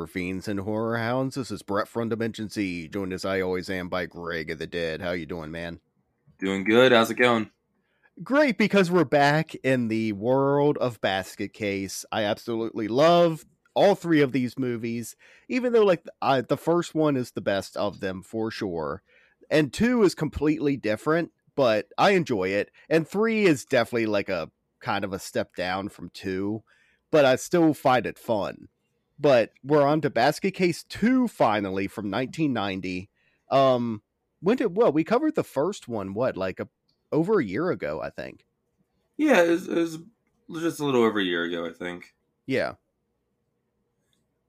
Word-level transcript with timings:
horror 0.00 0.06
fiends 0.06 0.48
and 0.48 0.60
horror 0.60 0.96
hounds. 0.96 1.34
This 1.34 1.50
is 1.50 1.60
Brett 1.60 1.86
from 1.86 2.08
Dimension 2.08 2.48
Z, 2.48 2.88
joined 2.88 3.12
as 3.12 3.26
I 3.26 3.42
always 3.42 3.68
am 3.68 3.90
by 3.90 4.06
Greg 4.06 4.50
of 4.50 4.58
the 4.58 4.66
Dead. 4.66 5.02
How 5.02 5.10
you 5.10 5.26
doing, 5.26 5.50
man? 5.50 5.78
Doing 6.38 6.64
good. 6.64 6.90
How's 6.90 7.10
it 7.10 7.16
going? 7.16 7.50
Great, 8.22 8.56
because 8.56 8.90
we're 8.90 9.04
back 9.04 9.54
in 9.56 9.88
the 9.88 10.14
world 10.14 10.78
of 10.78 11.02
Basket 11.02 11.52
Case. 11.52 12.06
I 12.10 12.24
absolutely 12.24 12.88
love 12.88 13.44
all 13.74 13.94
three 13.94 14.22
of 14.22 14.32
these 14.32 14.58
movies, 14.58 15.16
even 15.50 15.74
though 15.74 15.84
like 15.84 16.02
I, 16.22 16.40
the 16.40 16.56
first 16.56 16.94
one 16.94 17.14
is 17.14 17.32
the 17.32 17.42
best 17.42 17.76
of 17.76 18.00
them 18.00 18.22
for 18.22 18.50
sure, 18.50 19.02
and 19.50 19.70
two 19.70 20.02
is 20.02 20.14
completely 20.14 20.78
different, 20.78 21.30
but 21.54 21.88
I 21.98 22.12
enjoy 22.12 22.48
it, 22.48 22.70
and 22.88 23.06
three 23.06 23.44
is 23.44 23.66
definitely 23.66 24.06
like 24.06 24.30
a 24.30 24.50
kind 24.80 25.04
of 25.04 25.12
a 25.12 25.18
step 25.18 25.54
down 25.56 25.90
from 25.90 26.08
two, 26.14 26.62
but 27.10 27.26
I 27.26 27.36
still 27.36 27.74
find 27.74 28.06
it 28.06 28.18
fun. 28.18 28.68
But 29.20 29.52
we're 29.62 29.86
on 29.86 30.00
to 30.00 30.10
Basket 30.10 30.52
Case 30.52 30.82
2 30.84 31.28
finally 31.28 31.86
from 31.86 32.10
1990. 32.10 33.10
Um 33.50 34.02
when 34.40 34.56
did 34.56 34.74
well, 34.76 34.92
we 34.92 35.04
covered 35.04 35.34
the 35.34 35.44
first 35.44 35.86
one 35.88 36.14
what 36.14 36.36
like 36.36 36.60
a 36.60 36.68
over 37.12 37.40
a 37.40 37.44
year 37.44 37.70
ago, 37.70 38.00
I 38.00 38.10
think. 38.10 38.46
Yeah, 39.16 39.42
it 39.42 39.50
was, 39.50 39.68
it 39.68 40.00
was 40.48 40.62
just 40.62 40.80
a 40.80 40.84
little 40.84 41.02
over 41.02 41.18
a 41.20 41.24
year 41.24 41.44
ago, 41.44 41.66
I 41.66 41.72
think. 41.72 42.14
Yeah. 42.46 42.74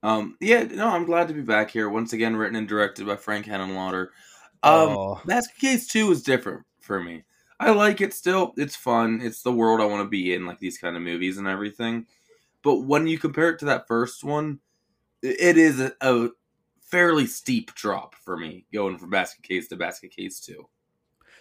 Um, 0.02 0.36
yeah, 0.40 0.64
no, 0.64 0.88
I'm 0.88 1.04
glad 1.04 1.28
to 1.28 1.34
be 1.34 1.42
back 1.42 1.70
here 1.70 1.88
once 1.88 2.12
again. 2.12 2.36
Written 2.36 2.56
and 2.56 2.66
directed 2.66 3.06
by 3.06 3.16
Frank 3.16 3.46
Henenlotter. 3.46 4.08
Um, 4.62 4.88
Oh. 4.88 5.20
Basket 5.24 5.58
Case 5.60 5.86
Two 5.86 6.10
is 6.10 6.22
different 6.22 6.64
for 6.80 7.00
me. 7.02 7.24
I 7.60 7.70
like 7.70 8.00
it 8.00 8.12
still. 8.14 8.54
It's 8.56 8.74
fun. 8.74 9.20
It's 9.22 9.42
the 9.42 9.52
world 9.52 9.80
I 9.80 9.84
want 9.84 10.04
to 10.04 10.08
be 10.08 10.34
in, 10.34 10.46
like 10.46 10.58
these 10.58 10.78
kind 10.78 10.96
of 10.96 11.02
movies 11.02 11.38
and 11.38 11.46
everything. 11.46 12.06
But 12.62 12.82
when 12.82 13.06
you 13.06 13.18
compare 13.18 13.50
it 13.50 13.58
to 13.60 13.64
that 13.66 13.88
first 13.88 14.22
one, 14.24 14.60
it 15.22 15.56
is 15.56 15.80
a, 15.80 15.92
a 16.00 16.28
fairly 16.82 17.26
steep 17.26 17.74
drop 17.74 18.14
for 18.14 18.36
me 18.36 18.66
going 18.72 18.98
from 18.98 19.10
Basket 19.10 19.42
Case 19.42 19.68
to 19.68 19.76
Basket 19.76 20.14
Case 20.14 20.40
Two. 20.40 20.68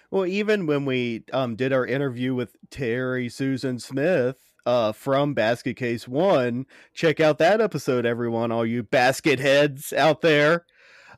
Well, 0.09 0.25
even 0.25 0.65
when 0.65 0.85
we 0.85 1.23
um 1.33 1.55
did 1.55 1.73
our 1.73 1.85
interview 1.85 2.33
with 2.33 2.55
Terri 2.69 3.31
Susan 3.31 3.79
Smith 3.79 4.37
uh 4.65 4.91
from 4.91 5.33
Basket 5.33 5.75
Case 5.75 6.07
1, 6.07 6.65
check 6.93 7.19
out 7.19 7.37
that 7.39 7.61
episode 7.61 8.05
everyone, 8.05 8.51
all 8.51 8.65
you 8.65 8.83
basket 8.83 9.39
heads 9.39 9.93
out 9.93 10.21
there. 10.21 10.65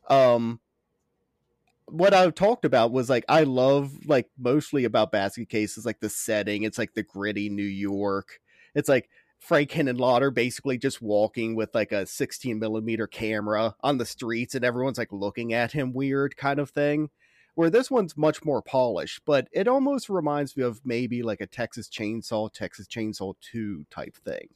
Um 0.09 0.59
what 1.85 2.13
I 2.13 2.29
talked 2.31 2.65
about 2.65 2.91
was 2.91 3.09
like 3.09 3.25
I 3.29 3.43
love 3.43 3.91
like 4.05 4.29
mostly 4.37 4.85
about 4.85 5.11
basket 5.11 5.49
cases 5.49 5.85
like 5.85 5.99
the 5.99 6.09
setting. 6.09 6.63
It's 6.63 6.77
like 6.77 6.93
the 6.93 7.03
gritty 7.03 7.49
New 7.49 7.61
York. 7.61 8.39
It's 8.73 8.89
like 8.89 9.09
Frank 9.43 9.71
Henenlotter 9.71 10.33
basically 10.33 10.77
just 10.77 11.01
walking 11.01 11.53
with 11.53 11.75
like 11.75 11.91
a 11.91 12.05
16 12.05 12.57
millimeter 12.59 13.07
camera 13.07 13.75
on 13.81 13.97
the 13.97 14.05
streets 14.05 14.55
and 14.55 14.63
everyone's 14.63 14.97
like 14.97 15.11
looking 15.11 15.51
at 15.51 15.73
him 15.73 15.91
weird 15.91 16.37
kind 16.37 16.59
of 16.59 16.69
thing. 16.69 17.09
Where 17.55 17.69
this 17.69 17.91
one's 17.91 18.15
much 18.17 18.43
more 18.43 18.61
polished, 18.61 19.21
but 19.25 19.47
it 19.51 19.67
almost 19.67 20.09
reminds 20.09 20.55
me 20.57 20.63
of 20.63 20.79
maybe 20.85 21.21
like 21.21 21.41
a 21.41 21.45
Texas 21.45 21.87
Chainsaw, 21.89 22.51
Texas 22.51 22.87
Chainsaw 22.87 23.35
2 23.41 23.85
type 23.91 24.15
thing. 24.15 24.47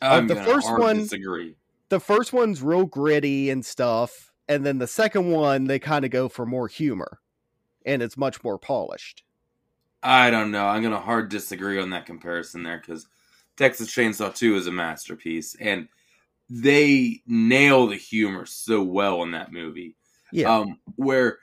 The 0.00 0.42
first 0.44 0.68
one- 0.70 0.98
disagree. 0.98 1.54
the 1.88 2.00
first 2.00 2.32
one's 2.32 2.60
real 2.60 2.84
gritty 2.84 3.48
and 3.48 3.64
stuff, 3.64 4.32
and 4.48 4.66
then 4.66 4.78
the 4.78 4.86
second 4.88 5.30
one 5.30 5.64
they 5.64 5.78
kind 5.78 6.04
of 6.04 6.10
go 6.10 6.28
for 6.28 6.44
more 6.44 6.66
humor, 6.68 7.20
and 7.86 8.02
it's 8.02 8.16
much 8.18 8.42
more 8.42 8.58
polished. 8.58 9.22
I 10.02 10.30
don't 10.30 10.50
know. 10.50 10.66
I'm 10.66 10.82
gonna 10.82 11.00
hard 11.00 11.30
disagree 11.30 11.80
on 11.80 11.88
that 11.90 12.04
comparison 12.04 12.64
there 12.64 12.82
because 12.84 13.06
Texas 13.56 13.88
Chainsaw 13.88 14.34
2 14.34 14.56
is 14.56 14.66
a 14.66 14.72
masterpiece, 14.72 15.54
and 15.60 15.88
they 16.50 17.22
nail 17.26 17.86
the 17.86 17.96
humor 17.96 18.46
so 18.46 18.82
well 18.82 19.22
in 19.22 19.30
that 19.32 19.52
movie. 19.52 19.96
Yeah, 20.32 20.54
Um, 20.58 20.78
where 20.96 21.38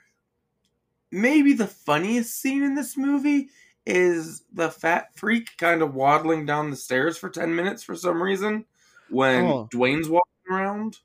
maybe 1.10 1.52
the 1.54 1.66
funniest 1.66 2.40
scene 2.40 2.62
in 2.62 2.74
this 2.74 2.96
movie 2.96 3.48
is 3.86 4.44
the 4.52 4.70
fat 4.70 5.08
freak 5.16 5.56
kind 5.58 5.82
of 5.82 5.94
waddling 5.94 6.46
down 6.46 6.70
the 6.70 6.76
stairs 6.76 7.18
for 7.18 7.28
10 7.28 7.54
minutes 7.54 7.82
for 7.82 7.96
some 7.96 8.22
reason 8.22 8.64
when 9.10 9.44
Oh. 9.46 9.68
Duane's 9.70 10.08
walking 10.08 10.30
around. 10.50 10.98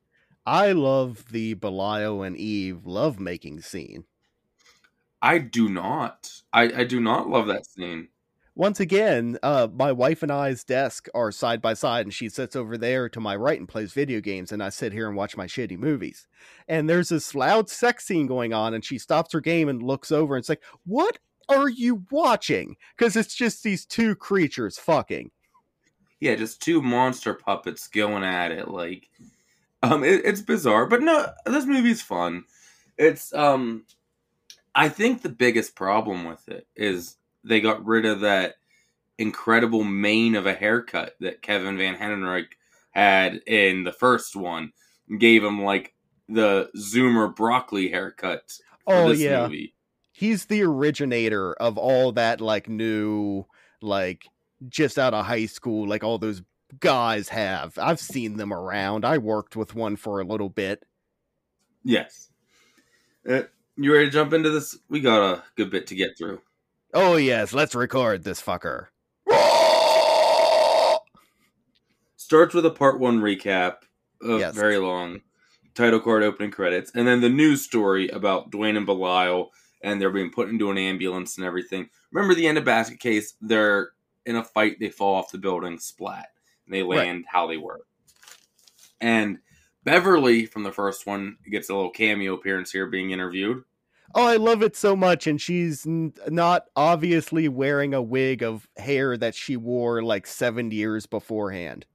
I 0.46 0.72
love 0.74 1.26
the 1.32 1.56
Belial 1.56 2.24
and 2.24 2.38
Eve 2.38 2.86
lovemaking 2.86 3.62
scene. 3.62 4.06
I 5.22 5.40
do 5.40 5.68
not. 5.68 6.32
I, 6.54 6.64
I 6.82 6.84
do 6.84 7.00
not 7.02 7.28
love 7.28 7.48
that 7.48 7.66
scene. 7.66 8.10
Once 8.58 8.80
again, 8.80 9.38
uh, 9.44 9.68
my 9.72 9.92
wife 9.92 10.24
and 10.24 10.32
I's 10.32 10.64
desk 10.64 11.08
are 11.14 11.32
side 11.32 11.62
by 11.62 11.76
side, 11.76 12.08
and 12.08 12.14
she 12.14 12.28
sits 12.28 12.56
over 12.56 12.76
there 12.76 13.08
to 13.08 13.20
my 13.20 13.36
right 13.36 13.60
and 13.60 13.70
plays 13.70 13.94
video 13.94 14.20
games, 14.20 14.52
and 14.52 14.64
I 14.64 14.70
sit 14.70 14.94
here 14.94 15.08
and 15.08 15.16
watch 15.16 15.38
my 15.38 15.46
shitty 15.46 15.78
movies. 15.78 16.28
And 16.68 16.90
there's 16.90 17.10
this 17.10 17.36
loud 17.36 17.70
sex 17.70 18.06
scene 18.08 18.26
going 18.26 18.54
on, 18.54 18.74
and 18.74 18.84
she 18.84 18.98
stops 18.98 19.32
her 19.34 19.42
game 19.42 19.70
and 19.70 19.84
looks 19.84 20.12
over 20.12 20.36
and 20.36 20.42
it's 20.42 20.50
like, 20.50 20.64
"What 20.86 21.20
are 21.48 21.70
you 21.70 22.04
watching?" 22.10 22.78
Because 22.98 23.16
it's 23.16 23.36
just 23.36 23.62
these 23.62 23.86
two 23.86 24.16
creatures 24.16 24.80
fucking. 24.80 25.30
yeah, 26.20 26.34
just 26.36 26.60
two 26.60 26.82
monster 26.82 27.36
puppets 27.36 27.88
going 27.88 28.24
at 28.24 28.52
it. 28.52 28.70
Like, 28.70 29.08
um, 29.84 30.04
it, 30.04 30.22
it's 30.26 30.42
bizarre, 30.42 30.88
but 30.88 31.04
no, 31.04 31.28
this 31.46 31.68
movie's 31.68 32.02
fun. 32.02 32.44
It's 32.98 33.32
um, 33.36 33.86
I 34.74 34.90
think 34.90 35.22
the 35.22 35.30
biggest 35.30 35.76
problem 35.76 36.26
with 36.26 36.50
it 36.50 36.66
is 36.76 37.17
they 37.48 37.62
got 37.62 37.86
rid 37.86 38.06
of 38.06 38.22
that 38.22 38.56
incredible 39.18 39.84
mane 39.84 40.36
of 40.36 40.46
a 40.46 40.54
haircut 40.54 41.16
that 41.20 41.42
Kevin 41.42 41.78
Van 41.78 41.96
Hentenryck 41.96 42.48
had 42.92 43.42
in 43.48 43.84
the 43.84 43.92
first 43.92 44.36
one. 44.36 44.74
Gave 45.20 45.44
him 45.44 45.62
like 45.64 45.94
the 46.30 46.70
Zoomer 46.78 47.34
broccoli 47.34 47.90
haircut 47.90 48.52
for 48.90 49.04
Oh 49.04 49.10
this 49.10 49.20
yeah, 49.20 49.44
movie. 49.44 49.74
he's 50.12 50.46
the 50.46 50.62
originator 50.64 51.54
of 51.54 51.78
all 51.78 52.12
that 52.14 52.42
like 52.42 52.68
new 52.70 53.46
like 53.82 54.30
just 54.70 54.98
out 55.00 55.14
of 55.14 55.26
high 55.26 55.46
school 55.46 55.88
like 55.88 56.04
all 56.04 56.18
those 56.18 56.42
guys 56.80 57.30
have. 57.30 57.78
I've 57.78 58.00
seen 58.00 58.38
them 58.38 58.52
around. 58.54 59.06
I 59.06 59.18
worked 59.20 59.56
with 59.56 59.76
one 59.76 59.96
for 59.96 60.20
a 60.20 60.26
little 60.26 60.50
bit. 60.50 60.84
Yes. 61.84 62.30
Uh, 63.28 63.44
you 63.76 63.94
ready 63.94 64.06
to 64.06 64.12
jump 64.12 64.34
into 64.34 64.50
this? 64.50 64.78
We 64.90 65.00
got 65.00 65.22
a 65.22 65.44
good 65.56 65.70
bit 65.70 65.88
to 65.88 65.96
get 65.96 66.18
through. 66.18 66.42
Oh 66.94 67.16
yes, 67.18 67.54
let's 67.54 67.76
record 67.76 68.24
this 68.24 68.42
fucker. 68.42 68.88
starts 72.16 72.54
with 72.54 72.66
a 72.66 72.72
part 72.72 73.00
one 73.00 73.20
recap, 73.20 73.78
uh, 74.28 74.38
Yes. 74.38 74.56
very 74.56 74.78
long, 74.78 75.22
title 75.76 76.00
card 76.00 76.24
opening 76.24 76.52
credits, 76.52 76.92
and 76.96 77.08
then 77.08 77.22
the 77.22 77.30
news 77.30 77.62
story 77.64 78.10
about 78.10 78.52
Duane 78.52 78.78
and 78.78 78.86
Belial, 78.86 79.52
and 79.82 80.02
they're 80.02 80.10
being 80.12 80.32
put 80.32 80.50
into 80.50 80.72
an 80.72 80.78
ambulance 80.78 81.38
and 81.38 81.46
everything. 81.46 81.90
Remember 82.12 82.34
the 82.34 82.48
end 82.48 82.58
of 82.58 82.66
Basket 82.66 83.00
Case? 83.00 83.34
They're 83.42 83.92
in 84.26 84.36
a 84.38 84.44
fight, 84.44 84.78
they 84.80 84.90
fall 84.90 85.16
off 85.16 85.32
the 85.32 85.38
building, 85.38 85.80
splat, 85.80 86.30
and 86.66 86.74
they 86.74 86.84
Right. 86.84 87.08
land 87.08 87.26
how 87.30 87.48
they 87.48 87.58
were. 87.58 87.82
And 89.00 89.40
Beverly 89.84 90.46
from 90.46 90.64
the 90.64 90.72
first 90.72 91.06
one 91.06 91.38
gets 91.50 91.70
a 91.70 91.76
little 91.76 91.92
cameo 91.92 92.34
appearance 92.34 92.72
here, 92.72 92.88
being 92.88 93.12
interviewed. 93.12 93.64
Oh, 94.16 94.26
I 94.26 94.38
love 94.38 94.64
it 94.64 94.76
so 94.76 94.96
much, 94.96 95.28
and 95.28 95.40
she's 95.40 95.86
n- 95.86 96.14
not 96.30 96.66
obviously 96.76 97.48
wearing 97.50 97.94
a 97.94 98.02
wig 98.02 98.42
of 98.42 98.68
hair 98.78 99.18
that 99.18 99.36
she 99.36 99.58
wore 99.58 100.02
like 100.02 100.26
seven 100.26 100.72
years 100.72 101.06
beforehand. 101.06 101.86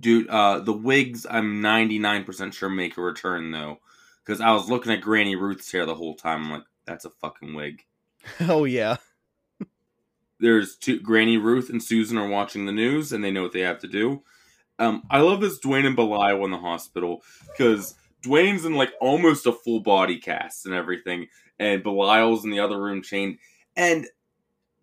Dude, 0.00 0.28
uh, 0.28 0.60
the 0.60 0.72
wigs, 0.72 1.26
I'm 1.28 1.62
99% 1.62 2.52
sure 2.52 2.68
make 2.68 2.96
a 2.96 3.02
return 3.02 3.50
though, 3.50 3.78
because 4.24 4.40
I 4.40 4.52
was 4.52 4.68
looking 4.68 4.92
at 4.92 5.00
Granny 5.00 5.36
Ruth's 5.36 5.70
hair 5.70 5.86
the 5.86 5.94
whole 5.94 6.14
time. 6.14 6.44
I'm 6.44 6.50
like, 6.50 6.64
that's 6.86 7.04
a 7.04 7.10
fucking 7.10 7.54
wig. 7.54 7.84
oh 8.40 8.64
yeah, 8.64 8.96
there's 10.40 10.76
two 10.76 11.00
Granny 11.00 11.38
Ruth 11.38 11.70
and 11.70 11.82
Susan 11.82 12.18
are 12.18 12.28
watching 12.28 12.66
the 12.66 12.72
news 12.72 13.12
and 13.12 13.22
they 13.22 13.30
know 13.30 13.42
what 13.42 13.52
they 13.52 13.60
have 13.60 13.80
to 13.80 13.88
do. 13.88 14.22
Um, 14.78 15.02
I 15.10 15.20
love 15.20 15.40
this 15.40 15.58
Duane 15.58 15.86
and 15.86 15.96
Belial 15.96 16.44
in 16.44 16.50
the 16.50 16.58
hospital 16.58 17.22
because 17.50 17.94
Duane's 18.26 18.64
in 18.64 18.74
like 18.74 18.92
almost 19.00 19.46
a 19.46 19.52
full 19.52 19.80
body 19.80 20.18
cast 20.18 20.66
and 20.66 20.74
everything, 20.74 21.28
and 21.58 21.82
Belial's 21.82 22.44
in 22.44 22.50
the 22.50 22.60
other 22.60 22.80
room 22.80 23.02
chained. 23.02 23.38
And 23.76 24.06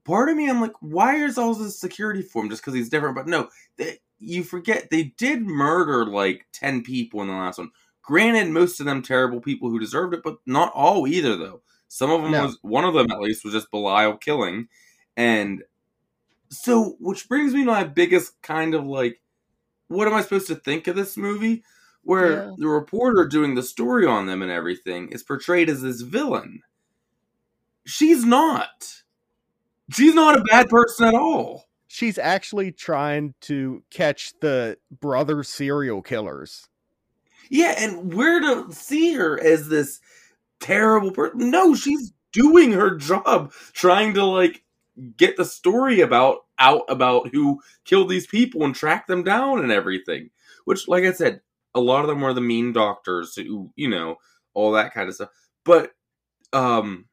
part 0.06 0.30
of 0.30 0.36
me, 0.38 0.50
I'm 0.50 0.62
like, 0.62 0.74
why 0.82 1.16
is 1.16 1.38
all 1.38 1.54
this 1.54 1.80
security 1.80 2.22
for 2.22 2.44
him 2.44 2.50
just 2.50 2.62
because 2.62 2.74
he's 2.74 2.90
different? 2.90 3.16
But 3.16 3.28
no, 3.28 3.50
they, 3.78 4.00
you 4.20 4.44
forget 4.44 4.90
they 4.90 5.14
did 5.18 5.42
murder 5.42 6.06
like 6.06 6.46
ten 6.54 6.84
people 6.84 7.22
in 7.22 7.28
the 7.28 7.34
last 7.34 7.58
one. 7.58 7.72
Granted, 8.02 8.50
most 8.50 8.80
of 8.80 8.86
them 8.86 9.02
terrible 9.02 9.40
people 9.40 9.70
who 9.70 9.80
deserved 9.80 10.14
it, 10.14 10.24
but 10.24 10.38
not 10.46 10.72
all 10.74 11.08
either. 11.08 11.36
Though 11.36 11.62
some 11.88 12.12
of 12.12 12.22
them 12.22 12.32
No. 12.32 12.46
was 12.46 12.58
one 12.62 12.86
of 12.86 12.94
them 12.94 13.12
at 13.12 13.20
least 13.20 13.44
was 13.44 13.54
just 13.54 13.72
Belial 13.72 14.18
killing, 14.18 14.68
and 15.16 15.64
so 16.50 16.96
which 17.00 17.28
brings 17.28 17.54
me 17.54 17.62
to 17.62 17.72
my 17.72 17.84
biggest 17.84 18.42
kind 18.42 18.76
of 18.76 18.86
like, 18.86 19.22
what 19.88 20.08
am 20.08 20.14
I 20.14 20.22
supposed 20.22 20.48
to 20.48 20.56
think 20.56 20.88
of 20.88 20.96
this 20.96 21.18
movie? 21.18 21.64
Where 22.04 22.32
Yeah. 22.32 22.52
the 22.58 22.68
reporter 22.68 23.26
doing 23.28 23.56
the 23.56 23.64
story 23.64 24.06
on 24.06 24.26
them 24.26 24.42
and 24.42 24.52
everything 24.52 25.10
is 25.12 25.24
portrayed 25.24 25.70
as 25.70 25.82
this 25.82 26.02
villain. 26.02 26.62
She's 27.86 28.24
not. 28.26 29.04
She's 29.92 30.14
not 30.14 30.38
a 30.38 30.44
bad 30.44 30.70
person 30.70 31.08
at 31.08 31.16
all. 31.16 31.66
she's 31.88 32.18
actually 32.18 32.72
trying 32.72 33.36
to 33.40 33.84
catch 33.92 34.34
the 34.42 34.76
brother 34.90 35.44
serial 35.44 36.02
killers. 36.02 36.68
Yeah, 37.52 37.76
and 37.78 38.12
we're 38.12 38.40
to 38.40 38.74
see 38.74 39.14
her 39.14 39.40
as 39.40 39.68
this 39.70 40.00
terrible 40.60 41.12
person. 41.12 41.52
No, 41.52 41.76
she's 41.76 42.12
doing 42.32 42.72
her 42.72 42.96
job, 42.96 43.52
trying 43.74 44.16
to 44.16 44.26
like 44.26 44.64
get 45.18 45.38
the 45.38 45.46
story 45.46 46.00
about 46.02 46.46
out 46.58 46.82
about 46.90 47.30
who 47.32 47.62
killed 47.86 48.10
these 48.10 48.26
people 48.26 48.64
and 48.64 48.74
track 48.74 49.06
them 49.06 49.22
down 49.24 49.60
and 49.60 49.72
everything. 49.72 50.32
Which, 50.66 50.88
like 50.88 51.04
I 51.04 51.12
said, 51.12 51.42
a 51.76 51.80
lot 51.80 52.02
of 52.02 52.08
them 52.08 52.22
were 52.22 52.34
the 52.34 52.42
mean 52.42 52.74
doctors 52.74 53.36
who, 53.36 53.72
you 53.76 53.90
know, 53.90 54.18
all 54.54 54.72
that 54.74 54.94
kind 54.94 55.10
of 55.10 55.16
stuff. 55.16 55.30
But, 55.66 55.92
um, 56.52 57.06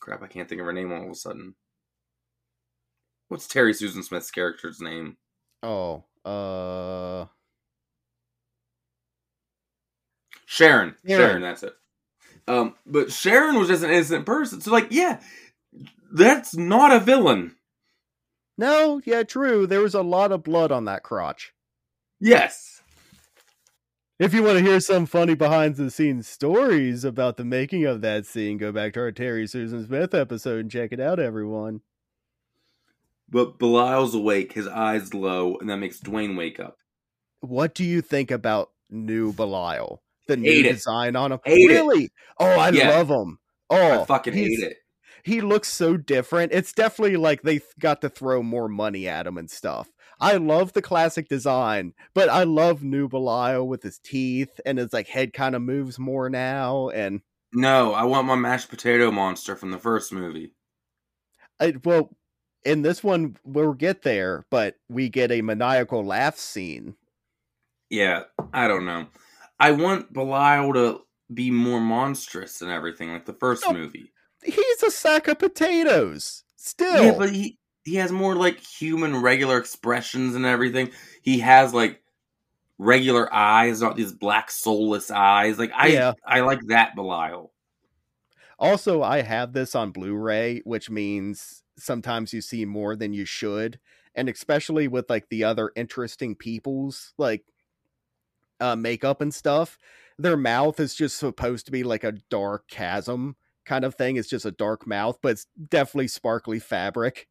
crap, 0.00 0.22
I 0.22 0.26
can't 0.26 0.48
think 0.48 0.60
of 0.60 0.66
her 0.66 0.72
name 0.72 0.92
all 0.92 1.04
of 1.04 1.10
a 1.10 1.14
sudden. 1.14 1.54
What's 3.28 3.48
Terri 3.48 3.74
Susan 3.74 4.02
Smith's 4.02 4.30
character's 4.30 4.80
name? 4.80 5.16
Oh, 5.62 6.04
uh, 6.24 7.26
Sharon. 10.44 10.96
Sharon. 11.06 11.20
Sharon, 11.20 11.42
that's 11.42 11.62
it. 11.62 11.72
Um, 12.46 12.74
but 12.84 13.12
Sharon 13.12 13.58
was 13.58 13.68
just 13.68 13.84
an 13.84 13.90
innocent 13.90 14.26
person. 14.26 14.60
So, 14.60 14.70
like, 14.70 14.88
yeah, 14.90 15.20
that's 16.12 16.54
not 16.54 16.92
a 16.92 17.00
villain. 17.00 17.56
no, 18.58 19.00
yeah, 19.04 19.22
true. 19.22 19.66
There 19.66 19.80
was 19.80 19.94
a 19.94 20.02
lot 20.02 20.32
of 20.32 20.42
blood 20.42 20.70
on 20.72 20.84
that 20.86 21.02
crotch. 21.02 21.52
Yes. 22.20 22.71
If 24.22 24.32
you 24.32 24.44
want 24.44 24.56
to 24.58 24.62
hear 24.64 24.78
some 24.78 25.06
funny 25.06 25.34
behind 25.34 25.74
the 25.74 25.90
scenes 25.90 26.28
stories 26.28 27.02
about 27.02 27.36
the 27.38 27.44
making 27.44 27.86
of 27.86 28.02
that 28.02 28.24
scene, 28.24 28.56
go 28.56 28.70
back 28.70 28.92
to 28.92 29.00
our 29.00 29.10
Terri 29.10 29.50
Susan 29.50 29.84
Smith 29.84 30.14
episode 30.14 30.60
and 30.60 30.70
check 30.70 30.92
it 30.92 31.00
out, 31.00 31.18
everyone. 31.18 31.80
But 33.28 33.58
Belial's 33.58 34.14
awake, 34.14 34.52
his 34.52 34.68
eyes 34.68 35.12
low, 35.12 35.56
and 35.56 35.68
that 35.68 35.78
makes 35.78 35.98
Duane 35.98 36.36
wake 36.36 36.60
up. 36.60 36.76
What 37.40 37.74
do 37.74 37.82
you 37.82 38.00
think 38.00 38.30
about 38.30 38.70
new 38.90 39.32
Belial? 39.32 40.02
The 40.28 40.36
new 40.36 40.48
Hate 40.48 40.66
it. 40.66 40.74
design 40.74 41.16
on 41.16 41.32
him? 41.32 41.40
Hate 41.44 41.68
it. 41.68 41.74
really? 41.74 42.10
Oh, 42.38 42.46
I 42.46 42.68
Yeah. 42.68 42.90
love 42.90 43.08
him. 43.08 43.40
Oh, 43.70 44.02
I 44.02 44.04
fucking 44.04 44.34
hate 44.34 44.60
it. 44.60 44.76
he 45.24 45.40
looks 45.40 45.66
so 45.68 45.96
different. 45.96 46.52
It's 46.52 46.72
definitely 46.72 47.16
like 47.16 47.42
they 47.42 47.58
th- 47.58 47.70
got 47.80 48.00
to 48.02 48.08
throw 48.08 48.40
more 48.40 48.68
money 48.68 49.08
at 49.08 49.26
him 49.26 49.36
and 49.36 49.50
stuff. 49.50 49.88
I 50.22 50.36
love 50.36 50.72
the 50.72 50.80
classic 50.82 51.28
design, 51.28 51.92
but 52.14 52.28
I 52.30 52.44
love 52.44 52.82
new 52.82 53.08
Belial 53.08 53.66
with 53.68 53.82
his 53.82 53.98
teeth 53.98 54.60
and 54.64 54.78
his 54.78 54.92
like 54.92 55.08
head 55.08 55.32
kind 55.32 55.54
of 55.54 55.62
moves 55.62 55.98
more 55.98 56.30
now. 56.30 56.88
And 56.90 57.20
No, 57.52 57.92
I 57.92 58.04
want 58.04 58.26
my 58.28 58.36
mashed 58.36 58.70
potato 58.70 59.10
monster 59.10 59.56
from 59.56 59.70
the 59.72 59.78
first 59.78 60.12
movie. 60.12 60.52
I, 61.60 61.74
well, 61.84 62.16
in 62.64 62.82
this 62.82 63.02
one 63.04 63.36
we'll 63.44 63.74
get 63.74 64.02
there, 64.02 64.46
but 64.50 64.76
we 64.88 65.08
get 65.08 65.30
a 65.32 65.42
maniacal 65.42 66.04
laugh 66.04 66.36
scene. 66.38 66.94
Yeah, 67.90 68.22
I 68.52 68.68
don't 68.68 68.84
know. 68.86 69.08
I 69.60 69.72
want 69.72 70.12
Belial 70.12 70.72
to 70.74 71.00
be 71.34 71.50
more 71.50 71.80
monstrous 71.80 72.62
and 72.62 72.70
everything, 72.70 73.12
like 73.12 73.26
the 73.26 73.34
first 73.34 73.64
Oh. 73.66 73.72
movie. 73.72 74.12
He's 74.44 74.82
a 74.82 74.90
sack 74.90 75.28
of 75.28 75.38
potatoes. 75.38 76.44
Still, 76.56 77.04
Yeah, 77.04 77.14
but 77.18 77.30
he 77.30 77.58
he 77.84 77.96
has 77.96 78.12
more 78.12 78.34
like 78.34 78.60
human 78.60 79.22
regular 79.22 79.58
expressions 79.58 80.34
and 80.34 80.44
everything. 80.46 80.90
He 81.22 81.40
has 81.40 81.74
like 81.74 82.02
regular 82.78 83.32
eyes, 83.32 83.80
not 83.80 83.96
these 83.96 84.12
black 84.12 84.50
soulless 84.50 85.10
eyes. 85.10 85.58
Like 85.58 85.72
I 85.74 85.88
Yeah. 85.88 86.12
I 86.26 86.40
like 86.40 86.60
that 86.68 86.94
Belial. 86.94 87.52
Also, 88.58 89.02
I 89.02 89.22
have 89.22 89.52
this 89.52 89.74
on 89.74 89.90
Blu-ray, 89.90 90.60
which 90.64 90.88
means 90.88 91.64
sometimes 91.76 92.32
you 92.32 92.40
see 92.40 92.64
more 92.64 92.94
than 92.94 93.12
you 93.12 93.24
should, 93.24 93.80
and 94.14 94.28
especially 94.28 94.86
with 94.86 95.10
like 95.10 95.28
the 95.28 95.42
other 95.42 95.72
interesting 95.74 96.36
people's 96.36 97.12
like 97.18 97.44
uh 98.60 98.76
makeup 98.76 99.20
and 99.20 99.34
stuff, 99.34 99.78
their 100.18 100.36
mouth 100.36 100.78
is 100.78 100.94
just 100.94 101.18
supposed 101.18 101.66
to 101.66 101.72
be 101.72 101.82
like 101.82 102.04
a 102.04 102.12
dark 102.30 102.68
chasm 102.68 103.36
kind 103.64 103.84
of 103.84 103.94
thing. 103.96 104.16
It's 104.16 104.28
just 104.28 104.46
a 104.46 104.52
dark 104.52 104.86
mouth, 104.86 105.18
but 105.22 105.32
it's 105.32 105.46
definitely 105.68 106.08
sparkly 106.08 106.60
fabric. 106.60 107.26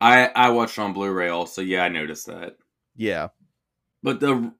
I 0.00 0.26
I 0.26 0.50
watched 0.50 0.78
on 0.78 0.92
Blu-ray 0.92 1.28
also. 1.28 1.62
Yeah, 1.62 1.84
I 1.84 1.88
noticed 1.88 2.26
that. 2.26 2.56
Yeah. 2.96 3.28
But 4.02 4.20
the 4.20 4.52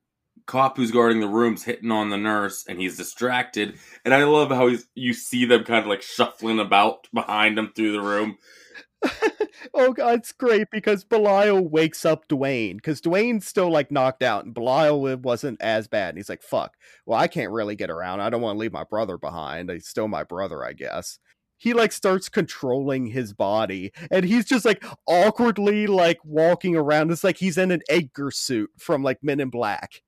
cop 0.46 0.76
who's 0.76 0.90
guarding 0.90 1.20
the 1.20 1.28
room's 1.28 1.64
hitting 1.64 1.92
on 1.92 2.10
the 2.10 2.16
nurse, 2.16 2.64
and 2.68 2.80
he's 2.80 2.96
distracted. 2.96 3.78
And 4.04 4.12
I 4.12 4.24
love 4.24 4.50
how 4.50 4.66
he's 4.68 4.86
you 4.94 5.12
see 5.12 5.44
them 5.44 5.64
kind 5.64 5.80
of 5.80 5.86
like 5.86 6.02
shuffling 6.02 6.58
about 6.58 7.06
behind 7.12 7.58
him 7.58 7.72
through 7.74 7.92
the 7.92 8.00
room. 8.00 8.38
oh 9.74 9.92
god, 9.92 10.18
it's 10.18 10.32
great 10.32 10.66
because 10.72 11.04
Belial 11.04 11.68
wakes 11.68 12.04
up 12.04 12.26
Duane 12.26 12.76
because 12.76 13.00
Duane's 13.00 13.46
still 13.46 13.70
like 13.70 13.92
knocked 13.92 14.24
out, 14.24 14.44
and 14.44 14.54
Belial 14.54 15.16
wasn't 15.18 15.62
as 15.62 15.86
bad. 15.86 16.10
And 16.10 16.18
he's 16.18 16.28
like, 16.28 16.42
"Fuck, 16.42 16.74
well, 17.06 17.18
I 17.18 17.28
can't 17.28 17.52
really 17.52 17.76
get 17.76 17.90
around. 17.90 18.20
I 18.20 18.30
don't 18.30 18.40
want 18.42 18.56
to 18.56 18.60
leave 18.60 18.72
my 18.72 18.84
brother 18.84 19.16
behind. 19.18 19.70
He's 19.70 19.86
still 19.86 20.08
my 20.08 20.24
brother, 20.24 20.64
I 20.64 20.72
guess." 20.72 21.20
He 21.58 21.74
like 21.74 21.90
starts 21.92 22.28
controlling 22.28 23.06
his 23.06 23.32
body, 23.34 23.92
and 24.10 24.24
he's 24.24 24.44
just 24.44 24.64
like 24.64 24.84
awkwardly 25.06 25.86
like 25.88 26.18
walking 26.24 26.76
around. 26.76 27.10
It's 27.10 27.24
like 27.24 27.36
he's 27.36 27.58
in 27.58 27.70
an 27.72 27.82
Edgar 27.88 28.30
suit 28.30 28.70
from 28.78 29.02
like 29.02 29.18
Men 29.22 29.40
in 29.40 29.50
Black 29.50 30.02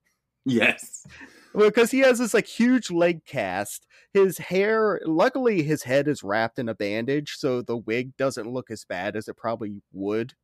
Yes. 0.45 1.07
because 1.55 1.91
he 1.91 1.99
has 1.99 2.21
this 2.21 2.33
like 2.35 2.47
huge 2.47 2.91
leg 2.91 3.25
cast. 3.25 3.87
His 4.15 4.39
hair, 4.39 5.01
luckily, 5.05 5.63
his 5.63 5.83
head 5.83 6.07
is 6.09 6.23
wrapped 6.23 6.59
in 6.59 6.69
a 6.69 6.75
bandage, 6.75 7.35
so 7.37 7.63
the 7.63 7.77
wig 7.77 8.17
doesn't 8.17 8.51
look 8.51 8.71
as 8.71 8.85
bad 8.85 9.17
as 9.17 9.29
it 9.29 9.37
probably 9.37 9.83
would. 9.93 10.35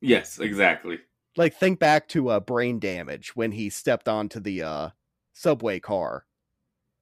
Yes, 0.00 0.38
exactly. 0.38 0.98
Like 1.36 1.54
think 1.54 1.78
back 1.78 2.08
to 2.08 2.28
uh, 2.30 2.40
brain 2.40 2.78
damage 2.78 3.36
when 3.36 3.52
he 3.52 3.70
stepped 3.70 4.08
onto 4.08 4.40
the 4.40 4.62
uh, 4.62 4.88
subway 5.32 5.80
car. 5.80 6.26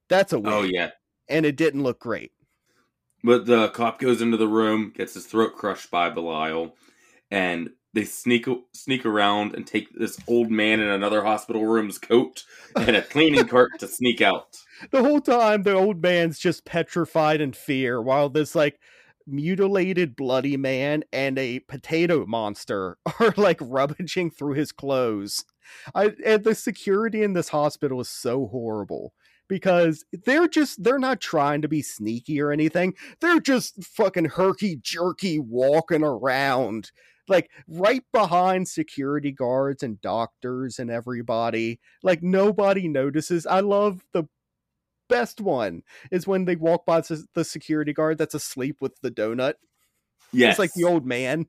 That's 0.07 0.33
a 0.33 0.39
wig, 0.39 0.53
Oh 0.53 0.61
yeah. 0.63 0.91
and 1.29 1.45
it 1.45 1.55
didn't 1.57 1.83
look 1.83 1.99
great. 1.99 2.31
But 3.23 3.45
the 3.45 3.69
cop 3.69 3.99
goes 3.99 4.21
into 4.21 4.37
the 4.37 4.47
room, 4.47 4.93
gets 4.95 5.13
his 5.13 5.25
throat 5.25 5.55
crushed 5.55 5.91
by 5.91 6.09
Belial, 6.09 6.75
and 7.29 7.69
they 7.93 8.05
sneak 8.05 8.47
sneak 8.73 9.05
around 9.05 9.53
and 9.53 9.67
take 9.67 9.93
this 9.93 10.17
old 10.27 10.49
man 10.49 10.79
in 10.79 10.87
another 10.87 11.23
hospital 11.23 11.65
room's 11.65 11.97
coat 11.97 12.43
and 12.75 12.95
a 12.95 13.01
cleaning 13.01 13.47
cart 13.47 13.71
to 13.79 13.87
sneak 13.87 14.21
out. 14.21 14.57
The 14.91 15.03
whole 15.03 15.21
time, 15.21 15.63
the 15.63 15.73
old 15.73 16.01
man's 16.01 16.39
just 16.39 16.65
petrified 16.65 17.41
in 17.41 17.53
fear, 17.53 18.01
while 18.01 18.29
this 18.29 18.55
like 18.55 18.79
mutilated, 19.27 20.15
bloody 20.15 20.57
man 20.57 21.03
and 21.11 21.37
a 21.37 21.59
potato 21.59 22.25
monster 22.25 22.97
are 23.19 23.33
like 23.37 23.59
rummaging 23.61 24.31
through 24.31 24.53
his 24.53 24.71
clothes. 24.71 25.45
I 25.93 26.11
and 26.25 26.43
the 26.43 26.55
security 26.55 27.23
in 27.23 27.33
this 27.33 27.49
hospital 27.49 28.01
is 28.01 28.09
so 28.09 28.47
horrible 28.47 29.13
because 29.51 30.05
they're 30.23 30.47
just 30.47 30.81
they're 30.81 30.97
not 30.97 31.19
trying 31.19 31.61
to 31.61 31.67
be 31.67 31.81
sneaky 31.81 32.39
or 32.39 32.53
anything. 32.53 32.93
They're 33.19 33.41
just 33.41 33.83
fucking 33.83 34.23
herky 34.23 34.77
jerky 34.81 35.39
walking 35.39 36.05
around 36.05 36.93
like 37.27 37.51
right 37.67 38.01
behind 38.13 38.69
security 38.69 39.33
guards 39.33 39.83
and 39.83 39.99
doctors 39.99 40.79
and 40.79 40.89
everybody. 40.89 41.81
Like 42.01 42.23
nobody 42.23 42.87
notices. 42.87 43.45
I 43.45 43.59
love 43.59 44.05
the 44.13 44.23
best 45.09 45.41
one 45.41 45.83
is 46.11 46.25
when 46.25 46.45
they 46.45 46.55
walk 46.55 46.85
by 46.85 47.01
the 47.01 47.43
security 47.43 47.91
guard 47.91 48.19
that's 48.19 48.33
asleep 48.33 48.77
with 48.79 48.93
the 49.01 49.11
donut. 49.11 49.55
Yes. 50.31 50.51
It's 50.51 50.59
like 50.59 50.73
the 50.75 50.85
old 50.85 51.05
man. 51.05 51.47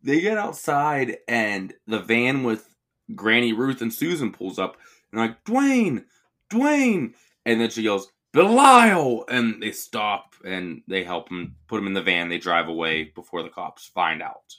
They 0.00 0.20
get 0.20 0.38
outside 0.38 1.18
and 1.26 1.74
the 1.88 1.98
van 1.98 2.44
with 2.44 2.68
Granny 3.16 3.52
Ruth 3.52 3.82
and 3.82 3.92
Susan 3.92 4.30
pulls 4.30 4.60
up 4.60 4.76
and 5.10 5.20
like, 5.20 5.42
Duane, 5.42 6.04
Duane. 6.48 7.14
And 7.46 7.60
then 7.60 7.70
she 7.70 7.82
yells, 7.82 8.08
Belial! 8.32 9.24
And 9.28 9.62
they 9.62 9.72
stop 9.72 10.34
and 10.44 10.82
they 10.88 11.04
help 11.04 11.30
him 11.30 11.56
put 11.68 11.78
him 11.78 11.86
in 11.86 11.92
the 11.92 12.02
van. 12.02 12.28
They 12.28 12.38
drive 12.38 12.68
away 12.68 13.04
before 13.04 13.42
the 13.42 13.50
cops 13.50 13.86
find 13.86 14.22
out. 14.22 14.56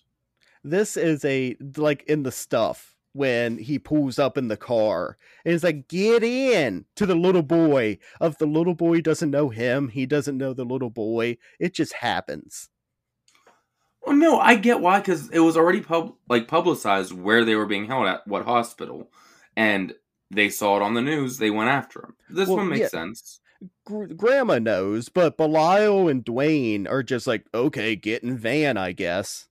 This 0.64 0.96
is 0.96 1.26
a 1.26 1.56
like 1.76 2.04
in 2.04 2.24
the 2.24 2.32
stuff 2.32 2.96
when 3.14 3.58
he 3.58 3.78
pulls 3.80 4.18
up 4.18 4.38
in 4.38 4.48
the 4.48 4.58
car 4.58 5.18
and 5.46 5.54
it's 5.54 5.64
like 5.64 5.88
get 5.88 6.24
in 6.24 6.86
to 6.96 7.06
the 7.06 7.16
little 7.16 7.44
boy 7.44 7.98
of 8.20 8.38
the 8.40 8.46
little 8.46 8.74
boy 8.74 9.00
doesn't 9.02 9.30
know 9.30 9.50
him 9.50 9.88
he 9.90 10.06
doesn't 10.06 10.38
know 10.38 10.52
the 10.54 10.66
little 10.66 10.90
boy 10.90 11.38
it 11.60 11.74
just 11.76 11.94
happens 11.94 12.70
Well, 14.02 14.16
no, 14.16 14.40
I 14.40 14.56
get 14.56 14.82
why 14.82 15.00
because 15.00 15.30
it 15.30 15.40
was 15.40 15.56
already 15.58 15.82
pub 15.82 16.16
like 16.30 16.48
publicized 16.48 17.14
where 17.14 17.46
they 17.46 17.56
were 17.56 17.66
being 17.66 17.86
held 17.86 18.08
at, 18.08 18.28
what 18.28 18.46
hospital, 18.46 19.12
and 19.56 19.94
they 20.34 20.50
saw 20.50 20.78
it 20.78 20.82
on 20.82 20.94
the 20.94 21.02
news. 21.02 21.38
They 21.38 21.52
went 21.52 21.70
after 21.70 22.00
him. 22.06 22.16
This 22.30 22.48
Well, 22.48 22.58
one 22.58 22.70
makes 22.70 22.82
yeah. 22.82 22.88
sense. 22.90 23.40
Gr- 23.86 24.08
grandma 24.08 24.60
knows 24.60 25.08
but 25.08 25.38
belial 25.38 26.10
and 26.10 26.22
duane 26.22 26.86
are 26.86 27.02
just 27.02 27.26
like 27.28 27.46
okay 27.54 27.96
get 27.96 28.22
in 28.22 28.38
van 28.38 28.76
i 28.76 28.92
guess 28.92 29.48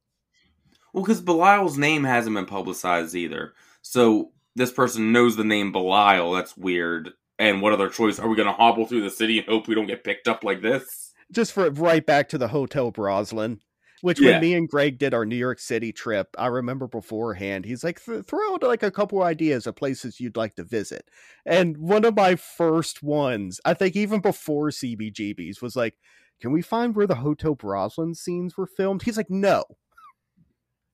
Well, 0.93 1.03
because 1.03 1.23
Belial's 1.23 1.79
name 1.79 2.05
hasn't 2.05 2.37
been 2.37 2.45
publicized 2.45 3.15
either, 3.15 3.55
so 3.81 4.33
this 4.55 4.71
person 4.71 5.13
knows 5.13 5.37
the 5.37 5.45
name 5.45 5.73
Belial. 5.73 6.33
That's 6.33 6.55
weird. 6.59 7.13
And 7.39 7.63
what 7.63 7.73
other 7.73 7.89
choice 7.89 8.19
are 8.19 8.29
we 8.29 8.37
going 8.37 8.49
to 8.49 8.53
hobble 8.53 8.85
through 8.87 9.01
the 9.01 9.09
city 9.11 9.39
and 9.39 9.49
hope 9.49 9.67
we 9.67 9.75
don't 9.75 9.87
get 9.87 10.05
picked 10.05 10.29
up 10.29 10.45
like 10.45 10.61
this? 10.61 11.15
just 11.33 11.53
for 11.55 11.71
right 11.71 12.05
back 12.05 12.29
to 12.29 12.37
the 12.37 12.49
hotel 12.49 12.93
Broslin. 12.93 13.61
Which 14.03 14.21
Yeah. 14.21 14.33
when 14.33 14.41
me 14.43 14.55
and 14.55 14.69
Greg 14.69 14.99
did 14.99 15.15
our 15.15 15.25
New 15.25 15.37
York 15.37 15.59
City 15.59 15.93
trip, 15.93 16.29
I 16.37 16.49
remember 16.49 16.87
beforehand, 16.87 17.65
he's 17.65 17.83
like, 17.83 18.05
"Th- 18.05 18.25
throw 18.25 18.53
out 18.55 18.63
like 18.63 18.83
a 18.83 18.91
couple 18.91 19.23
ideas 19.23 19.67
of 19.67 19.77
places 19.77 20.21
you'd 20.21 20.37
like 20.37 20.55
to 20.57 20.65
visit. 20.65 21.09
And 21.47 21.77
one 21.79 22.05
of 22.05 22.15
my 22.17 22.35
first 22.37 23.03
ones, 23.03 23.61
I 23.65 23.75
think 23.75 23.97
even 23.97 24.21
before 24.21 24.71
CBGB's, 24.71 25.63
was 25.63 25.75
like, 25.77 25.95
can 26.41 26.51
we 26.53 26.61
find 26.63 26.95
where 26.97 27.07
the 27.07 27.15
Hotel 27.15 27.55
Broslin 27.57 28.15
scenes 28.17 28.57
were 28.57 28.67
filmed? 28.67 29.03
He's 29.03 29.17
like, 29.17 29.31
no, 29.31 29.65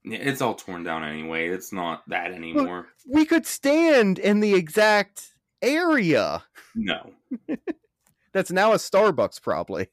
It's 0.05 0.41
all 0.43 0.55
torn 0.55 0.85
down 0.85 1.03
anyway. 1.05 1.49
It's 1.49 1.73
not 1.73 2.03
that 2.09 2.33
anymore. 2.33 2.89
we 3.07 3.25
could 3.25 3.47
stand 3.47 4.19
in 4.19 4.41
the 4.41 4.55
exact 4.55 5.35
area. 5.63 6.45
No. 6.75 7.13
That's 8.35 8.51
now 8.51 8.73
a 8.73 8.77
Starbucks, 8.77 9.41
probably. 9.43 9.89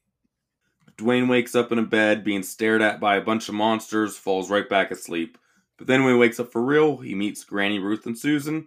Duane 0.96 1.28
wakes 1.28 1.54
up 1.54 1.72
in 1.72 1.78
a 1.78 1.82
bed 1.82 2.24
being 2.24 2.42
stared 2.42 2.82
at 2.82 3.00
by 3.00 3.16
a 3.16 3.22
bunch 3.22 3.48
of 3.48 3.54
monsters, 3.54 4.16
falls 4.16 4.50
right 4.50 4.68
back 4.68 4.90
asleep. 4.90 5.38
But 5.76 5.86
then 5.86 6.04
when 6.04 6.14
he 6.14 6.18
wakes 6.18 6.40
up 6.40 6.50
for 6.50 6.62
real, 6.62 6.96
he 6.96 7.14
meets 7.14 7.44
Granny 7.44 7.78
Ruth 7.78 8.06
and 8.06 8.18
Susan, 8.18 8.66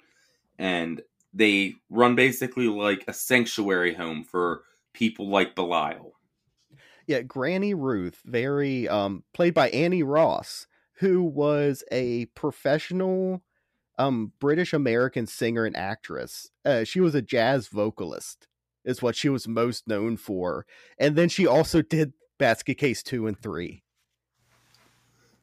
and 0.60 1.02
they 1.34 1.76
run 1.90 2.16
basically 2.16 2.68
like 2.68 3.04
a 3.08 3.14
sanctuary 3.14 3.96
home 3.96 4.24
for 4.24 4.64
people 4.94 5.28
like 5.30 5.56
Belial. 5.56 6.14
Yeah, 7.08 7.22
Granny 7.22 7.74
Ruth, 7.74 8.22
very 8.26 8.88
um 8.88 9.24
played 9.34 9.56
by 9.56 9.70
Annie 9.70 10.04
Ross, 10.04 10.68
who 11.00 11.24
was 11.24 11.84
a 11.92 12.26
professional 12.28 13.42
um 13.98 14.34
British 14.40 14.72
American 14.72 15.26
singer 15.26 15.66
and 15.66 15.76
actress. 15.76 16.52
Uh, 16.64 16.84
she 16.84 17.00
was 17.00 17.16
a 17.16 17.24
jazz 17.24 17.68
vocalist 17.68 18.48
is 18.86 19.02
what 19.02 19.16
she 19.16 19.30
was 19.30 19.48
most 19.48 19.88
known 19.88 20.18
for. 20.18 20.66
And 20.98 21.16
then 21.16 21.30
she 21.30 21.46
also 21.46 21.82
did 21.82 22.14
Basket 22.40 22.76
Case 22.76 23.04
2 23.04 23.28
and 23.28 23.40
3. 23.40 23.84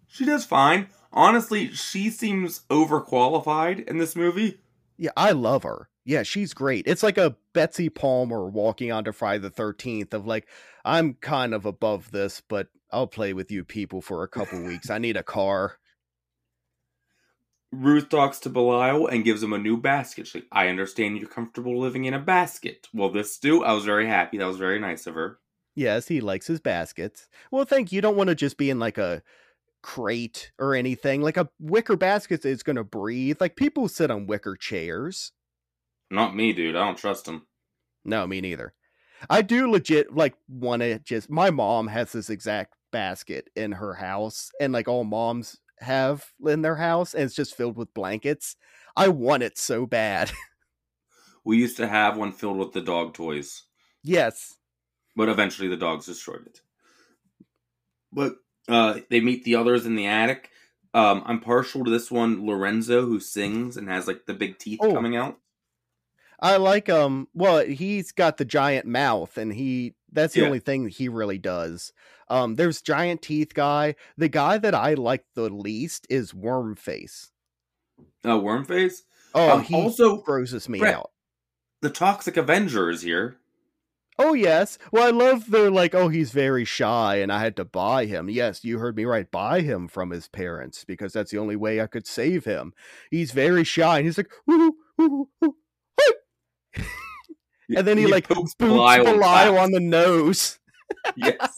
She 0.08 0.24
does 0.24 0.44
fine. 0.44 0.88
Honestly, 1.12 1.68
she 1.68 2.10
seems 2.10 2.62
overqualified 2.68 3.86
in 3.86 3.98
this 3.98 4.16
movie. 4.16 4.58
Yeah, 4.98 5.10
I 5.16 5.30
love 5.32 5.62
her. 5.62 5.88
Yeah, 6.04 6.22
she's 6.22 6.54
great. 6.54 6.86
It's 6.86 7.02
like 7.02 7.18
a 7.18 7.36
Betsy 7.52 7.88
Palmer 7.88 8.48
walking 8.48 8.92
onto 8.92 9.12
Friday 9.12 9.42
the 9.42 9.50
13th 9.50 10.14
of 10.14 10.26
like, 10.26 10.48
I'm 10.84 11.14
kind 11.14 11.52
of 11.52 11.66
above 11.66 12.10
this, 12.10 12.42
but 12.48 12.68
I'll 12.90 13.06
play 13.06 13.32
with 13.32 13.50
you 13.50 13.64
people 13.64 14.00
for 14.00 14.22
a 14.22 14.28
couple 14.28 14.62
weeks. 14.64 14.90
I 14.90 14.98
need 14.98 15.16
a 15.16 15.22
car. 15.22 15.78
Ruth 17.72 18.08
talks 18.08 18.38
to 18.40 18.48
Belial 18.48 19.06
and 19.06 19.24
gives 19.24 19.42
him 19.42 19.52
a 19.52 19.58
new 19.58 19.76
basket. 19.76 20.26
She's 20.26 20.36
like, 20.36 20.48
I 20.52 20.68
understand 20.68 21.18
you're 21.18 21.28
comfortable 21.28 21.78
living 21.78 22.04
in 22.04 22.14
a 22.14 22.20
basket. 22.20 22.88
Well, 22.94 23.10
this 23.10 23.38
do. 23.38 23.64
I 23.64 23.72
was 23.72 23.84
very 23.84 24.06
happy. 24.06 24.38
That 24.38 24.46
was 24.46 24.56
very 24.56 24.78
nice 24.78 25.06
of 25.06 25.14
her. 25.14 25.38
Yes, 25.76 26.08
he 26.08 26.20
likes 26.20 26.46
his 26.46 26.58
baskets. 26.58 27.28
Well, 27.52 27.64
thank 27.64 27.92
you. 27.92 27.96
You 27.96 28.02
don't 28.02 28.16
want 28.16 28.28
to 28.28 28.34
just 28.34 28.56
be 28.56 28.70
in 28.70 28.78
like 28.78 28.98
a 28.98 29.22
crate 29.82 30.50
or 30.58 30.74
anything. 30.74 31.20
Like 31.22 31.36
a 31.36 31.50
wicker 31.60 31.96
basket 31.96 32.44
is 32.44 32.64
going 32.64 32.76
to 32.76 32.84
breathe. 32.84 33.36
Like 33.40 33.54
people 33.56 33.86
sit 33.86 34.10
on 34.10 34.26
wicker 34.26 34.56
chairs. 34.56 35.32
Not 36.10 36.34
me, 36.34 36.52
dude. 36.52 36.76
I 36.76 36.86
don't 36.86 36.96
trust 36.96 37.28
him. 37.28 37.46
No, 38.04 38.26
me 38.26 38.40
neither. 38.40 38.72
I 39.28 39.42
do 39.42 39.70
legit 39.70 40.14
like 40.14 40.34
want 40.48 40.80
to 40.80 40.98
just. 40.98 41.30
My 41.30 41.50
mom 41.50 41.88
has 41.88 42.10
this 42.12 42.30
exact 42.30 42.74
basket 42.90 43.48
in 43.54 43.72
her 43.72 43.94
house, 43.94 44.50
and 44.60 44.72
like 44.72 44.88
all 44.88 45.04
moms 45.04 45.58
have 45.80 46.32
in 46.46 46.62
their 46.62 46.76
house, 46.76 47.14
and 47.14 47.24
it's 47.24 47.34
just 47.34 47.56
filled 47.56 47.76
with 47.76 47.94
blankets. 47.94 48.56
I 48.96 49.08
want 49.08 49.42
it 49.42 49.58
so 49.58 49.86
bad. 49.86 50.32
We 51.46 51.58
used 51.58 51.76
to 51.76 51.86
have 51.86 52.16
one 52.16 52.32
filled 52.32 52.56
with 52.56 52.72
the 52.72 52.80
dog 52.80 53.14
toys, 53.14 53.62
yes. 54.02 54.56
But 55.16 55.28
eventually 55.28 55.68
the 55.68 55.76
dogs 55.76 56.06
destroyed 56.06 56.46
it. 56.46 56.60
But 58.12 58.36
uh, 58.68 59.00
they 59.10 59.20
meet 59.20 59.44
the 59.44 59.56
others 59.56 59.86
in 59.86 59.96
the 59.96 60.06
attic. 60.06 60.50
Um, 60.94 61.22
I'm 61.26 61.40
partial 61.40 61.84
to 61.84 61.90
this 61.90 62.10
one, 62.10 62.46
Lorenzo, 62.46 63.04
who 63.06 63.20
sings 63.20 63.76
and 63.76 63.88
has 63.88 64.06
like 64.06 64.26
the 64.26 64.34
big 64.34 64.58
teeth 64.58 64.78
Oh. 64.82 64.92
coming 64.94 65.16
out. 65.16 65.38
I 66.38 66.58
like 66.58 66.90
um 66.90 67.28
well 67.32 67.64
he's 67.64 68.12
got 68.12 68.36
the 68.36 68.44
giant 68.44 68.84
mouth 68.86 69.38
and 69.38 69.50
he 69.54 69.94
that's 70.12 70.34
the 70.34 70.40
Yeah. 70.40 70.46
only 70.46 70.58
thing 70.58 70.84
that 70.84 70.92
he 70.92 71.08
really 71.08 71.38
does. 71.38 71.94
Um 72.28 72.56
there's 72.56 72.82
giant 72.82 73.22
teeth 73.22 73.54
guy. 73.54 73.94
The 74.18 74.28
guy 74.28 74.58
that 74.58 74.74
I 74.74 74.92
like 74.94 75.24
the 75.34 75.48
least 75.48 76.06
is 76.10 76.32
Wormface. 76.32 77.30
Uh, 78.22 78.38
Wormface. 78.38 79.04
Oh, 79.34 79.56
Um, 79.56 79.62
he 79.62 79.74
also, 79.74 80.18
grosses 80.18 80.68
me 80.68 80.78
Brett- 80.78 80.96
out. 80.96 81.10
the 81.80 81.88
Toxic 81.90 82.36
Avenger 82.36 82.90
is 82.90 83.00
here. 83.00 83.38
Oh 84.18 84.32
yes. 84.34 84.78
Well 84.92 85.06
I 85.06 85.10
love 85.10 85.50
they're 85.50 85.70
like, 85.70 85.94
oh 85.94 86.08
he's 86.08 86.30
very 86.30 86.64
shy 86.64 87.16
and 87.16 87.32
I 87.32 87.40
had 87.40 87.56
to 87.56 87.64
buy 87.64 88.06
him. 88.06 88.30
Yes, 88.30 88.64
you 88.64 88.78
heard 88.78 88.96
me 88.96 89.04
right, 89.04 89.30
buy 89.30 89.60
him 89.60 89.88
from 89.88 90.10
his 90.10 90.28
parents 90.28 90.84
because 90.84 91.12
that's 91.12 91.30
the 91.30 91.38
only 91.38 91.56
way 91.56 91.80
I 91.80 91.86
could 91.86 92.06
save 92.06 92.44
him. 92.44 92.72
He's 93.10 93.32
very 93.32 93.64
shy 93.64 93.98
and 93.98 94.06
he's 94.06 94.18
like, 94.18 94.30
woo, 94.46 94.76
woo, 94.96 95.28
woo, 95.40 95.54
and 97.74 97.86
then 97.86 97.98
he, 97.98 98.06
like 98.06 98.28
pokes 98.28 98.54
boots 98.54 98.72
Belial 98.72 99.06
and 99.06 99.20
Belial 99.20 99.52
claps. 99.52 99.64
on 99.64 99.72
the 99.72 99.80
nose. 99.80 100.58
yes. 101.16 101.54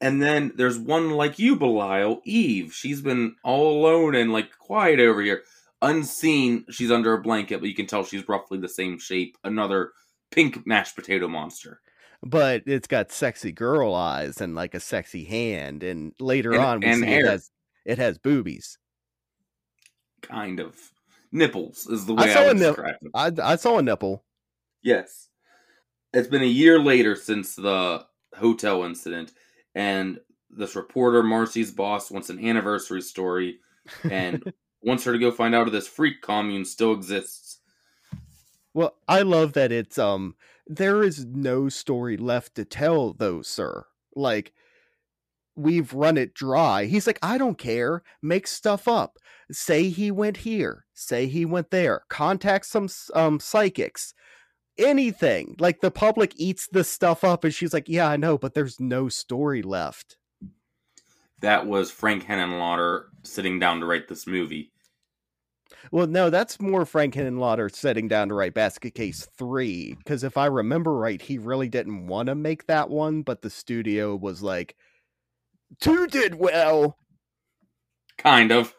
and 0.00 0.22
then 0.22 0.52
there's 0.56 0.78
one 0.78 1.10
like 1.10 1.38
you, 1.38 1.56
Belial, 1.56 2.20
Eve. 2.24 2.72
She's 2.72 3.00
been 3.02 3.36
all 3.44 3.78
alone 3.78 4.14
and 4.14 4.32
like 4.32 4.56
quiet 4.58 5.00
over 5.00 5.20
here. 5.20 5.42
Unseen, 5.82 6.64
she's 6.70 6.90
under 6.90 7.12
a 7.12 7.22
blanket, 7.22 7.60
but 7.60 7.68
you 7.68 7.74
can 7.74 7.86
tell 7.86 8.04
she's 8.04 8.28
roughly 8.28 8.58
the 8.58 8.68
same 8.68 8.98
shape. 8.98 9.36
Another 9.44 9.92
pink 10.30 10.66
mashed 10.66 10.94
potato 10.96 11.28
monster. 11.28 11.80
but 12.22 12.62
it's 12.66 12.88
got 12.88 13.12
sexy 13.12 13.52
girl 13.52 13.94
eyes 13.94 14.40
and 14.40 14.54
like 14.54 14.74
a 14.74 14.80
sexy 14.80 15.24
hand 15.24 15.82
and 15.82 16.12
later 16.20 16.52
And- 16.52 16.60
on 16.62 16.80
we 16.80 16.86
and 16.86 17.00
see 17.00 17.06
hair. 17.06 17.20
it 17.26 17.30
has 17.30 17.50
it 17.84 17.98
has 17.98 18.18
boobies 18.18 18.78
Kind 20.22 20.60
of. 20.60 20.76
Nipples 21.30 21.86
is 21.86 22.06
the 22.06 22.14
way 22.14 22.24
I 22.24 22.32
saw 22.34 22.40
I, 22.40 22.42
a 22.42 22.46
would 22.48 22.56
nip- 22.58 22.74
describe 22.76 22.94
them. 23.02 23.10
I, 23.14 23.52
I 23.52 23.56
saw 23.56 23.78
a 23.78 23.82
nipple 23.82 24.24
Yes. 24.82 25.28
It's 26.12 26.28
been 26.28 26.42
a 26.42 26.46
year 26.46 26.78
later 26.80 27.14
since 27.16 27.54
the 27.54 28.06
hotel 28.34 28.84
incident, 28.84 29.32
and 29.74 30.18
this 30.50 30.74
reporter, 30.76 31.22
Marcy's 31.22 31.70
boss, 31.70 32.10
wants 32.10 32.30
an 32.30 32.42
anniversary 32.42 33.02
story 33.02 33.58
and 34.10 34.50
wants 34.82 35.04
her 35.04 35.12
to 35.12 35.18
go 35.18 35.30
find 35.30 35.54
out 35.54 35.66
if 35.66 35.72
this 35.72 35.86
freak 35.88 36.22
commune 36.22 36.64
still 36.64 36.92
exists. 36.94 37.47
Well 38.78 38.94
i 39.08 39.22
love 39.22 39.54
that 39.54 39.72
it's 39.72 39.98
um 39.98 40.36
there 40.68 41.02
is 41.02 41.24
no 41.24 41.68
story 41.68 42.16
left 42.16 42.54
to 42.54 42.64
tell 42.64 43.12
though 43.12 43.42
sir. 43.42 43.84
Like 44.14 44.52
we've 45.56 45.92
run 45.92 46.16
it 46.16 46.32
dry. 46.34 46.84
He's 46.84 47.06
like 47.06 47.18
i 47.20 47.38
don't 47.38 47.58
care. 47.58 48.02
Make 48.22 48.46
stuff 48.46 48.86
up. 48.86 49.18
Say 49.50 49.88
he 49.88 50.12
went 50.12 50.36
here. 50.36 50.84
Say 50.94 51.26
he 51.26 51.44
went 51.44 51.70
there. 51.70 52.02
Contact 52.08 52.66
some 52.66 52.88
um 53.14 53.40
psychics. 53.40 54.14
Anything. 54.78 55.56
Like 55.58 55.80
the 55.80 55.90
public 55.90 56.34
eats 56.36 56.68
this 56.70 56.88
stuff 56.88 57.24
up 57.24 57.42
and 57.42 57.52
she's 57.52 57.72
like 57.72 57.88
yeah 57.88 58.06
i 58.06 58.16
know 58.16 58.38
but 58.38 58.54
there's 58.54 58.78
no 58.78 59.08
story 59.08 59.62
left. 59.62 60.18
That 61.40 61.66
was 61.66 61.90
Frank 61.90 62.26
Henenlotter 62.26 63.06
sitting 63.24 63.58
down 63.58 63.80
to 63.80 63.86
write 63.86 64.06
this 64.06 64.26
movie. 64.26 64.70
Well, 65.90 66.06
no, 66.06 66.30
that's 66.30 66.60
more 66.60 66.84
Frank 66.84 67.14
Henenlotter 67.14 67.74
setting 67.74 68.08
down 68.08 68.28
to 68.28 68.34
write 68.34 68.54
Basket 68.54 68.94
Case 68.94 69.26
3. 69.38 69.94
Because 69.94 70.24
if 70.24 70.36
I 70.36 70.46
remember 70.46 70.94
right, 70.94 71.20
he 71.20 71.38
really 71.38 71.68
didn't 71.68 72.06
want 72.06 72.26
to 72.28 72.34
make 72.34 72.66
that 72.66 72.90
one, 72.90 73.22
but 73.22 73.42
the 73.42 73.50
studio 73.50 74.14
was 74.16 74.42
like, 74.42 74.76
two 75.80 76.06
did 76.06 76.34
well. 76.34 76.96
Kind 78.18 78.52
of. 78.52 78.74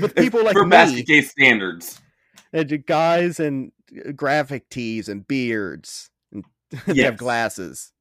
With 0.00 0.14
people 0.16 0.44
like 0.44 0.54
For 0.54 0.64
me, 0.64 0.70
basket 0.70 1.06
case 1.06 1.30
standards. 1.30 2.00
and 2.52 2.86
guys 2.86 3.40
and 3.40 3.72
uh, 4.06 4.12
graphic 4.12 4.68
tees 4.70 5.08
and 5.08 5.26
beards. 5.26 6.10
And 6.32 6.44
they 6.86 7.02
have 7.02 7.16
glasses. 7.18 7.92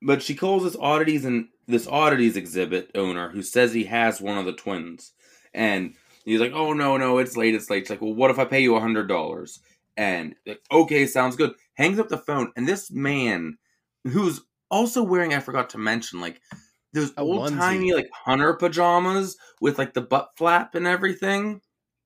But 0.00 0.22
she 0.22 0.34
calls 0.34 0.62
this 0.64 0.76
oddities 0.76 1.24
and 1.24 1.48
this 1.66 1.86
oddities 1.86 2.36
exhibit 2.36 2.90
owner 2.94 3.30
who 3.30 3.42
says 3.42 3.72
he 3.74 3.84
has 3.84 4.20
one 4.20 4.38
of 4.38 4.46
the 4.46 4.52
twins. 4.52 5.12
And 5.54 5.94
he's 6.24 6.40
like, 6.40 6.52
Oh 6.52 6.72
no, 6.72 6.96
no, 6.96 7.18
it's 7.18 7.36
late, 7.36 7.54
it's 7.54 7.70
late. 7.70 7.84
She's 7.84 7.90
like, 7.90 8.02
Well, 8.02 8.14
what 8.14 8.30
if 8.30 8.38
I 8.38 8.44
pay 8.44 8.60
you 8.60 8.76
a 8.76 8.80
hundred 8.80 9.08
dollars? 9.08 9.60
And 9.96 10.36
like, 10.46 10.60
okay, 10.70 11.06
sounds 11.06 11.36
good. 11.36 11.54
Hangs 11.74 11.98
up 11.98 12.08
the 12.08 12.18
phone, 12.18 12.52
and 12.56 12.68
this 12.68 12.90
man 12.90 13.58
who's 14.04 14.40
also 14.70 15.02
wearing, 15.02 15.34
I 15.34 15.40
forgot 15.40 15.70
to 15.70 15.78
mention, 15.78 16.20
like 16.20 16.40
those 16.92 17.12
A 17.16 17.20
old 17.20 17.48
timey 17.48 17.92
like 17.92 18.08
hunter 18.12 18.54
pajamas 18.54 19.36
with 19.60 19.78
like 19.78 19.94
the 19.94 20.00
butt 20.00 20.30
flap 20.36 20.74
and 20.74 20.86
everything. 20.86 21.60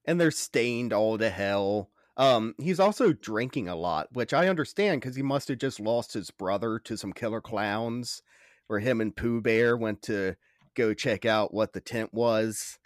And 0.05 0.21
they're 0.21 0.31
stained 0.31 0.93
all 0.93 1.19
to 1.19 1.31
hell. 1.31 1.91
Um, 2.17 2.55
he's 2.59 2.81
also 2.81 3.13
drinking 3.13 3.69
a 3.69 3.77
lot, 3.77 4.09
which 4.13 4.35
I 4.35 4.49
understand 4.49 5.01
because 5.01 5.17
he 5.17 5.23
must 5.23 5.49
have 5.49 5.59
just 5.59 5.81
lost 5.81 6.13
his 6.13 6.31
brother 6.31 6.79
to 6.81 6.97
some 6.97 7.13
killer 7.13 7.41
clowns, 7.41 8.23
where 8.67 8.81
him 8.81 9.01
and 9.01 9.15
Pooh 9.17 9.41
Bear 9.41 9.77
went 9.77 10.03
to 10.03 10.37
go 10.75 10.95
check 10.95 11.25
out 11.25 11.55
what 11.55 11.73
the 11.73 11.81
tent 11.81 12.13
was. 12.13 12.79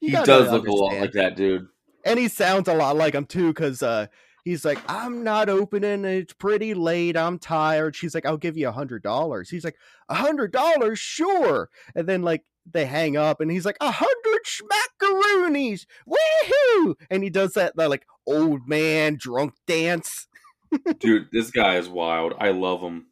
You 0.00 0.16
He 0.18 0.24
does 0.24 0.50
look 0.50 0.66
a 0.66 0.72
lot 0.72 0.98
like 0.98 1.12
that 1.12 1.36
dude. 1.36 1.66
and 2.04 2.18
he 2.18 2.28
sounds 2.28 2.68
a 2.68 2.74
lot 2.74 2.96
like 2.96 3.14
him 3.14 3.26
too, 3.26 3.48
because 3.48 3.82
uh, 3.82 4.06
he's 4.44 4.64
like, 4.64 4.78
I'm 4.88 5.22
not 5.22 5.48
opening. 5.48 6.04
It's 6.04 6.32
pretty 6.32 6.74
late. 6.74 7.16
I'm 7.16 7.38
tired. 7.38 7.94
She's 7.94 8.14
like, 8.14 8.24
I'll 8.26 8.36
give 8.38 8.56
you 8.56 8.68
a 8.68 8.72
hundred 8.72 9.02
dollars. 9.02 9.50
He's 9.50 9.64
like, 9.64 9.76
a 10.08 10.14
hundred 10.14 10.52
dollars, 10.52 10.98
sure. 10.98 11.68
And 11.94 12.08
then 12.08 12.22
like 12.22 12.44
they 12.70 12.86
hang 12.86 13.16
up, 13.16 13.40
and 13.40 13.50
he's 13.50 13.64
like, 13.66 13.78
a 13.80 13.90
hundred 13.90 14.40
schmackaroonies, 14.46 15.86
woohoo! 16.08 16.94
And 17.10 17.22
he 17.22 17.30
does 17.30 17.54
that, 17.54 17.76
that 17.76 17.90
like 17.90 18.06
old 18.26 18.68
man 18.68 19.16
drunk 19.18 19.54
dance. 19.66 20.28
Dude, 21.00 21.28
this 21.32 21.50
guy 21.50 21.76
is 21.76 21.88
wild. 21.88 22.34
I 22.38 22.50
love 22.50 22.80
him. 22.80 23.06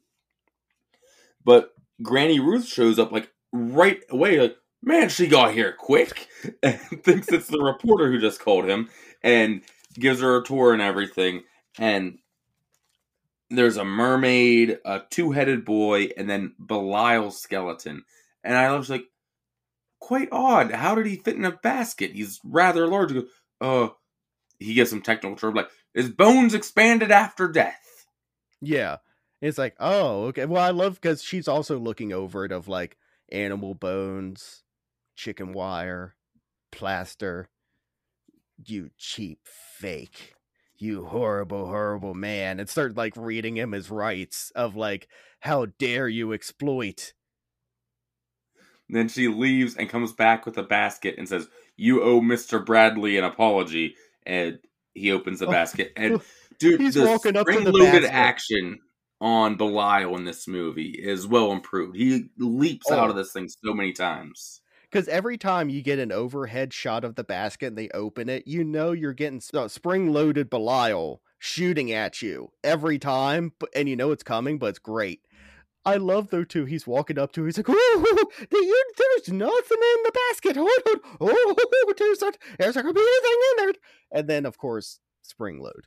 But 1.43 1.71
Granny 2.01 2.39
Ruth 2.39 2.65
shows 2.65 2.97
up 2.99 3.11
like 3.11 3.31
right 3.51 4.01
away, 4.09 4.39
like, 4.39 4.55
man, 4.81 5.09
she 5.09 5.27
got 5.27 5.53
here 5.53 5.75
quick, 5.77 6.27
and 6.63 6.79
thinks 7.03 7.29
it's 7.29 7.47
the 7.47 7.59
reporter 7.59 8.11
who 8.11 8.19
just 8.19 8.39
called 8.39 8.65
him, 8.65 8.89
and 9.23 9.61
gives 9.93 10.21
her 10.21 10.37
a 10.37 10.43
tour 10.43 10.73
and 10.73 10.81
everything. 10.81 11.43
And 11.77 12.19
there's 13.49 13.77
a 13.77 13.85
mermaid, 13.85 14.79
a 14.85 15.01
two 15.09 15.31
headed 15.31 15.65
boy, 15.65 16.09
and 16.17 16.29
then 16.29 16.55
Belial's 16.59 17.41
skeleton. 17.41 18.03
And 18.43 18.57
I 18.57 18.75
was 18.75 18.89
like, 18.89 19.05
quite 19.99 20.29
odd. 20.31 20.71
How 20.71 20.95
did 20.95 21.05
he 21.05 21.17
fit 21.17 21.35
in 21.35 21.45
a 21.45 21.51
basket? 21.51 22.11
He's 22.11 22.39
rather 22.43 22.87
large. 22.87 23.11
He 23.11 23.21
goes, 23.21 23.29
uh, 23.61 23.89
he 24.59 24.73
gets 24.73 24.89
some 24.89 25.01
technical 25.01 25.35
term 25.35 25.55
like, 25.55 25.69
his 25.93 26.09
bones 26.09 26.53
expanded 26.53 27.11
after 27.11 27.47
death. 27.47 28.05
Yeah. 28.61 28.97
It's 29.41 29.57
like, 29.57 29.75
oh, 29.79 30.25
okay. 30.25 30.45
Well, 30.45 30.63
I 30.63 30.71
love 30.71 30.99
because 31.01 31.23
she's 31.23 31.47
also 31.47 31.79
looking 31.79 32.13
over 32.13 32.45
it 32.45 32.51
of 32.51 32.67
like 32.67 32.97
animal 33.31 33.73
bones, 33.73 34.63
chicken 35.19 35.51
wire, 35.53 36.15
plaster. 36.71 37.49
You 38.65 38.89
cheap 38.97 39.39
fake. 39.45 40.33
You 40.77 41.05
horrible, 41.05 41.67
horrible 41.67 42.13
man. 42.13 42.59
And 42.59 42.69
start 42.69 42.95
like 42.95 43.13
reading 43.17 43.57
him 43.57 43.73
his 43.73 43.91
rights 43.91 44.51
of 44.55 44.77
like, 44.77 45.09
how 45.41 45.67
dare 45.77 46.07
you 46.07 46.31
exploit. 46.33 47.13
Then 48.87 49.07
she 49.09 49.27
leaves 49.27 49.75
and 49.75 49.89
comes 49.89 50.13
back 50.13 50.45
with 50.45 50.57
a 50.57 50.63
basket 50.63 51.15
and 51.17 51.27
says, 51.27 51.47
You 51.77 52.01
owe 52.01 52.21
Mr. 52.21 52.65
Bradley 52.65 53.17
an 53.17 53.23
apology. 53.25 53.95
And 54.25 54.59
he 54.93 55.11
opens 55.11 55.39
the 55.39 55.47
Oh, 55.47 55.51
basket. 55.51 55.91
And 55.97 56.21
dude, 56.59 56.79
He's 56.81 56.95
the 56.95 57.05
walking 57.05 57.35
up 57.35 57.45
to 57.45 57.53
the 57.53 57.59
spring-loaded 57.61 58.01
basket. 58.03 58.13
action 58.13 58.79
on 59.21 59.57
Belial 59.57 60.15
in 60.15 60.23
this 60.23 60.47
movie 60.47 60.95
is 60.97 61.27
well 61.27 61.51
improved. 61.51 61.97
He 61.97 62.29
leaps 62.37 62.89
out 62.89 63.07
Oh. 63.07 63.09
of 63.11 63.15
this 63.17 63.31
thing 63.33 63.49
so 63.49 63.73
many 63.73 63.91
times. 63.91 64.61
Because 64.91 65.07
every 65.07 65.37
time 65.37 65.69
you 65.69 65.81
get 65.83 65.99
an 65.99 66.11
overhead 66.11 66.73
shot 66.73 67.03
of 67.03 67.15
the 67.15 67.23
basket 67.23 67.67
and 67.67 67.77
they 67.77 67.89
open 67.89 68.27
it, 68.27 68.47
you 68.47 68.63
know 68.63 68.91
you're 68.91 69.13
getting 69.13 69.41
uh, 69.53 69.67
spring 69.67 70.11
loaded 70.11 70.49
Belial 70.49 71.21
shooting 71.37 71.91
at 71.91 72.21
you 72.21 72.51
every 72.63 72.97
time, 72.97 73.53
and 73.75 73.87
you 73.87 73.95
know 73.95 74.11
it's 74.11 74.23
coming, 74.23 74.57
but 74.57 74.67
it's 74.67 74.79
great. 74.79 75.21
I 75.85 75.95
love 75.95 76.29
though 76.29 76.43
too. 76.43 76.65
He's 76.65 76.85
walking 76.85 77.17
up 77.17 77.31
to. 77.33 77.45
He's 77.45 77.57
like, 77.57 77.69
"Oh, 77.69 78.25
the- 78.39 78.75
there's 78.97 79.29
nothing 79.29 79.77
in 79.77 80.03
the 80.03 80.11
basket. 80.29 80.57
Oh, 80.57 80.79
oh, 80.85 80.97
oh, 81.21 81.93
there's 81.97 82.21
not, 82.21 82.37
there's 82.57 82.75
not 82.75 82.81
gonna 82.83 82.93
be 82.93 82.99
anything 82.99 83.39
in 83.51 83.65
there." 83.65 83.73
And 84.11 84.27
then, 84.27 84.45
of 84.45 84.57
course, 84.57 84.99
spring 85.21 85.59
load. 85.61 85.85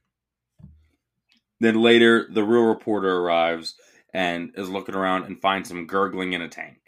Then 1.60 1.80
later, 1.80 2.26
the 2.30 2.42
real 2.42 2.64
reporter 2.64 3.16
arrives 3.18 3.74
and 4.12 4.52
is 4.56 4.68
looking 4.68 4.94
around 4.94 5.24
and 5.24 5.40
finds 5.40 5.68
some 5.68 5.86
gurgling 5.86 6.32
in 6.32 6.42
a 6.42 6.48
tank. 6.48 6.78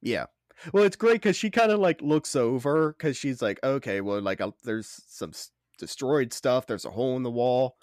Yeah. 0.00 0.26
Well, 0.72 0.84
it's 0.84 0.96
great 0.96 1.14
because 1.14 1.36
she 1.36 1.50
kind 1.50 1.72
of 1.72 1.80
like 1.80 2.02
looks 2.02 2.36
over 2.36 2.92
because 2.92 3.16
she's 3.16 3.40
like, 3.40 3.58
okay, 3.62 4.00
well, 4.00 4.20
like 4.20 4.40
uh, 4.40 4.50
there's 4.62 5.02
some 5.08 5.30
s- 5.30 5.50
destroyed 5.78 6.32
stuff. 6.32 6.66
There's 6.66 6.84
a 6.84 6.90
hole 6.90 7.16
in 7.16 7.22
the 7.22 7.30
wall. 7.30 7.76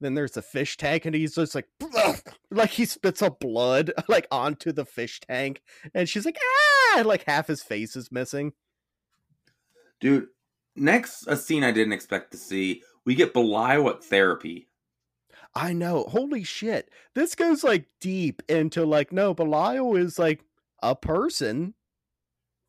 Then 0.00 0.14
there's 0.14 0.36
a 0.36 0.42
fish 0.42 0.76
tank, 0.76 1.06
and 1.06 1.14
he's 1.14 1.34
just 1.34 1.54
like, 1.54 1.66
like 2.50 2.70
he 2.70 2.84
spits 2.84 3.20
up 3.22 3.40
blood 3.40 3.92
like 4.08 4.28
onto 4.30 4.72
the 4.72 4.84
fish 4.84 5.20
tank, 5.20 5.62
and 5.94 6.08
she's 6.08 6.24
like, 6.24 6.38
ah, 6.94 7.02
like 7.04 7.24
half 7.24 7.48
his 7.48 7.62
face 7.62 7.96
is 7.96 8.12
missing. 8.12 8.52
Dude, 10.00 10.28
next, 10.76 11.26
a 11.26 11.36
scene 11.36 11.64
I 11.64 11.72
didn't 11.72 11.94
expect 11.94 12.30
to 12.32 12.36
see. 12.36 12.82
We 13.04 13.14
get 13.14 13.32
Belial 13.32 13.88
at 13.88 14.04
therapy. 14.04 14.68
I 15.54 15.72
know. 15.72 16.04
Holy 16.04 16.44
shit. 16.44 16.90
This 17.14 17.34
goes 17.34 17.64
like 17.64 17.86
deep 18.00 18.42
into 18.48 18.84
like, 18.84 19.12
no, 19.12 19.34
Belial 19.34 19.96
is 19.96 20.18
like 20.18 20.44
a 20.82 20.94
person. 20.94 21.74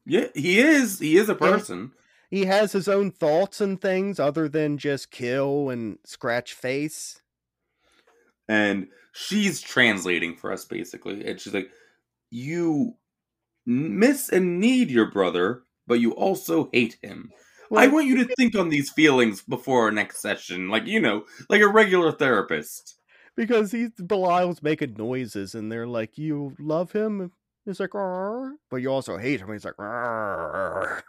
Yeah, 0.09 0.27
he 0.33 0.59
is. 0.59 0.99
He 0.99 1.15
is 1.17 1.29
a 1.29 1.35
person. 1.35 1.91
He 2.29 2.45
has 2.45 2.71
his 2.73 2.87
own 2.87 3.11
thoughts 3.11 3.61
and 3.61 3.79
things 3.79 4.19
other 4.19 4.49
than 4.49 4.77
just 4.77 5.11
kill 5.11 5.69
and 5.69 5.97
scratch 6.05 6.53
face. 6.53 7.21
and 8.47 8.87
she's 9.11 9.61
translating 9.61 10.35
for 10.35 10.51
us 10.51 10.65
basically 10.65 11.25
and 11.25 11.39
she's 11.39 11.53
like 11.53 11.69
you 12.31 12.95
miss 13.65 14.29
and 14.29 14.59
need 14.59 14.89
your 14.89 15.09
brother 15.11 15.63
but 15.87 15.99
you 15.99 16.11
also 16.13 16.69
hate 16.73 16.97
him 17.01 17.31
i 17.75 17.87
want 17.87 18.07
you 18.07 18.15
to 18.23 18.35
think 18.35 18.55
on 18.55 18.69
these 18.69 18.89
feelings 18.91 19.41
before 19.41 19.83
our 19.83 19.91
next 19.91 20.21
session 20.21 20.69
like 20.69 20.85
you 20.85 20.99
know 20.99 21.23
like 21.49 21.61
a 21.61 21.67
regular 21.67 22.11
therapist 22.11 22.95
because 23.35 23.71
he's 23.71 23.91
Belial's 23.91 24.61
making 24.61 24.95
noises 24.97 25.55
and 25.55 25.71
they're 25.71 25.87
like, 25.87 26.17
You 26.17 26.55
love 26.59 26.91
him? 26.91 27.31
He's 27.69 27.79
like, 27.79 27.95
"Arr," 27.95 28.55
but 28.69 28.77
you 28.77 28.89
also 28.91 29.17
hate 29.17 29.41
him. 29.41 29.51
He's 29.51 29.65
like, 29.65 29.77
"Arr." 29.79 31.03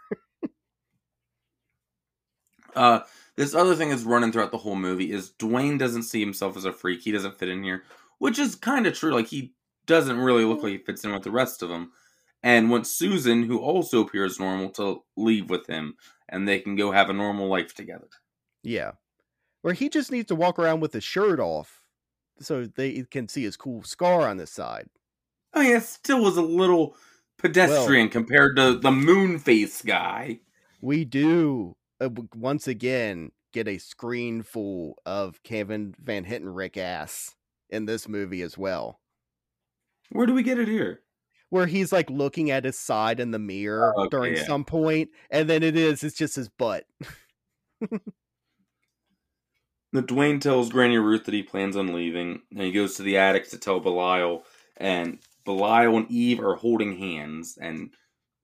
uh 2.75 3.01
this 3.35 3.53
other 3.55 3.75
thing 3.75 3.89
that's 3.89 4.03
running 4.03 4.31
throughout 4.31 4.51
the 4.51 4.57
whole 4.57 4.75
movie 4.75 5.11
is 5.11 5.31
duane 5.31 5.77
doesn't 5.77 6.03
see 6.03 6.19
himself 6.19 6.55
as 6.55 6.65
a 6.65 6.71
freak 6.71 7.01
he 7.01 7.11
doesn't 7.11 7.37
fit 7.37 7.49
in 7.49 7.63
here 7.63 7.83
which 8.19 8.39
is 8.39 8.55
kind 8.55 8.87
of 8.87 8.93
true 8.93 9.13
like 9.13 9.27
he 9.27 9.53
doesn't 9.85 10.19
really 10.19 10.45
look 10.45 10.63
like 10.63 10.71
he 10.71 10.77
fits 10.77 11.03
in 11.03 11.11
with 11.11 11.23
the 11.23 11.31
rest 11.31 11.61
of 11.61 11.69
them 11.69 11.91
and 12.43 12.69
wants 12.69 12.89
susan 12.89 13.43
who 13.43 13.59
also 13.59 14.01
appears 14.01 14.39
normal 14.39 14.69
to 14.69 15.03
leave 15.17 15.49
with 15.49 15.67
him 15.67 15.95
and 16.29 16.47
they 16.47 16.59
can 16.59 16.75
go 16.75 16.91
have 16.91 17.09
a 17.09 17.13
normal 17.13 17.47
life 17.47 17.73
together 17.73 18.07
Yeah. 18.63 18.93
Where 19.61 19.73
he 19.73 19.89
just 19.89 20.11
needs 20.11 20.27
to 20.27 20.35
walk 20.35 20.59
around 20.59 20.79
with 20.79 20.93
his 20.93 21.03
shirt 21.03 21.39
off 21.39 21.83
so 22.39 22.65
they 22.65 23.03
can 23.03 23.27
see 23.27 23.43
his 23.43 23.57
cool 23.57 23.83
scar 23.83 24.27
on 24.27 24.37
the 24.37 24.47
side. 24.47 24.89
I 25.53 25.63
mean, 25.63 25.75
it 25.75 25.83
still 25.83 26.21
was 26.23 26.37
a 26.37 26.41
little 26.41 26.95
pedestrian 27.37 28.09
compared 28.09 28.55
to 28.55 28.77
the 28.77 28.91
moon 28.91 29.39
face 29.39 29.81
guy. 29.81 30.39
We 30.81 31.05
do, 31.05 31.75
uh, 31.99 32.09
once 32.35 32.67
again, 32.67 33.31
get 33.53 33.67
a 33.67 33.77
screen 33.77 34.43
full 34.43 34.97
of 35.05 35.43
Kevin 35.43 35.93
Van 35.99 36.25
Hentenryck 36.25 36.77
ass 36.77 37.35
in 37.69 37.85
this 37.85 38.07
movie 38.07 38.41
as 38.41 38.57
well. 38.57 38.99
Where 40.11 40.25
do 40.25 40.33
we 40.33 40.43
get 40.43 40.59
it 40.59 40.67
here? 40.67 41.01
where 41.49 41.67
he's 41.67 41.91
like 41.91 42.09
looking 42.09 42.49
at 42.49 42.63
his 42.63 42.79
side 42.79 43.19
in 43.19 43.31
the 43.31 43.37
mirror 43.37 43.93
Oh, 43.97 44.03
okay, 44.03 44.09
during 44.09 44.35
yeah. 44.37 44.45
some 44.45 44.63
point, 44.63 45.09
and 45.29 45.49
then 45.49 45.63
it 45.63 45.75
is 45.75 46.01
it's 46.01 46.15
just 46.15 46.37
his 46.37 46.47
butt. 46.47 46.85
The 49.93 50.01
Duane 50.01 50.39
tells 50.39 50.69
Granny 50.69 50.97
Ruth 50.97 51.25
that 51.25 51.33
he 51.33 51.43
plans 51.43 51.75
on 51.75 51.93
leaving, 51.93 52.43
and 52.51 52.61
he 52.61 52.71
goes 52.71 52.95
to 52.95 53.03
the 53.03 53.17
attic 53.17 53.49
to 53.49 53.57
tell 53.57 53.81
Belial, 53.81 54.45
and 54.77 55.19
Belial 55.45 55.97
and 55.97 56.11
Eve 56.11 56.39
are 56.39 56.55
holding 56.55 56.97
hands, 56.97 57.57
and 57.59 57.93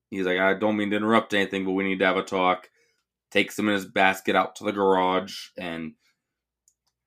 he's 0.09 0.25
like, 0.25 0.39
I 0.39 0.53
don't 0.53 0.77
mean 0.77 0.91
to 0.91 0.97
interrupt 0.97 1.33
anything, 1.33 1.65
but 1.65 1.71
we 1.71 1.83
need 1.83 1.99
to 1.99 2.05
have 2.05 2.17
a 2.17 2.23
talk. 2.23 2.69
Takes 3.31 3.59
him 3.59 3.67
in 3.67 3.75
his 3.75 3.85
basket 3.85 4.35
out 4.35 4.55
to 4.57 4.63
the 4.63 4.71
garage, 4.71 5.49
and 5.57 5.93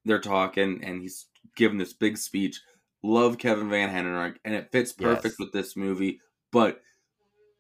they're 0.05 0.21
talking, 0.21 0.83
and 0.85 1.01
he's 1.01 1.27
giving 1.57 1.79
this 1.79 1.93
big 1.93 2.19
speech. 2.19 2.61
Love 3.03 3.39
Kevin 3.39 3.71
Van 3.71 3.89
Hentenryck, 3.89 4.37
and 4.45 4.55
it 4.55 4.71
fits 4.71 4.93
perfect 4.93 5.35
Yes. 5.35 5.39
with 5.39 5.53
this 5.53 5.77
movie, 5.77 6.21
but 6.53 6.83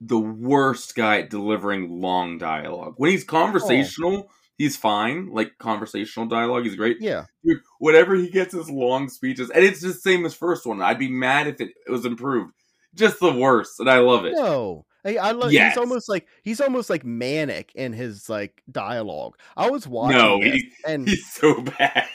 the 0.00 0.18
worst 0.18 0.94
guy 0.94 1.20
at 1.20 1.30
delivering 1.30 2.00
long 2.00 2.38
dialogue. 2.38 2.94
When 2.96 3.10
he's 3.10 3.24
oh. 3.24 3.26
conversational, 3.26 4.30
he's 4.60 4.76
fine. 4.76 5.30
Like 5.32 5.52
conversational 5.58 6.26
dialogue, 6.26 6.64
he's 6.64 6.76
great. 6.76 6.98
Yeah, 7.00 7.24
Dude, 7.42 7.60
whenever 7.78 8.14
he 8.14 8.28
gets 8.28 8.52
his 8.54 8.70
long 8.70 9.08
speeches, 9.08 9.48
and 9.50 9.64
it's 9.64 9.80
the 9.80 9.94
same 9.94 10.26
as 10.26 10.34
first 10.34 10.66
one. 10.66 10.82
I'd 10.82 10.98
be 10.98 11.08
mad 11.08 11.46
if 11.46 11.60
it, 11.60 11.70
it 11.86 11.90
was 11.90 12.04
improved. 12.04 12.52
Just 12.94 13.18
the 13.20 13.32
worst, 13.32 13.80
and 13.80 13.88
I 13.88 13.98
love 14.00 14.24
it. 14.26 14.34
no, 14.34 14.84
I, 15.04 15.16
I 15.16 15.30
love. 15.32 15.50
Yes. 15.52 15.72
He's 15.72 15.78
almost 15.78 16.08
like 16.10 16.26
he's 16.42 16.60
almost 16.60 16.90
like 16.90 17.04
manic 17.04 17.72
in 17.74 17.92
his 17.94 18.28
like 18.28 18.62
dialogue. 18.70 19.36
I 19.56 19.70
was 19.70 19.86
watching 19.88 20.18
No, 20.18 20.40
this, 20.40 20.54
he- 20.54 20.72
and 20.86 21.08
He's 21.08 21.32
so 21.32 21.62
bad. 21.78 22.06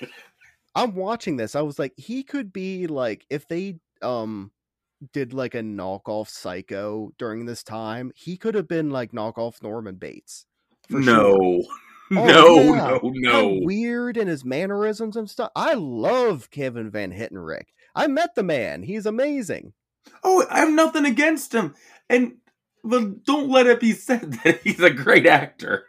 I'm 0.75 0.93
watching 0.93 1.37
this. 1.37 1.55
I 1.55 1.61
was 1.61 1.79
like, 1.79 1.93
he 1.97 2.21
could 2.23 2.51
be 2.53 2.85
like 2.87 3.25
if 3.29 3.47
they 3.47 3.79
um 4.01 4.51
did 5.13 5.33
like 5.33 5.55
a 5.55 5.61
knockoff 5.61 6.27
Psycho 6.29 7.11
during 7.17 7.45
this 7.45 7.63
time, 7.63 8.11
he 8.15 8.37
could 8.37 8.53
have 8.55 8.67
been 8.67 8.89
like 8.89 9.11
knockoff 9.13 9.63
Norman 9.63 9.95
Bates. 9.95 10.45
no. 10.89 11.33
sure. 11.33 11.63
No. 12.11 12.21
Oh, 12.57 12.73
no, 12.73 13.13
yeah. 13.15 13.31
no, 13.31 13.31
How 13.31 13.47
weird 13.63 14.17
in 14.17 14.27
his 14.27 14.45
mannerisms 14.45 15.15
and 15.15 15.29
stuff. 15.29 15.51
I 15.55 15.73
love 15.73 16.51
Kevin 16.51 16.89
Van 16.91 17.11
Hentenryck. 17.11 17.67
I 17.95 18.07
met 18.07 18.35
the 18.35 18.43
man. 18.43 18.83
He's 18.83 19.05
amazing. 19.05 19.73
Oh, 20.23 20.45
I 20.49 20.59
have 20.59 20.69
nothing 20.71 21.05
against 21.05 21.53
him. 21.53 21.73
And 22.09 22.35
but 22.83 23.23
don't 23.23 23.49
let 23.49 23.65
it 23.67 23.79
be 23.79 23.93
said 23.93 24.33
that 24.43 24.61
he's 24.63 24.81
a 24.81 24.91
great 24.91 25.25
actor. 25.25 25.85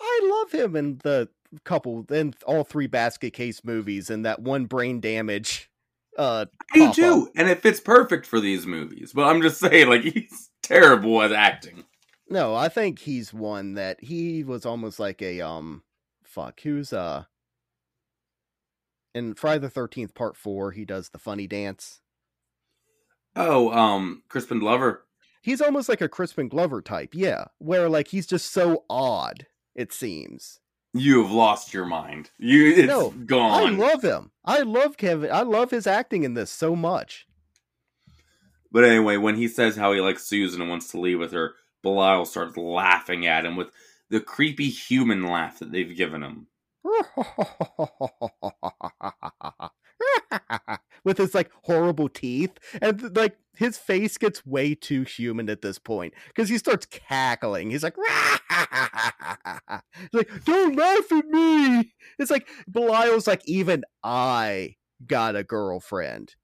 I 0.00 0.20
love 0.42 0.52
him 0.52 0.74
in 0.76 0.98
the 1.04 1.28
couple 1.64 2.04
in 2.10 2.34
all 2.46 2.64
three 2.64 2.86
basket 2.86 3.32
case 3.32 3.62
movies 3.64 4.08
and 4.10 4.24
that 4.24 4.40
one 4.40 4.66
brain 4.66 5.00
damage 5.00 5.68
uh 6.16 6.46
I 6.72 6.74
do 6.74 6.92
too, 6.92 7.22
up. 7.26 7.28
and 7.36 7.48
it 7.48 7.60
fits 7.62 7.80
perfect 7.80 8.26
for 8.26 8.40
these 8.40 8.66
movies. 8.66 9.12
But 9.14 9.24
I'm 9.24 9.42
just 9.42 9.60
saying, 9.60 9.88
like 9.88 10.02
he's 10.02 10.50
terrible 10.62 11.22
at 11.22 11.32
acting. 11.32 11.84
No, 12.30 12.54
I 12.54 12.68
think 12.68 13.00
he's 13.00 13.34
one 13.34 13.74
that 13.74 14.04
he 14.04 14.44
was 14.44 14.64
almost 14.64 15.00
like 15.00 15.20
a 15.20 15.40
um 15.40 15.82
fuck, 16.22 16.60
who's 16.60 16.92
uh 16.92 17.24
in 19.14 19.34
Friday 19.34 19.58
the 19.58 19.68
thirteenth 19.68 20.14
part 20.14 20.36
four, 20.36 20.70
he 20.70 20.84
does 20.84 21.08
the 21.08 21.18
funny 21.18 21.48
dance. 21.48 22.00
Oh, 23.36 23.70
um, 23.72 24.22
Crispin 24.28 24.58
Glover. 24.60 25.06
He's 25.42 25.60
almost 25.60 25.88
like 25.88 26.00
a 26.00 26.08
Crispin 26.08 26.48
Glover 26.48 26.82
type, 26.82 27.10
yeah. 27.14 27.46
Where 27.58 27.88
like 27.88 28.08
he's 28.08 28.26
just 28.26 28.52
so 28.52 28.84
odd, 28.88 29.46
it 29.74 29.92
seems. 29.92 30.60
You 30.92 31.22
have 31.22 31.30
lost 31.32 31.72
your 31.72 31.86
mind. 31.86 32.30
You, 32.38 32.68
it's 32.70 32.88
No, 32.88 33.10
gone. 33.10 33.66
I 33.66 33.70
love 33.70 34.02
him. 34.02 34.32
I 34.44 34.60
love 34.60 34.96
Kevin. 34.96 35.30
I 35.30 35.42
love 35.42 35.70
his 35.70 35.86
acting 35.86 36.24
in 36.24 36.34
this 36.34 36.50
so 36.50 36.74
much. 36.74 37.26
But 38.72 38.84
anyway, 38.84 39.16
when 39.16 39.36
he 39.36 39.48
says 39.48 39.76
how 39.76 39.92
he 39.92 40.00
likes 40.00 40.24
Susan 40.24 40.60
and 40.60 40.68
wants 40.70 40.88
to 40.88 41.00
leave 41.00 41.18
with 41.18 41.32
her, 41.32 41.54
Belial 41.82 42.24
starts 42.24 42.56
laughing 42.56 43.26
at 43.26 43.44
him 43.44 43.56
with 43.56 43.70
the 44.08 44.20
creepy 44.20 44.68
human 44.68 45.26
laugh 45.26 45.58
that 45.58 45.72
they've 45.72 45.96
given 45.96 46.22
him. 46.22 46.46
with 51.04 51.18
his 51.18 51.34
like 51.34 51.50
horrible 51.62 52.08
teeth. 52.08 52.52
And 52.80 53.14
like 53.16 53.36
his 53.56 53.76
face 53.78 54.18
gets 54.18 54.46
way 54.46 54.74
too 54.74 55.02
human 55.02 55.50
at 55.50 55.62
this 55.62 55.78
point 55.78 56.14
because 56.28 56.48
he 56.48 56.58
starts 56.58 56.86
cackling. 56.86 57.70
He's 57.70 57.82
like 57.82 57.96
He's 57.96 58.06
like 60.12 60.44
don't 60.44 60.76
laugh 60.76 61.12
at 61.12 61.26
me! 61.26 61.92
It's 62.18 62.30
like 62.30 62.48
belial's 62.70 63.26
like 63.26 63.42
even 63.46 63.84
i 64.02 64.76
got 65.06 65.36
a 65.36 65.44
girlfriend. 65.44 66.34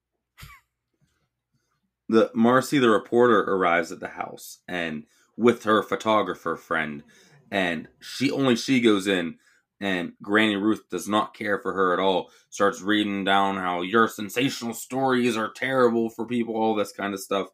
The 2.08 2.30
Marcy, 2.34 2.78
the 2.78 2.88
reporter, 2.88 3.40
arrives 3.40 3.90
at 3.90 3.98
the 3.98 4.08
house 4.08 4.60
and 4.68 5.06
with 5.36 5.64
her 5.64 5.82
photographer 5.82 6.56
friend, 6.56 7.02
and 7.50 7.88
she 8.00 8.30
only 8.30 8.56
she 8.56 8.80
goes 8.80 9.06
in, 9.06 9.36
and 9.80 10.12
Granny 10.22 10.56
Ruth 10.56 10.88
does 10.90 11.08
not 11.08 11.34
care 11.34 11.58
for 11.58 11.72
her 11.72 11.92
at 11.92 12.00
all. 12.00 12.30
Starts 12.50 12.80
reading 12.80 13.24
down 13.24 13.56
how 13.56 13.82
your 13.82 14.08
sensational 14.08 14.74
stories 14.74 15.36
are 15.36 15.52
terrible 15.52 16.08
for 16.10 16.26
people, 16.26 16.56
all 16.56 16.74
this 16.74 16.92
kind 16.92 17.14
of 17.14 17.20
stuff, 17.20 17.48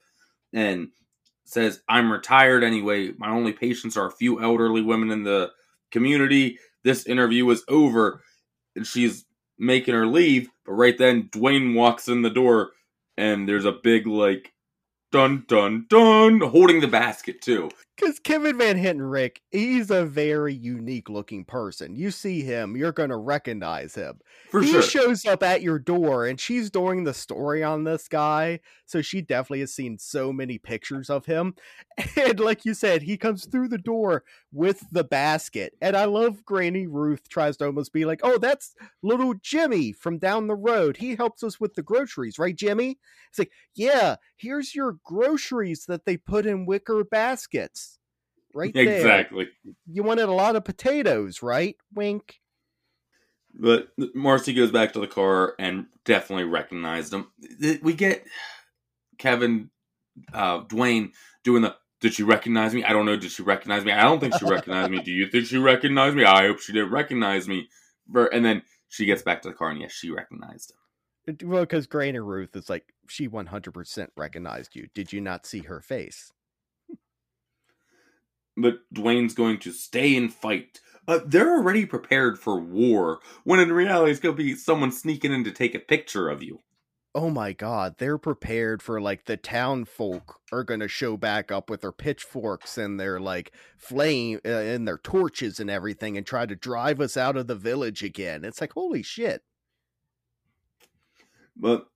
and 0.52 0.88
says, 1.44 1.82
"I'm 1.88 2.12
retired 2.12 2.62
anyway. 2.62 3.12
My 3.18 3.30
only 3.30 3.52
patients 3.52 3.96
are 3.96 4.06
a 4.06 4.12
few 4.12 4.40
elderly 4.40 4.82
women 4.82 5.10
in 5.10 5.24
the 5.24 5.52
community. 5.90 6.58
This 6.84 7.06
interview 7.06 7.48
is 7.50 7.64
over." 7.68 8.22
And 8.76 8.86
she's 8.86 9.26
making 9.58 9.94
her 9.94 10.06
leave, 10.06 10.48
but 10.64 10.72
right 10.72 10.96
then 10.96 11.28
Duane 11.30 11.74
walks 11.74 12.08
in 12.08 12.22
the 12.22 12.30
door 12.30 12.72
and 13.16 13.48
there's 13.48 13.64
a 13.64 13.72
big 13.72 14.06
like 14.06 14.52
dun 15.12 15.44
dun 15.48 15.86
dun 15.88 16.40
holding 16.40 16.80
the 16.80 16.88
basket 16.88 17.42
too. 17.42 17.70
Because 18.02 18.18
kevin 18.18 18.58
van 18.58 18.76
hentenryck 18.82 19.36
he's 19.52 19.88
a 19.92 20.04
very 20.04 20.52
unique 20.52 21.08
looking 21.08 21.44
person. 21.44 21.94
You 21.94 22.10
see 22.10 22.42
him 22.42 22.76
you're 22.76 22.90
gonna 22.90 23.16
recognize 23.16 23.94
him. 23.94 24.18
For 24.50 24.60
he 24.60 24.72
sure. 24.72 24.82
shows 24.82 25.24
up 25.24 25.44
at 25.44 25.62
your 25.62 25.78
door 25.78 26.26
and 26.26 26.40
she's 26.40 26.68
doing 26.68 27.04
the 27.04 27.14
story 27.14 27.62
on 27.62 27.84
this 27.84 28.08
guy 28.08 28.58
so 28.86 29.02
she 29.02 29.22
definitely 29.22 29.60
has 29.60 29.72
seen 29.72 29.98
so 29.98 30.32
many 30.32 30.58
pictures 30.58 31.08
of 31.08 31.26
him. 31.26 31.54
And 32.16 32.40
like 32.40 32.64
you 32.64 32.74
said 32.74 33.02
he 33.02 33.16
comes 33.16 33.46
through 33.46 33.68
the 33.68 33.78
door 33.78 34.24
with 34.52 34.84
the 34.90 35.04
basket 35.04 35.74
and 35.80 35.96
i 35.96 36.04
love 36.04 36.44
granny 36.44 36.86
ruth 36.86 37.28
tries 37.28 37.56
to 37.58 37.66
almost 37.66 37.92
be 37.92 38.04
like 38.04 38.20
oh 38.22 38.38
that's 38.38 38.74
little 39.02 39.34
jimmy 39.42 39.92
from 39.92 40.18
down 40.18 40.46
the 40.46 40.54
road. 40.54 40.96
He 40.96 41.14
helps 41.14 41.42
us 41.42 41.60
with 41.60 41.74
the 41.74 41.82
groceries 41.82 42.38
right 42.38 42.56
jimmy? 42.56 42.98
It's 43.30 43.38
like 43.38 43.52
yeah 43.74 44.16
here's 44.36 44.74
your 44.74 44.96
groceries 45.04 45.84
that 45.86 46.04
they 46.04 46.16
put 46.16 46.46
in 46.46 46.66
wicker 46.66 47.04
baskets 47.04 47.91
right 48.54 48.74
there 48.74 48.96
exactly. 48.96 49.48
you 49.86 50.02
wanted 50.02 50.28
a 50.28 50.32
lot 50.32 50.56
of 50.56 50.64
potatoes 50.64 51.42
right 51.42 51.76
wink 51.94 52.40
But 53.54 53.88
Marcy 54.14 54.52
goes 54.54 54.70
back 54.70 54.92
to 54.92 55.00
the 55.00 55.06
car 55.06 55.54
and 55.58 55.86
definitely 56.04 56.44
recognized 56.44 57.12
him. 57.12 57.26
We 57.82 57.92
get 57.92 58.24
Kevin, 59.18 59.70
uh, 60.32 60.60
Duane 60.68 61.12
doing 61.44 61.62
the. 61.62 61.76
Did 62.00 62.14
she 62.14 62.22
recognize 62.24 62.74
me? 62.74 62.82
I 62.82 62.92
don't 62.92 63.06
know. 63.06 63.16
Did 63.16 63.30
she 63.30 63.42
recognize 63.42 63.84
me? 63.84 63.92
I 63.92 64.02
don't 64.02 64.18
think 64.18 64.34
she 64.36 64.44
recognized 64.46 64.90
me. 64.90 65.02
Do 65.02 65.12
you 65.12 65.28
think 65.28 65.46
she 65.46 65.58
recognized 65.58 66.16
me? 66.16 66.24
I 66.24 66.46
hope 66.48 66.58
she 66.60 66.72
didn't 66.72 66.90
recognize 66.90 67.46
me. 67.46 67.68
And 68.12 68.44
then 68.44 68.62
she 68.88 69.04
gets 69.04 69.22
back 69.22 69.42
to 69.42 69.48
the 69.50 69.54
car 69.54 69.70
and 69.70 69.80
yes, 69.80 69.92
she 69.92 70.10
recognized 70.10 70.72
him. 70.72 71.48
Well, 71.48 71.62
because 71.62 71.86
Granny 71.86 72.18
Ruth 72.18 72.56
is 72.56 72.68
like, 72.68 72.92
she 73.08 73.28
100% 73.28 74.08
recognized 74.16 74.74
you. 74.74 74.88
Did 74.94 75.12
you 75.12 75.20
not 75.20 75.46
see 75.46 75.60
her 75.60 75.80
face? 75.80 76.32
But 78.56 78.80
Duane's 78.92 79.34
going 79.34 79.58
to 79.60 79.72
stay 79.72 80.16
and 80.16 80.32
fight. 80.32 80.80
Uh, 81.08 81.20
they're 81.26 81.52
already 81.52 81.84
prepared 81.86 82.38
for 82.38 82.60
war, 82.60 83.20
when 83.44 83.60
in 83.60 83.72
reality 83.72 84.10
it's 84.10 84.20
going 84.20 84.36
to 84.36 84.42
be 84.42 84.54
someone 84.54 84.92
sneaking 84.92 85.32
in 85.32 85.44
to 85.44 85.50
take 85.50 85.74
a 85.74 85.80
picture 85.80 86.28
of 86.28 86.42
you. 86.42 86.60
Oh 87.14 87.28
my 87.28 87.52
god, 87.52 87.96
they're 87.98 88.16
prepared 88.16 88.82
for 88.82 88.98
like 88.98 89.26
the 89.26 89.36
town 89.36 89.84
folk 89.84 90.40
are 90.50 90.64
going 90.64 90.80
to 90.80 90.88
show 90.88 91.18
back 91.18 91.52
up 91.52 91.68
with 91.68 91.82
their 91.82 91.92
pitchforks 91.92 92.78
and 92.78 92.98
their 92.98 93.20
like 93.20 93.52
flame 93.76 94.40
uh, 94.46 94.48
and 94.48 94.88
their 94.88 94.96
torches 94.96 95.60
and 95.60 95.68
everything 95.68 96.16
and 96.16 96.24
try 96.24 96.46
to 96.46 96.56
drive 96.56 97.00
us 97.02 97.18
out 97.18 97.36
of 97.36 97.48
the 97.48 97.54
village 97.54 98.02
again. 98.02 98.44
It's 98.46 98.62
like, 98.62 98.72
holy 98.72 99.02
shit. 99.02 99.42
But 101.54 101.86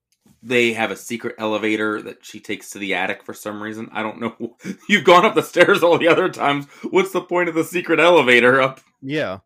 they 0.43 0.73
have 0.73 0.91
a 0.91 0.95
secret 0.95 1.35
elevator 1.39 2.01
that 2.03 2.25
she 2.25 2.39
takes 2.39 2.69
to 2.71 2.79
the 2.79 2.93
attic 2.93 3.23
for 3.23 3.33
some 3.33 3.61
reason. 3.61 3.89
I 3.91 4.03
don't 4.03 4.19
know. 4.19 4.55
You've 4.89 5.03
gone 5.03 5.25
up 5.25 5.35
the 5.35 5.41
stairs 5.43 5.83
all 5.83 5.97
the 5.97 6.07
other 6.07 6.29
times. 6.29 6.65
What's 6.89 7.11
the 7.11 7.21
point 7.21 7.49
of 7.49 7.55
the 7.55 7.63
secret 7.63 7.99
elevator 7.99 8.61
up? 8.61 8.79
Yeah. 9.01 9.39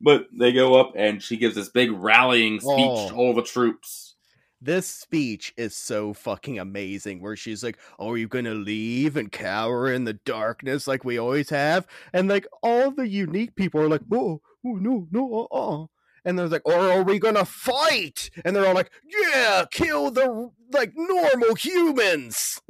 But 0.00 0.26
they 0.32 0.52
go 0.52 0.80
up 0.80 0.92
and 0.96 1.22
she 1.22 1.36
gives 1.36 1.54
this 1.54 1.68
big 1.68 1.90
rallying 1.92 2.60
speech 2.60 2.70
Oh. 2.78 3.08
to 3.10 3.14
all 3.14 3.34
the 3.34 3.42
troops. 3.42 4.14
This 4.62 4.86
speech 4.86 5.54
is 5.56 5.74
so 5.74 6.12
fucking 6.12 6.58
amazing 6.58 7.22
where 7.22 7.34
she's 7.36 7.64
like, 7.64 7.78
"Oh, 7.98 8.10
are 8.12 8.16
you 8.18 8.28
going 8.28 8.44
to 8.44 8.52
leave 8.54 9.16
and 9.16 9.32
cower 9.32 9.90
in 9.90 10.04
the 10.04 10.12
darkness 10.12 10.86
like 10.86 11.02
we 11.02 11.18
always 11.18 11.48
have?" 11.48 11.86
And 12.12 12.28
like 12.28 12.46
all 12.62 12.90
the 12.90 13.08
unique 13.08 13.54
people 13.56 13.80
are 13.80 13.88
like, 13.88 14.02
"Oh, 14.12 14.42
oh 14.66 14.72
no, 14.74 15.06
no, 15.10 15.46
uh-uh." 15.50 15.86
And 16.24 16.38
they're 16.38 16.48
like, 16.48 16.66
"Or 16.66 16.78
are 16.78 17.02
we 17.02 17.18
to 17.18 17.44
fight?" 17.44 18.30
And 18.44 18.54
they're 18.54 18.66
all 18.66 18.74
like, 18.74 18.90
"Yeah, 19.06 19.64
kill 19.70 20.10
the 20.10 20.50
like 20.72 20.92
normal 20.96 21.54
humans." 21.54 22.60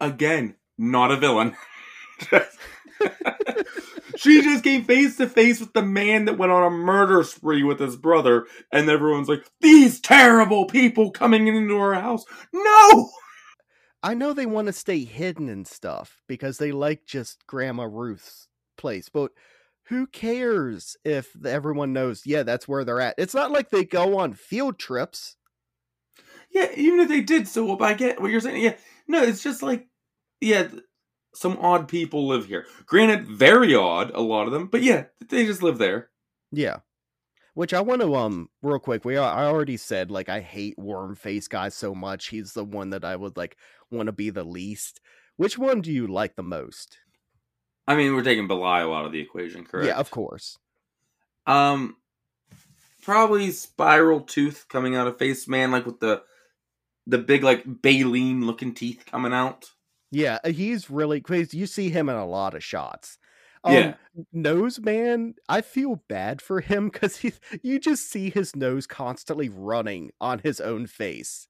Again, 0.00 0.56
not 0.78 1.10
a 1.10 1.16
villain. 1.16 1.56
she 4.16 4.42
just 4.42 4.64
came 4.64 4.84
face 4.84 5.16
to 5.16 5.28
face 5.28 5.60
with 5.60 5.72
the 5.72 5.82
man 5.82 6.24
that 6.26 6.38
went 6.38 6.52
on 6.52 6.64
a 6.64 6.70
murder 6.70 7.22
spree 7.22 7.62
with 7.62 7.80
his 7.80 7.96
brother, 7.96 8.46
and 8.72 8.88
everyone's 8.88 9.28
like, 9.28 9.44
These 9.60 10.00
terrible 10.00 10.66
people 10.66 11.10
coming 11.10 11.46
into 11.46 11.76
our 11.76 11.94
house. 11.94 12.24
No! 12.52 13.10
I 14.02 14.14
know 14.14 14.32
they 14.32 14.46
want 14.46 14.66
to 14.66 14.72
stay 14.72 15.04
hidden 15.04 15.48
and 15.48 15.66
stuff 15.66 16.20
because 16.28 16.58
they 16.58 16.72
like 16.72 17.06
just 17.06 17.46
Grandma 17.46 17.84
Ruth's 17.84 18.48
place, 18.76 19.08
but 19.08 19.32
who 19.88 20.06
cares 20.06 20.96
if 21.04 21.34
everyone 21.44 21.92
knows, 21.92 22.22
yeah, 22.24 22.42
that's 22.42 22.66
where 22.66 22.84
they're 22.84 23.00
at? 23.00 23.14
It's 23.18 23.34
not 23.34 23.50
like 23.50 23.70
they 23.70 23.84
go 23.84 24.18
on 24.18 24.32
field 24.32 24.78
trips. 24.78 25.36
Yeah, 26.50 26.68
even 26.76 27.00
if 27.00 27.08
they 27.08 27.20
did 27.20 27.48
so 27.48 27.64
what 27.64 27.82
I 27.82 27.94
get 27.94 28.20
what 28.20 28.30
you're 28.30 28.40
saying. 28.40 28.62
Yeah, 28.62 28.76
no, 29.08 29.22
it's 29.22 29.42
just 29.42 29.62
like, 29.62 29.86
yeah, 30.40 30.68
some 31.34 31.58
odd 31.58 31.88
people 31.88 32.26
live 32.26 32.46
here. 32.46 32.66
Granted, 32.86 33.26
very 33.26 33.74
odd, 33.74 34.12
a 34.14 34.20
lot 34.20 34.46
of 34.46 34.52
them, 34.52 34.68
but 34.68 34.82
yeah, 34.82 35.04
they 35.28 35.44
just 35.44 35.62
live 35.62 35.78
there. 35.78 36.10
Yeah. 36.52 36.78
Which 37.54 37.74
I 37.74 37.82
want 37.82 38.00
to 38.02 38.14
um 38.16 38.48
real 38.62 38.78
quick. 38.78 39.04
We 39.04 39.16
I 39.16 39.46
already 39.46 39.76
said 39.76 40.10
like 40.10 40.28
I 40.28 40.40
hate 40.40 40.78
worm 40.78 41.14
face 41.14 41.46
guy 41.46 41.68
so 41.68 41.94
much. 41.94 42.28
He's 42.28 42.52
the 42.52 42.64
one 42.64 42.90
that 42.90 43.04
I 43.04 43.14
would 43.14 43.36
like 43.36 43.56
want 43.90 44.06
to 44.06 44.12
be 44.12 44.30
the 44.30 44.44
least. 44.44 45.00
Which 45.36 45.58
one 45.58 45.80
do 45.80 45.92
you 45.92 46.06
like 46.06 46.36
the 46.36 46.42
most? 46.42 46.98
I 47.86 47.96
mean, 47.96 48.14
we're 48.14 48.22
taking 48.22 48.48
Belial 48.48 48.94
out 48.94 49.04
of 49.06 49.12
the 49.12 49.20
equation, 49.20 49.64
correct? 49.64 49.88
Yeah, 49.88 49.96
of 49.96 50.10
course. 50.10 50.58
Um, 51.46 51.96
probably 53.02 53.50
Spiral 53.50 54.20
Tooth 54.20 54.66
coming 54.68 54.96
out 54.96 55.06
of 55.06 55.18
Face 55.18 55.46
Man, 55.46 55.70
like 55.70 55.86
with 55.86 56.00
the 56.00 56.22
the 57.06 57.18
big 57.18 57.44
like 57.44 57.64
baleen 57.82 58.46
looking 58.46 58.74
teeth 58.74 59.04
coming 59.06 59.32
out. 59.32 59.70
Yeah, 60.10 60.38
uh, 60.44 60.50
he's 60.50 60.90
really 60.90 61.20
crazy. 61.20 61.58
You 61.58 61.66
see 61.66 61.90
him 61.90 62.08
in 62.08 62.16
a 62.16 62.26
lot 62.26 62.54
of 62.54 62.64
shots. 62.64 63.18
Um, 63.62 63.74
Yeah. 63.74 63.94
Nose 64.32 64.78
man, 64.80 65.34
I 65.48 65.60
feel 65.60 66.02
bad 66.08 66.40
for 66.40 66.60
him 66.60 66.88
because 66.92 67.18
he 67.18 67.32
you 67.62 67.78
just 67.78 68.10
see 68.10 68.30
his 68.30 68.56
nose 68.56 68.86
constantly 68.86 69.48
running 69.48 70.12
on 70.20 70.38
his 70.38 70.60
own 70.60 70.86
face. 70.86 71.48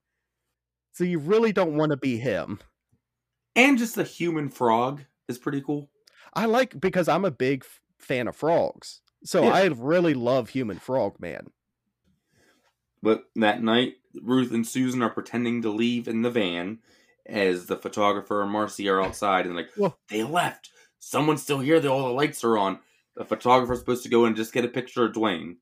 So 0.93 1.05
you 1.05 1.19
really 1.19 1.53
don't 1.53 1.77
want 1.77 1.91
to 1.91 1.97
be 1.97 2.19
him. 2.19 2.61
And 3.57 3.79
just 3.79 3.95
the 3.95 4.05
human 4.05 4.49
frog 4.49 5.03
is 5.29 5.39
pretty 5.39 5.61
cool. 5.61 5.91
I 6.37 6.47
like 6.47 6.79
because 6.81 7.09
I'm 7.09 7.25
a 7.25 7.31
big 7.31 7.63
f- 7.65 7.81
fan 7.99 8.29
of 8.29 8.37
frogs. 8.37 9.01
So 9.25 9.45
Yeah. 9.45 9.51
I 9.53 9.65
really 9.67 10.15
love 10.15 10.51
Human 10.51 10.79
Frog 10.79 11.19
Man. 11.21 11.49
But 13.03 13.25
that 13.37 13.63
night, 13.63 13.95
Ruth 14.23 14.53
and 14.53 14.67
Susan 14.67 15.03
are 15.03 15.11
pretending 15.11 15.63
to 15.63 15.71
leave 15.71 16.09
in 16.09 16.23
the 16.23 16.31
van 16.31 16.79
as 17.27 17.67
the 17.67 17.77
photographer 17.77 18.43
and 18.43 18.51
Marcy 18.51 18.89
are 18.89 19.01
outside 19.03 19.47
and 19.47 19.57
like, 19.57 19.71
they 20.09 20.23
left. 20.23 20.71
Someone's 21.01 21.43
still 21.43 21.61
here. 21.61 21.81
They, 21.81 21.89
all 21.89 22.07
the 22.09 22.15
lights 22.15 22.43
are 22.45 22.57
on. 22.57 22.79
The 23.17 23.25
photographer's 23.25 23.79
supposed 23.79 24.03
to 24.05 24.09
go 24.09 24.25
and 24.25 24.35
just 24.37 24.53
get 24.53 24.65
a 24.65 24.69
picture 24.69 25.05
of 25.05 25.13
Duane. 25.13 25.59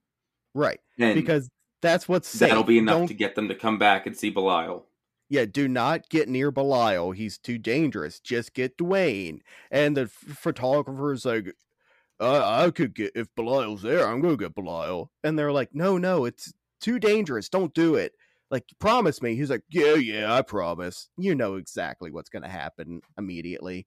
Right. 0.55 0.81
And 0.99 1.15
Because 1.15 1.51
that's 1.81 2.09
what's 2.09 2.29
safe. 2.29 2.49
that'll 2.49 2.63
be 2.65 2.79
enough 2.79 2.99
Don't- 2.99 3.09
to 3.09 3.15
get 3.15 3.35
them 3.35 3.49
to 3.49 3.55
come 3.55 3.79
back 3.79 4.07
and 4.07 4.17
see 4.17 4.31
Belial. 4.31 4.87
Yeah, 5.33 5.47
do 5.47 5.67
not 5.67 6.11
get 6.11 6.29
near 6.29 6.51
Belial. 6.51 7.13
He's 7.13 7.39
too 7.39 7.57
dangerous. 7.57 8.21
Just 8.21 8.53
get 8.53 8.77
Duane. 8.77 9.41
And 9.71 9.97
the 9.97 10.07
photographer's 10.07 11.25
like, 11.25 11.55
uh, 12.21 12.43
I 12.45 12.71
could 12.71 12.95
get, 12.95 13.13
if 13.15 13.35
Belial's 13.35 13.81
there, 13.81 14.07
I'm 14.07 14.21
going 14.21 14.37
to 14.37 14.45
get 14.45 14.55
Belial. 14.55 15.11
And 15.25 15.39
they're 15.39 15.51
like, 15.51 15.71
no, 15.73 15.97
no, 15.97 16.27
it's 16.27 16.53
too 16.83 16.99
dangerous. 16.99 17.49
Don't 17.49 17.73
do 17.73 17.95
it. 17.95 18.13
Like, 18.51 18.65
promise 18.79 19.23
me. 19.23 19.35
He's 19.35 19.49
like, 19.49 19.63
yeah, 19.71 19.95
yeah, 19.95 20.35
I 20.35 20.43
promise. 20.43 21.09
You 21.17 21.35
know 21.35 21.57
exactly 21.57 22.11
what's 22.11 22.29
going 22.29 22.43
to 22.43 22.51
happen 22.51 23.01
immediately. 23.17 23.87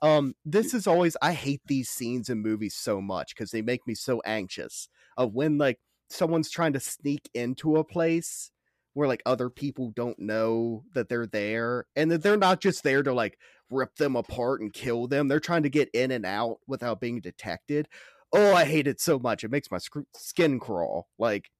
Um, 0.00 0.34
this 0.44 0.74
is 0.74 0.86
always, 0.86 1.16
I 1.20 1.32
hate 1.32 1.62
these 1.66 1.88
scenes 1.88 2.28
in 2.28 2.38
movies 2.38 2.76
so 2.76 3.00
much 3.00 3.34
because 3.34 3.50
they 3.50 3.62
make 3.62 3.84
me 3.84 3.96
so 3.96 4.22
anxious 4.24 4.88
of 5.16 5.34
when, 5.34 5.58
like, 5.58 5.80
someone's 6.08 6.50
trying 6.50 6.74
to 6.74 6.80
sneak 6.80 7.28
into 7.34 7.78
a 7.78 7.84
place 7.84 8.52
where 8.94 9.08
like 9.08 9.22
other 9.26 9.50
people 9.50 9.90
don't 9.90 10.18
know 10.18 10.82
that 10.94 11.08
they're 11.08 11.26
there 11.26 11.86
and 11.94 12.10
that 12.10 12.22
they're 12.22 12.36
not 12.36 12.60
just 12.60 12.82
there 12.82 13.02
to 13.02 13.12
like 13.12 13.38
rip 13.70 13.94
them 13.96 14.16
apart 14.16 14.60
and 14.60 14.72
kill 14.72 15.06
them 15.06 15.28
they're 15.28 15.40
trying 15.40 15.62
to 15.62 15.70
get 15.70 15.88
in 15.94 16.10
and 16.10 16.24
out 16.24 16.58
without 16.66 17.00
being 17.00 17.20
detected 17.20 17.88
oh 18.32 18.54
i 18.54 18.64
hate 18.64 18.86
it 18.86 19.00
so 19.00 19.18
much 19.18 19.44
it 19.44 19.50
makes 19.50 19.70
my 19.70 19.78
skin 20.14 20.58
crawl 20.58 21.08
like 21.18 21.50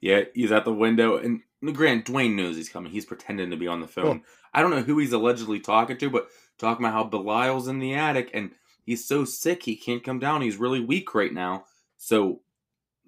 Yeah, 0.00 0.22
he's 0.34 0.52
at 0.52 0.64
the 0.64 0.72
window, 0.72 1.16
and 1.16 1.42
Grant 1.74 2.04
Duane 2.04 2.34
knows 2.34 2.56
he's 2.56 2.68
coming. 2.68 2.90
He's 2.90 3.04
pretending 3.04 3.50
to 3.50 3.56
be 3.56 3.68
on 3.68 3.80
the 3.80 3.86
phone. 3.86 4.22
I 4.52 4.60
don't 4.60 4.72
know 4.72 4.82
who 4.82 4.98
he's 4.98 5.12
allegedly 5.12 5.60
talking 5.60 5.96
to, 5.98 6.10
but 6.10 6.28
talking 6.58 6.84
about 6.84 6.94
how 6.94 7.04
Belial's 7.04 7.68
in 7.68 7.78
the 7.78 7.94
attic 7.94 8.30
and 8.34 8.50
he's 8.84 9.06
so 9.06 9.24
sick 9.24 9.62
he 9.62 9.76
can't 9.76 10.04
come 10.04 10.18
down. 10.18 10.42
He's 10.42 10.56
really 10.56 10.80
weak 10.80 11.14
right 11.14 11.32
now. 11.32 11.64
So, 11.98 12.40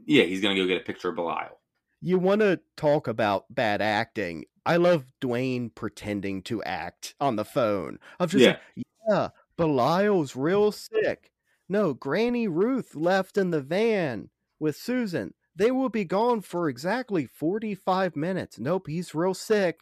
yeah, 0.06 0.22
he's 0.24 0.40
gonna 0.40 0.54
go 0.54 0.66
get 0.66 0.80
a 0.80 0.84
picture 0.84 1.08
of 1.08 1.16
Belial. 1.16 1.58
You 2.06 2.18
want 2.18 2.42
to 2.42 2.60
talk 2.76 3.08
about 3.08 3.46
bad 3.48 3.80
acting 3.80 4.44
i 4.66 4.76
love 4.76 5.04
duane 5.20 5.70
pretending 5.70 6.42
to 6.42 6.62
act 6.62 7.14
on 7.20 7.36
the 7.36 7.44
phone. 7.44 7.98
Of 8.20 8.30
just 8.30 8.42
Yeah. 8.44 8.50
like 8.76 8.86
yeah 9.08 9.28
belial's 9.56 10.36
real 10.36 10.70
sick. 10.72 11.30
No 11.68 11.94
granny 11.94 12.46
ruth 12.48 12.94
left 12.94 13.38
in 13.38 13.50
the 13.50 13.60
van 13.62 14.28
with 14.60 14.76
susan. 14.76 15.32
They 15.56 15.70
will 15.70 15.88
be 15.88 16.04
gone 16.04 16.40
for 16.42 16.68
exactly 16.68 17.26
45 17.26 18.16
minutes. 18.16 18.58
Nope 18.58 18.86
he's 18.86 19.14
real 19.14 19.34
sick. 19.34 19.80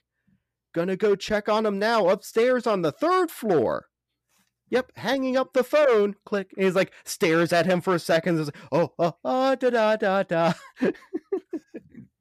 Gonna 0.74 0.96
go 0.96 1.14
check 1.16 1.48
on 1.48 1.66
him 1.66 1.78
now 1.78 2.08
upstairs 2.08 2.66
on 2.66 2.82
the 2.82 2.92
third 2.92 3.30
floor 3.30 3.86
Yep, 4.72 4.92
hanging 4.96 5.36
up 5.36 5.52
the 5.52 5.62
phone. 5.62 6.16
Click. 6.24 6.50
And 6.56 6.64
he's 6.64 6.74
like 6.74 6.92
stares 7.04 7.52
at 7.52 7.66
him 7.66 7.82
for 7.82 7.94
a 7.94 7.98
second. 7.98 8.40
Is 8.40 8.50
oh, 8.72 8.90
oh, 8.98 9.14
oh, 9.22 9.54
da 9.54 9.68
da 9.68 9.96
da 9.96 10.22
da. 10.22 10.52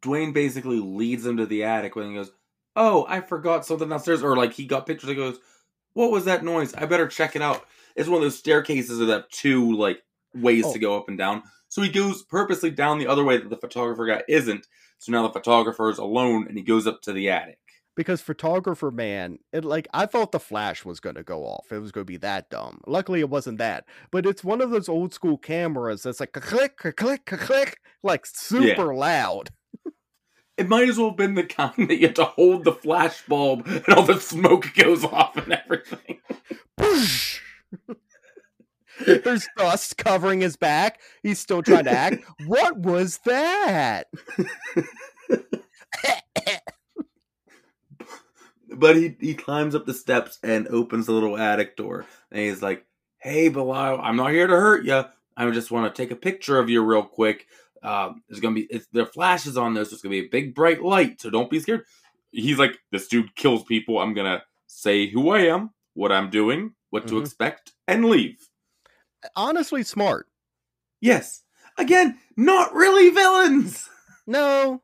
Duane 0.02 0.34
basically 0.34 0.80
leads 0.82 1.26
him 1.26 1.38
to 1.38 1.46
the 1.46 1.64
attic 1.64 1.96
when 1.96 2.10
he 2.10 2.16
goes, 2.16 2.30
"Oh, 2.76 3.06
I 3.08 3.22
forgot 3.22 3.66
something 3.66 3.88
downstairs," 3.88 4.22
or 4.22 4.36
like 4.36 4.52
he 4.52 4.66
got 4.66 4.86
pictures. 4.86 5.08
He 5.10 5.16
goes, 5.16 5.40
"What 5.94 6.12
was 6.12 6.26
that 6.26 6.44
noise? 6.44 6.74
I 6.74 6.86
better 6.88 7.08
check 7.08 7.38
it 7.38 7.42
out." 7.42 7.66
It's 7.96 8.10
one 8.10 8.18
of 8.18 8.24
those 8.24 8.38
staircases 8.38 8.98
that 9.00 9.08
have 9.08 9.30
two 9.30 9.72
like 9.78 10.02
ways 10.36 10.66
Oh. 10.66 10.74
to 10.74 10.80
go 10.80 10.98
up 10.98 11.08
and 11.08 11.18
down. 11.18 11.44
So 11.70 11.82
he 11.82 11.90
goes 11.90 12.24
purposely 12.24 12.70
down 12.72 13.00
the 13.00 13.08
other 13.08 13.24
way 13.24 13.38
that 13.38 13.50
the 13.50 13.56
photographer 13.56 14.06
guy 14.06 14.24
isn't. 14.28 14.68
So 14.98 15.14
now 15.14 15.24
the 15.26 15.32
photographer 15.34 15.90
is 15.90 16.00
alone, 16.00 16.48
and 16.50 16.58
he 16.58 16.64
goes 16.64 16.86
up 16.86 17.02
to 17.04 17.14
the 17.14 17.30
attic. 17.30 17.60
Because 17.96 18.22
photographer 18.22 18.92
man 18.92 19.38
it 19.52 19.66
like 19.66 19.88
i 19.94 20.06
thought 20.06 20.32
the 20.32 20.40
flash 20.40 20.86
was 20.86 21.00
going 21.00 21.16
to 21.16 21.24
go 21.24 21.44
off 21.44 21.72
it 21.72 21.80
was 21.80 21.92
going 21.92 22.06
to 22.06 22.12
be 22.12 22.18
that 22.18 22.50
dumb. 22.50 22.80
Luckily 22.88 23.20
it 23.20 23.30
wasn't 23.30 23.58
that 23.58 23.86
but 24.12 24.26
it's 24.26 24.44
one 24.44 24.62
of 24.62 24.70
those 24.70 24.90
old 24.90 25.14
school 25.14 25.38
cameras 25.38 26.04
that's 26.04 26.20
like 26.20 26.32
click 26.32 26.78
click 26.78 27.26
click 27.26 27.80
like 28.04 28.26
super 28.26 28.94
loud. 28.96 29.50
It 30.58 30.68
might 30.70 30.90
as 30.90 30.98
well 30.98 31.10
have 31.10 31.18
been 31.18 31.36
the 31.36 31.44
kind 31.44 31.90
that 31.90 31.98
you 31.98 32.08
have 32.08 32.16
to 32.16 32.26
hold 32.26 32.66
the 32.66 32.74
flash 32.74 33.26
bulb 33.26 33.66
and 33.66 33.88
all 33.90 34.04
the 34.04 34.20
smoke 34.20 34.72
goes 34.76 35.04
off 35.04 35.36
and 35.38 35.54
everything. 35.54 36.20
There's 39.06 39.48
dust 39.58 39.98
covering 39.98 40.42
his 40.42 40.58
back. 40.58 41.00
He's 41.24 41.40
still 41.40 41.64
trying 41.64 41.86
to 41.86 41.92
act. 41.92 42.24
What 42.46 42.78
was 42.78 43.20
that 43.26 44.08
But 48.82 48.96
he, 48.96 49.16
he 49.20 49.36
climbs 49.36 49.76
up 49.76 49.86
the 49.86 49.94
steps 49.94 50.40
and 50.44 50.68
opens 50.70 51.06
the 51.06 51.12
little 51.12 51.38
attic 51.38 51.78
door. 51.78 52.06
And 52.32 52.42
he's 52.42 52.62
like, 52.64 52.84
Hey, 53.20 53.48
Belial, 53.50 54.02
I'm 54.02 54.16
not 54.16 54.32
here 54.32 54.48
to 54.48 54.56
hurt 54.56 54.84
you. 54.86 55.04
I 55.38 55.50
just 55.52 55.70
want 55.70 55.94
to 55.94 56.02
take 56.02 56.10
a 56.12 56.16
picture 56.16 56.58
of 56.58 56.68
you 56.68 56.84
real 56.84 57.04
quick. 57.04 57.46
Um, 57.84 58.24
there's 58.28 58.40
going 58.40 58.56
to 58.56 58.62
be, 58.62 58.68
it's, 58.74 58.88
there 58.92 59.04
are 59.04 59.06
flashes 59.08 59.56
on 59.56 59.76
this. 59.76 59.90
There's 59.92 60.02
going 60.02 60.16
to 60.16 60.22
be 60.22 60.28
a 60.28 60.30
big 60.32 60.56
bright 60.56 60.82
light. 60.82 61.22
So 61.22 61.30
don't 61.30 61.50
be 61.50 61.60
scared. 61.60 61.84
He's 62.32 62.58
like, 62.58 62.80
This 62.92 63.08
dude 63.08 63.36
kills 63.36 63.64
people. 63.64 64.00
I'm 64.00 64.16
going 64.16 64.26
to 64.32 64.42
say 64.68 65.08
who 65.08 65.30
I 65.30 65.42
am, 65.42 65.70
what 65.94 66.12
I'm 66.12 66.30
doing, 66.32 66.74
what 66.90 67.08
to 67.08 67.14
Mhm. 67.16 67.22
expect, 67.22 67.74
and 67.88 68.06
leave. 68.06 68.50
honestly 69.36 69.84
smart 69.84 70.28
Yes. 71.00 71.44
Again, 71.78 72.18
not 72.36 72.74
really 72.74 73.10
villains. 73.12 73.88
No. 74.28 74.82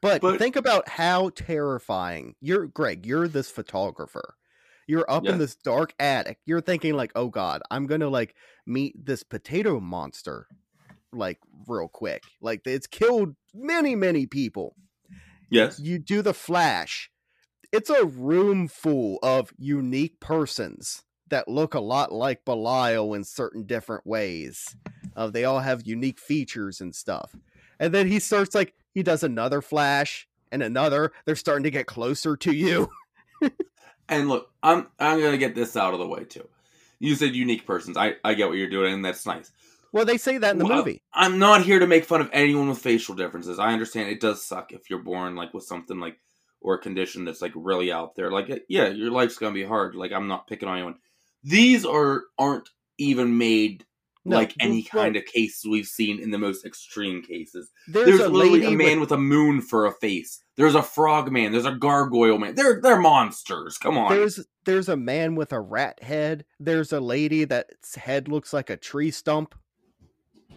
But, 0.00 0.20
But- 0.22 0.38
think 0.38 0.56
about 0.56 0.88
how 0.88 1.30
terrifying 1.30 2.34
you're, 2.40 2.66
Greg. 2.66 3.04
You're 3.06 3.28
this 3.28 3.50
photographer. 3.50 4.34
You're 4.86 5.10
up 5.10 5.26
in 5.26 5.38
this 5.38 5.54
dark 5.56 5.92
attic. 6.00 6.38
You're 6.46 6.62
thinking 6.62 6.94
like, 6.94 7.12
"Oh 7.14 7.28
God, 7.28 7.60
I'm 7.70 7.86
gonna 7.86 8.08
like 8.08 8.34
meet 8.66 8.94
this 9.04 9.22
potato 9.22 9.80
monster, 9.80 10.46
like 11.12 11.38
real 11.66 11.88
quick. 11.88 12.22
Like 12.40 12.62
it's 12.66 12.86
killed 12.86 13.36
many, 13.52 13.94
many 13.94 14.24
people." 14.24 14.76
Yes. 15.50 15.78
You 15.78 15.98
do 15.98 16.22
the 16.22 16.32
flash. 16.32 17.10
It's 17.70 17.90
a 17.90 18.06
room 18.06 18.66
full 18.66 19.18
of 19.22 19.52
unique 19.58 20.20
persons 20.20 21.02
that 21.28 21.48
look 21.48 21.74
a 21.74 21.80
lot 21.80 22.10
like 22.10 22.46
Belial 22.46 23.12
in 23.12 23.24
certain 23.24 23.64
different 23.66 24.06
ways. 24.06 24.74
Uh, 25.14 25.28
they 25.28 25.44
all 25.44 25.60
have 25.60 25.86
unique 25.86 26.18
features 26.18 26.80
and 26.80 26.94
stuff. 26.94 27.34
And 27.78 27.92
then 27.92 28.08
he 28.08 28.18
starts 28.18 28.54
like 28.54 28.74
he 28.98 29.04
does 29.04 29.22
another 29.22 29.62
flash 29.62 30.26
and 30.50 30.60
another. 30.60 31.12
They're 31.24 31.36
starting 31.36 31.62
to 31.62 31.70
get 31.70 31.86
closer 31.86 32.36
to 32.38 32.52
you. 32.52 32.90
And 34.08 34.28
look, 34.30 34.50
I'm 34.62 34.86
I'm 34.98 35.20
gonna 35.20 35.36
get 35.36 35.54
this 35.54 35.76
out 35.76 35.92
of 35.92 36.00
the 36.00 36.06
way 36.06 36.24
too. 36.24 36.48
You 36.98 37.14
said 37.14 37.36
unique 37.36 37.66
persons. 37.66 37.98
I, 37.98 38.14
I 38.24 38.32
get 38.32 38.48
what 38.48 38.56
you're 38.56 38.70
doing, 38.70 38.94
and 38.94 39.04
that's 39.04 39.26
nice. 39.26 39.52
Well, 39.92 40.06
they 40.06 40.16
say 40.16 40.38
that 40.38 40.52
in 40.52 40.58
the 40.58 40.64
Well, 40.64 40.78
movie. 40.78 41.02
I'm 41.12 41.38
not 41.38 41.62
here 41.62 41.78
to 41.78 41.86
make 41.86 42.06
fun 42.06 42.22
of 42.22 42.30
anyone 42.32 42.70
with 42.70 42.78
facial 42.78 43.14
differences. 43.14 43.58
I 43.58 43.74
understand 43.74 44.08
it 44.08 44.18
does 44.20 44.42
suck 44.42 44.72
if 44.72 44.88
you're 44.88 44.98
born 45.02 45.36
like 45.36 45.52
with 45.52 45.64
something 45.64 46.00
like 46.00 46.18
or 46.62 46.74
a 46.74 46.78
condition 46.78 47.26
that's 47.26 47.42
like 47.42 47.52
really 47.54 47.92
out 47.92 48.14
there. 48.14 48.30
Like 48.30 48.48
uh, 48.48 48.60
yeah, 48.66 48.88
your 48.88 49.10
life's 49.10 49.36
gonna 49.36 49.52
be 49.52 49.62
hard. 49.62 49.94
Like 49.94 50.12
I'm 50.12 50.26
not 50.26 50.46
picking 50.46 50.70
on 50.70 50.76
anyone. 50.78 50.96
These 51.44 51.84
are 51.84 52.22
aren't 52.38 52.70
even 52.96 53.36
made 53.36 53.84
No, 54.24 54.36
like 54.36 54.54
any 54.60 54.82
kind 54.82 55.16
of 55.16 55.24
cases 55.24 55.64
we've 55.64 55.86
seen 55.86 56.20
in 56.20 56.30
the 56.30 56.38
most 56.38 56.66
extreme 56.66 57.22
cases. 57.22 57.70
There's, 57.86 58.06
There's, 58.06 58.20
a 58.20 58.28
literally 58.28 58.60
lady 58.60 58.74
a 58.74 58.76
man 58.76 59.00
with, 59.00 59.10
with, 59.10 59.18
a 59.18 59.20
moon 59.20 59.60
for 59.62 59.86
a 59.86 59.92
face. 59.92 60.42
There's 60.56 60.74
a 60.74 60.82
frog 60.82 61.32
man. 61.32 61.52
There's 61.52 61.64
a 61.64 61.72
gargoyle 61.72 62.38
man. 62.38 62.54
They're 62.54 62.80
they're 62.80 63.00
monsters. 63.00 63.78
Come 63.78 63.96
on. 63.96 64.10
there's 64.10 64.44
there's 64.64 64.88
a 64.88 64.96
man 64.96 65.34
with 65.34 65.52
a 65.52 65.60
rat 65.60 66.02
head. 66.02 66.44
There's 66.60 66.92
a 66.92 67.00
lady 67.00 67.44
that's 67.44 67.94
head 67.94 68.28
looks 68.28 68.52
like 68.52 68.70
a 68.70 68.76
tree 68.76 69.10
stump. 69.10 69.54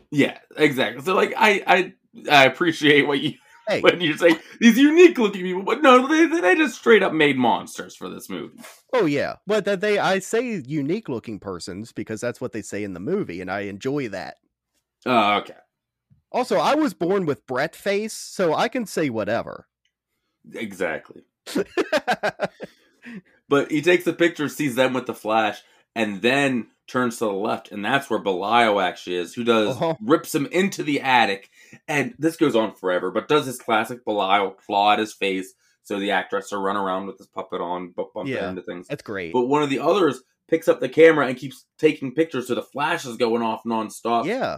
Yeah, 0.10 0.40
exactly. 0.58 1.04
So 1.04 1.16
like 1.16 1.34
I 1.38 1.64
I 1.66 1.94
I 2.30 2.46
appreciate 2.46 3.08
what 3.08 3.22
you 3.22 3.36
Hey, 3.68 3.82
when 3.82 4.02
you 4.02 4.18
say 4.18 4.38
these 4.60 4.78
unique 4.78 5.18
looking 5.18 5.44
people, 5.44 5.64
but 5.64 5.82
no, 5.82 6.08
they 6.08 6.26
they 6.26 6.56
just 6.56 6.78
straight 6.78 7.04
up 7.04 7.14
made 7.14 7.38
monsters 7.38 7.96
for 7.96 8.10
this 8.10 8.30
movie. 8.30 8.60
oh 8.94 9.06
yeah, 9.06 9.36
but 9.46 9.66
that 9.66 9.82
they 9.82 10.00
I 10.00 10.20
say 10.20 10.62
unique 10.66 11.10
looking 11.10 11.40
persons 11.40 11.92
because 11.92 12.22
that's 12.22 12.42
what 12.42 12.52
they 12.52 12.62
say 12.62 12.84
in 12.84 12.94
the 12.94 13.00
movie, 13.00 13.42
and 13.42 13.52
I 13.52 13.62
enjoy 13.62 14.10
that. 14.10 14.38
Oh, 15.06 15.38
okay. 15.38 15.56
Also, 16.32 16.58
I 16.58 16.76
was 16.76 16.94
born 16.94 17.26
with 17.26 17.46
Brett 17.46 17.76
face, 17.76 18.14
so 18.14 18.54
I 18.54 18.68
can 18.70 18.86
say 18.86 19.10
whatever. 19.10 19.68
Exactly. 20.54 21.24
But 23.52 23.70
he 23.70 23.82
takes 23.82 24.06
the 24.06 24.14
picture, 24.14 24.48
sees 24.48 24.76
them 24.76 24.94
with 24.94 25.08
the 25.08 25.14
flash, 25.14 25.62
and 25.96 26.22
then 26.22 26.68
turns 26.88 27.18
to 27.18 27.26
the 27.26 27.32
left, 27.32 27.72
and 27.72 27.84
that's 27.86 28.10
where 28.10 28.20
Belial 28.20 28.82
actually 28.82 29.16
is, 29.16 29.34
who 29.34 29.44
does 29.44 29.76
Uh-huh. 29.78 29.96
rips 30.02 30.36
him 30.36 30.46
into 30.48 30.84
the 30.84 31.00
attic, 31.02 31.50
and 31.88 32.14
this 32.20 32.36
goes 32.36 32.56
on 32.56 32.74
forever, 32.76 33.12
but 33.12 33.28
does 33.30 33.46
his 33.46 33.58
classic 33.60 34.04
Belial 34.04 34.52
claw 34.52 34.94
at 34.94 35.00
his 35.00 35.14
face, 35.14 35.54
so 35.84 36.00
the 36.00 36.12
actress 36.12 36.50
to 36.50 36.58
run 36.58 36.76
around 36.78 37.08
with 37.08 37.18
his 37.18 37.28
puppet 37.28 37.62
on, 37.62 37.90
bu- 37.92 38.08
bump 38.14 38.28
Yeah. 38.28 38.50
into 38.50 38.62
things. 38.62 38.88
That's 38.88 39.04
great. 39.04 39.32
But 39.34 39.48
one 39.48 39.64
of 39.64 39.70
the 39.70 39.80
others 39.80 40.22
picks 40.50 40.68
up 40.68 40.82
the 40.82 40.90
camera 40.90 41.28
and 41.28 41.38
keeps 41.38 41.66
taking 41.78 42.14
pictures, 42.14 42.48
so 42.48 42.56
the 42.56 42.62
flash 42.62 43.06
is 43.06 43.16
going 43.16 43.42
off 43.42 43.64
nonstop. 43.66 44.26
Yeah. 44.26 44.58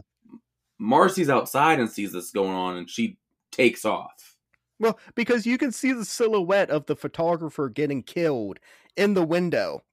Marcy's 0.80 1.30
outside 1.30 1.80
and 1.80 1.90
sees 1.90 2.12
this 2.14 2.32
going 2.32 2.52
on, 2.52 2.78
and 2.78 2.90
she 2.90 3.18
takes 3.52 3.86
off. 3.86 4.36
Well, 4.80 4.98
because 5.16 5.46
you 5.46 5.58
can 5.60 5.72
see 5.72 5.94
the 5.94 6.04
silhouette 6.04 6.70
of 6.72 6.88
the 6.88 6.96
photographer 6.96 7.70
getting 7.70 8.02
killed 8.04 8.60
in 8.98 9.14
the 9.14 9.24
window. 9.24 9.84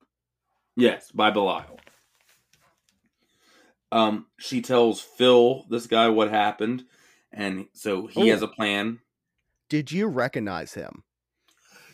Yes, 0.75 1.11
by 1.11 1.31
Belial. 1.31 1.79
Um, 3.91 4.27
she 4.39 4.61
tells 4.61 5.01
Phil, 5.01 5.65
this 5.69 5.85
guy, 5.87 6.07
what 6.09 6.29
happened, 6.29 6.85
and 7.31 7.67
so 7.73 8.07
he 8.07 8.21
Oh. 8.29 8.33
has 8.33 8.41
a 8.41 8.47
plan. 8.47 8.99
Did 9.69 9.91
you 9.91 10.07
recognize 10.07 10.73
him? 10.75 11.03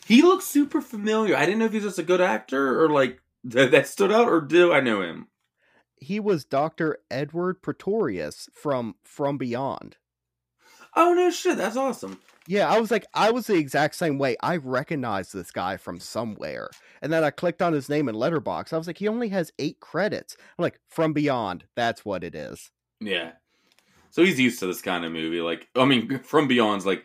He 0.06 0.22
looks 0.22 0.46
super 0.46 0.80
familiar. 0.80 1.36
I 1.36 1.44
didn't 1.44 1.58
know 1.58 1.64
if 1.66 1.72
he's 1.72 1.82
just 1.82 1.98
a 1.98 2.02
good 2.04 2.20
actor 2.20 2.82
or 2.82 2.88
like 2.88 3.20
that, 3.44 3.70
that 3.72 3.86
stood 3.88 4.12
out, 4.12 4.28
or 4.28 4.40
do 4.40 4.72
I 4.72 4.80
know 4.80 5.02
him? 5.02 5.28
He 6.00 6.20
was 6.20 6.44
Dr. 6.44 6.98
Edward 7.10 7.60
Pretorius 7.62 8.48
from 8.54 8.94
From 9.02 9.36
Beyond. 9.36 9.96
Oh 10.94 11.12
no, 11.14 11.30
shit, 11.30 11.56
that's 11.56 11.76
awesome. 11.76 12.20
Yeah, 12.48 12.66
I 12.68 12.80
was 12.80 12.90
like, 12.90 13.04
I 13.12 13.30
was 13.30 13.46
the 13.46 13.56
exact 13.56 13.94
same 13.94 14.16
way. 14.18 14.34
I 14.42 14.56
recognized 14.56 15.34
this 15.34 15.50
guy 15.50 15.76
from 15.76 16.00
somewhere. 16.00 16.70
And 17.02 17.12
then 17.12 17.22
I 17.22 17.30
clicked 17.30 17.60
on 17.60 17.74
his 17.74 17.90
name 17.90 18.08
in 18.08 18.14
Letterboxd. 18.14 18.72
I 18.72 18.78
was 18.78 18.86
like, 18.86 18.96
he 18.96 19.06
only 19.06 19.28
has 19.28 19.52
eight 19.58 19.80
credits. 19.80 20.34
I'm 20.58 20.62
like, 20.62 20.80
From 20.88 21.12
Beyond. 21.12 21.64
That's 21.76 22.06
what 22.06 22.24
it 22.24 22.34
is. 22.34 22.70
Yeah. 23.00 23.32
So 24.10 24.24
he's 24.24 24.40
used 24.40 24.58
to 24.60 24.66
this 24.66 24.80
kind 24.80 25.04
of 25.04 25.12
movie. 25.12 25.42
Like, 25.42 25.68
I 25.76 25.84
mean, 25.84 26.18
From 26.24 26.48
Beyond's 26.48 26.86
like 26.86 27.04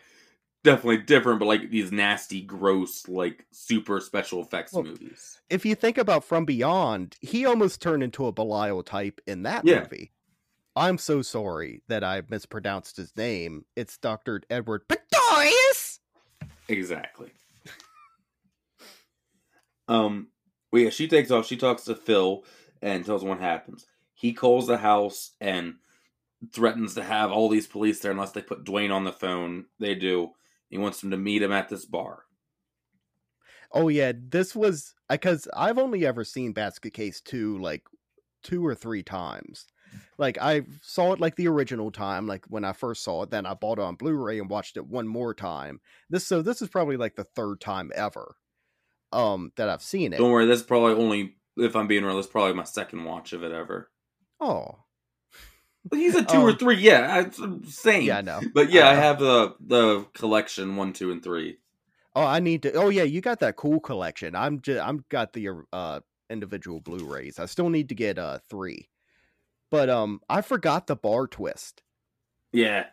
definitely 0.64 1.00
different, 1.00 1.40
but 1.40 1.46
like 1.48 1.70
these 1.70 1.92
nasty, 1.92 2.42
gross, 2.42 3.10
like 3.10 3.46
super 3.52 4.00
special 4.00 4.42
effects 4.42 4.72
Well, 4.72 4.84
movies. 4.84 5.42
If 5.50 5.66
you 5.66 5.76
think 5.76 5.98
about 5.98 6.24
From 6.24 6.46
Beyond, 6.46 7.18
he 7.20 7.46
almost 7.46 7.82
turned 7.82 8.02
into 8.02 8.28
a 8.28 8.32
Belial 8.32 8.82
type 8.82 9.20
in 9.28 9.44
that 9.44 9.66
Yeah. 9.66 9.82
movie. 9.82 10.14
I'm 10.76 10.98
so 10.98 11.22
sorry 11.22 11.84
that 11.88 12.04
I 12.04 12.24
mispronounced 12.28 12.98
his 12.98 13.16
name. 13.16 13.66
It's 13.76 13.98
Dr. 13.98 14.42
Edward 14.50 14.88
Pretorius. 14.88 16.00
Exactly. 16.68 17.32
um. 19.88 20.28
Well, 20.72 20.84
yeah, 20.84 20.90
she 20.90 21.08
takes 21.08 21.30
off. 21.30 21.46
She 21.46 21.58
talks 21.58 21.84
to 21.84 21.96
Phil 21.96 22.44
and 22.82 23.06
tells 23.06 23.22
him 23.22 23.30
what 23.30 23.40
happens. 23.40 23.86
He 24.16 24.34
calls 24.34 24.66
the 24.66 24.78
house 24.78 25.32
and 25.40 25.76
threatens 26.52 26.96
to 26.96 27.04
have 27.04 27.32
all 27.32 27.50
these 27.50 27.68
police 27.68 28.00
there 28.00 28.12
unless 28.12 28.32
they 28.32 28.42
put 28.42 28.64
Duane 28.64 28.92
on 28.92 29.04
the 29.04 29.12
phone. 29.12 29.66
They 29.80 29.94
do. 29.96 30.32
He 30.70 30.80
wants 30.80 31.02
them 31.02 31.12
to 31.12 31.18
meet 31.18 31.44
him 31.44 31.52
at 31.52 31.70
this 31.70 31.86
bar. 31.86 32.24
Oh 33.72 33.88
yeah, 33.88 34.14
this 34.16 34.56
was 34.56 34.94
because 35.10 35.48
I've 35.56 35.78
only 35.78 36.06
ever 36.06 36.24
seen 36.24 36.54
Basket 36.54 36.94
Case 36.94 37.22
2 37.22 37.60
like 37.60 37.84
two 38.44 38.66
or 38.66 38.76
three 38.76 39.04
times. 39.04 39.68
Like 40.18 40.38
I 40.42 40.64
saw 40.82 41.14
it 41.14 41.20
like 41.20 41.36
the 41.36 41.48
original 41.48 41.92
time, 41.92 42.28
like 42.28 42.46
when 42.48 42.64
I 42.66 42.74
first 42.74 43.04
saw 43.04 43.24
it, 43.24 43.30
then 43.32 43.46
I 43.46 43.54
bought 43.54 43.80
it 43.80 43.84
on 43.84 43.96
Blu-ray 43.96 44.40
and 44.40 44.50
watched 44.50 44.78
it 44.78 44.88
one 44.88 45.08
more 45.08 45.34
time. 45.34 45.82
This 46.10 46.26
so 46.28 46.42
this 46.42 46.62
is 46.62 46.70
probably 46.70 46.98
like 46.98 47.16
the 47.16 47.24
third 47.24 47.62
time 47.62 47.92
ever 47.96 48.36
um 49.12 49.52
that 49.58 49.70
I've 49.70 49.84
seen 49.84 50.14
it. 50.14 50.18
Don't 50.18 50.32
worry, 50.32 50.46
this 50.46 50.62
is 50.62 50.66
probably 50.66 50.94
only, 50.94 51.36
if 51.58 51.76
I'm 51.76 51.88
being 51.88 52.04
real, 52.04 52.18
this 52.18 52.26
is 52.28 52.32
probably 52.32 52.54
my 52.54 52.64
second 52.64 53.04
watch 53.06 53.34
of 53.34 53.44
it 53.44 53.52
ever. 53.52 53.92
Oh. 54.40 54.86
He's 55.94 56.16
a 56.16 56.24
two 56.26 56.42
or 56.42 56.52
Um, 56.52 56.58
three, 56.58 56.78
yeah, 56.78 57.22
it's 57.22 57.40
same. 57.76 58.04
Yeah, 58.04 58.18
I 58.18 58.22
know. 58.22 58.46
But 58.54 58.70
yeah, 58.72 58.88
I 58.90 58.96
Uh, 58.96 58.96
have 58.96 59.20
the 59.20 59.56
the 59.60 60.06
collection 60.14 60.76
one, 60.76 60.94
two, 60.94 61.12
and 61.12 61.24
three. 61.24 61.60
Oh, 62.16 62.24
I 62.26 62.40
need 62.40 62.62
to 62.64 62.74
Oh 62.74 62.90
yeah, 62.90 63.04
you 63.04 63.22
got 63.22 63.40
that 63.40 63.56
cool 63.56 63.80
collection. 63.80 64.36
I'm 64.36 64.62
just 64.62 64.82
I'm 64.82 65.04
got 65.10 65.34
the 65.34 65.50
uh 65.72 66.02
individual 66.30 66.80
Blu-rays. 66.80 67.40
I 67.40 67.46
still 67.46 67.70
need 67.70 67.90
to 67.90 67.96
get 67.96 68.18
uh 68.20 68.40
3. 68.50 68.90
But 69.74 69.90
um 69.90 70.22
I 70.30 70.42
forgot 70.42 70.86
the 70.86 70.96
bar 70.96 71.26
twist. 71.26 71.82
Yeah. 72.52 72.86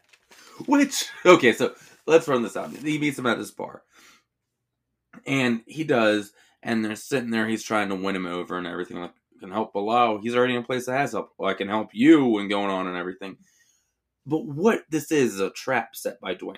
Which 0.67 1.11
okay, 1.27 1.53
so 1.53 1.75
let's 2.07 2.27
run 2.27 2.43
this 2.43 2.57
out. 2.57 2.75
He 2.75 2.99
meets 2.99 3.19
him 3.19 3.27
at 3.27 3.37
this 3.37 3.51
bar, 3.51 3.83
and 5.27 5.61
he 5.67 5.85
does, 5.85 6.33
and 6.63 6.83
they're 6.83 6.97
sitting 6.97 7.29
there. 7.29 7.47
He's 7.47 7.63
trying 7.63 7.91
to 7.91 7.97
win 7.97 8.17
him 8.17 8.25
over 8.25 8.57
and 8.57 8.67
everything. 8.67 8.97
Like, 8.97 9.13
can 9.41 9.51
help 9.51 9.75
below. 9.75 10.21
He's 10.23 10.35
already 10.35 10.55
in 10.55 10.63
a 10.63 10.67
place 10.67 10.87
that 10.87 10.97
has 10.97 11.13
help. 11.13 11.33
Well, 11.37 11.51
I 11.51 11.55
can 11.55 11.69
help 11.69 11.91
you 11.93 12.39
and 12.39 12.49
going 12.49 12.71
on 12.71 12.87
and 12.87 12.97
everything. 12.97 13.37
But 14.25 14.47
what 14.47 14.85
this 14.89 15.13
is 15.13 15.35
is 15.35 15.41
a 15.41 15.51
trap 15.51 15.95
set 15.95 16.19
by 16.19 16.33
Duane, 16.33 16.57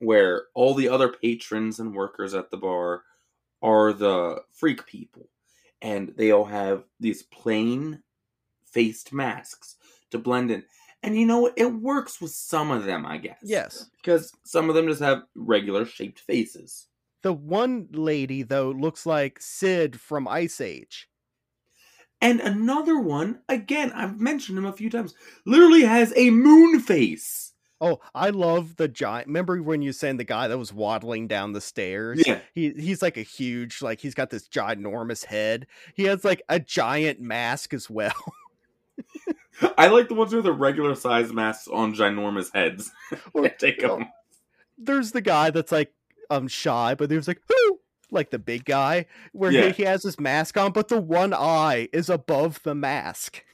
where 0.00 0.46
all 0.54 0.74
the 0.74 0.88
other 0.88 1.08
patrons 1.08 1.78
and 1.78 1.94
workers 1.94 2.34
at 2.34 2.50
the 2.50 2.56
bar 2.56 3.02
are 3.62 3.92
the 3.92 4.42
freak 4.50 4.86
people, 4.86 5.28
and 5.80 6.14
they 6.16 6.32
all 6.32 6.46
have 6.46 6.82
these 6.98 7.22
plain 7.22 8.02
faced 8.72 9.12
masks 9.12 9.76
to 10.10 10.18
blend 10.18 10.50
in. 10.50 10.64
And 11.02 11.18
you 11.18 11.26
know? 11.26 11.52
It 11.56 11.66
works 11.66 12.20
with 12.20 12.30
some 12.30 12.70
of 12.70 12.84
them, 12.84 13.04
I 13.04 13.18
guess. 13.18 13.40
Yes. 13.42 13.86
Because 14.00 14.32
some 14.44 14.68
of 14.68 14.74
them 14.74 14.86
just 14.86 15.02
have 15.02 15.22
regular 15.34 15.84
shaped 15.84 16.20
faces. 16.20 16.86
The 17.22 17.32
one 17.32 17.88
lady 17.92 18.42
though 18.42 18.70
looks 18.70 19.06
like 19.06 19.40
Sid 19.40 20.00
from 20.00 20.26
Ice 20.28 20.60
Age. 20.60 21.08
And 22.20 22.40
another 22.40 23.00
one, 23.00 23.40
again, 23.48 23.90
I've 23.92 24.20
mentioned 24.20 24.56
him 24.56 24.64
a 24.64 24.72
few 24.72 24.88
times, 24.88 25.14
literally 25.44 25.82
has 25.82 26.12
a 26.14 26.30
moon 26.30 26.78
face. 26.78 27.52
Oh, 27.80 27.98
I 28.14 28.30
love 28.30 28.76
the 28.76 28.86
giant. 28.86 29.26
Remember 29.26 29.60
when 29.60 29.82
you 29.82 29.92
saying 29.92 30.18
the 30.18 30.24
guy 30.24 30.46
that 30.46 30.56
was 30.56 30.72
waddling 30.72 31.26
down 31.26 31.52
the 31.52 31.60
stairs? 31.60 32.22
Yeah. 32.24 32.38
He 32.54 32.70
he's 32.70 33.02
like 33.02 33.16
a 33.16 33.22
huge, 33.22 33.82
like 33.82 34.00
he's 34.00 34.14
got 34.14 34.30
this 34.30 34.46
ginormous 34.46 35.24
head. 35.24 35.66
He 35.96 36.04
has 36.04 36.24
like 36.24 36.42
a 36.48 36.60
giant 36.60 37.20
mask 37.20 37.74
as 37.74 37.90
well. 37.90 38.14
I 39.78 39.88
like 39.88 40.08
the 40.08 40.14
ones 40.14 40.34
with 40.34 40.44
the 40.44 40.52
regular 40.52 40.94
size 40.94 41.32
masks 41.32 41.68
on 41.68 41.94
ginormous 41.94 42.50
heads. 42.54 42.90
Or- 43.34 43.48
Take 43.58 43.80
them. 43.80 44.06
there's 44.78 45.12
the 45.12 45.20
guy 45.20 45.50
that's 45.50 45.72
like 45.72 45.92
um 46.30 46.48
shy, 46.48 46.94
but 46.94 47.08
there's 47.08 47.28
like 47.28 47.40
who 47.48 47.80
like 48.10 48.30
the 48.30 48.38
big 48.38 48.64
guy 48.64 49.06
where 49.32 49.50
Yeah. 49.50 49.66
he, 49.66 49.72
he 49.72 49.82
has 49.84 50.02
his 50.02 50.18
mask 50.20 50.56
on, 50.58 50.72
but 50.72 50.88
the 50.88 51.00
one 51.00 51.32
eye 51.34 51.88
is 51.92 52.08
above 52.10 52.62
the 52.62 52.74
mask. 52.74 53.42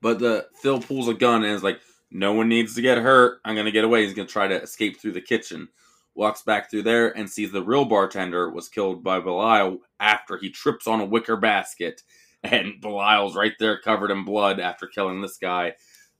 But 0.00 0.18
the 0.18 0.46
Phil 0.60 0.80
pulls 0.80 1.06
a 1.08 1.14
gun 1.14 1.44
and 1.44 1.52
is 1.54 1.62
like, 1.62 1.80
"No 2.10 2.32
one 2.32 2.48
needs 2.48 2.74
to 2.74 2.82
get 2.82 2.98
hurt. 2.98 3.38
I'm 3.44 3.54
gonna 3.54 3.70
get 3.70 3.84
away." 3.84 4.04
He's 4.04 4.14
gonna 4.14 4.26
try 4.28 4.48
to 4.48 4.60
escape 4.62 5.00
through 5.00 5.12
the 5.12 5.20
kitchen. 5.20 5.68
Walks 6.16 6.42
back 6.42 6.70
through 6.70 6.82
there 6.82 7.16
and 7.16 7.30
sees 7.30 7.52
the 7.52 7.62
real 7.62 7.84
bartender 7.84 8.50
was 8.50 8.68
killed 8.68 9.02
by 9.04 9.20
Belial 9.20 9.78
after 10.00 10.36
he 10.36 10.50
trips 10.50 10.86
on 10.88 11.00
a 11.00 11.04
wicker 11.06 11.36
basket, 11.36 12.02
and 12.44 12.80
Belial's 12.80 13.36
right 13.36 13.54
there 13.58 13.78
covered 13.80 14.10
in 14.10 14.24
blood 14.24 14.60
after 14.60 14.86
killing 14.86 15.20
this 15.22 15.38
guy. 15.38 15.74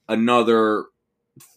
Another, 0.08 0.86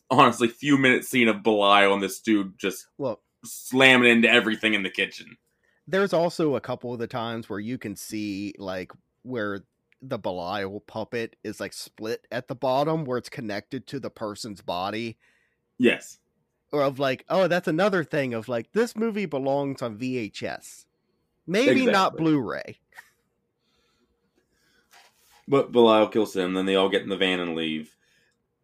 honestly, 0.09 0.47
few 0.47 0.77
minute 0.77 1.05
scene 1.05 1.27
of 1.27 1.43
Belial 1.43 1.93
and 1.93 2.01
this 2.01 2.19
dude 2.19 2.57
just 2.57 2.87
Well, 2.97 3.21
slamming 3.43 4.09
into 4.09 4.29
everything 4.29 4.73
in 4.73 4.83
the 4.83 4.89
kitchen. 4.89 5.37
there's 5.87 6.13
also 6.13 6.55
a 6.55 6.61
couple 6.61 6.93
of 6.93 6.99
the 6.99 7.07
times 7.07 7.49
where 7.49 7.59
you 7.59 7.77
can 7.77 7.95
see 7.95 8.53
like 8.57 8.91
where 9.23 9.61
the 10.01 10.17
Belial 10.19 10.79
puppet 10.81 11.35
is 11.43 11.59
like 11.59 11.73
split 11.73 12.25
at 12.31 12.47
the 12.47 12.55
bottom 12.55 13.05
where 13.05 13.17
it's 13.17 13.29
connected 13.29 13.87
to 13.87 13.99
the 13.99 14.09
person's 14.09 14.61
body. 14.61 15.17
Yes. 15.77 16.19
Or 16.71 16.83
of 16.83 16.99
like, 16.99 17.25
oh, 17.29 17.47
that's 17.47 17.67
another 17.67 18.03
thing 18.03 18.33
of 18.33 18.47
like 18.47 18.71
this 18.71 18.95
movie 18.95 19.25
belongs 19.25 19.81
on 19.81 19.97
VHS. 19.97 20.85
Maybe 21.47 21.85
not 21.85 22.17
Blu-ray. 22.17 22.79
But 25.47 25.71
Belial 25.71 26.07
kills 26.07 26.35
him. 26.35 26.53
Then 26.53 26.65
they 26.65 26.75
all 26.75 26.89
get 26.89 27.03
in 27.03 27.09
the 27.09 27.17
van 27.17 27.39
and 27.39 27.55
leave. 27.55 27.95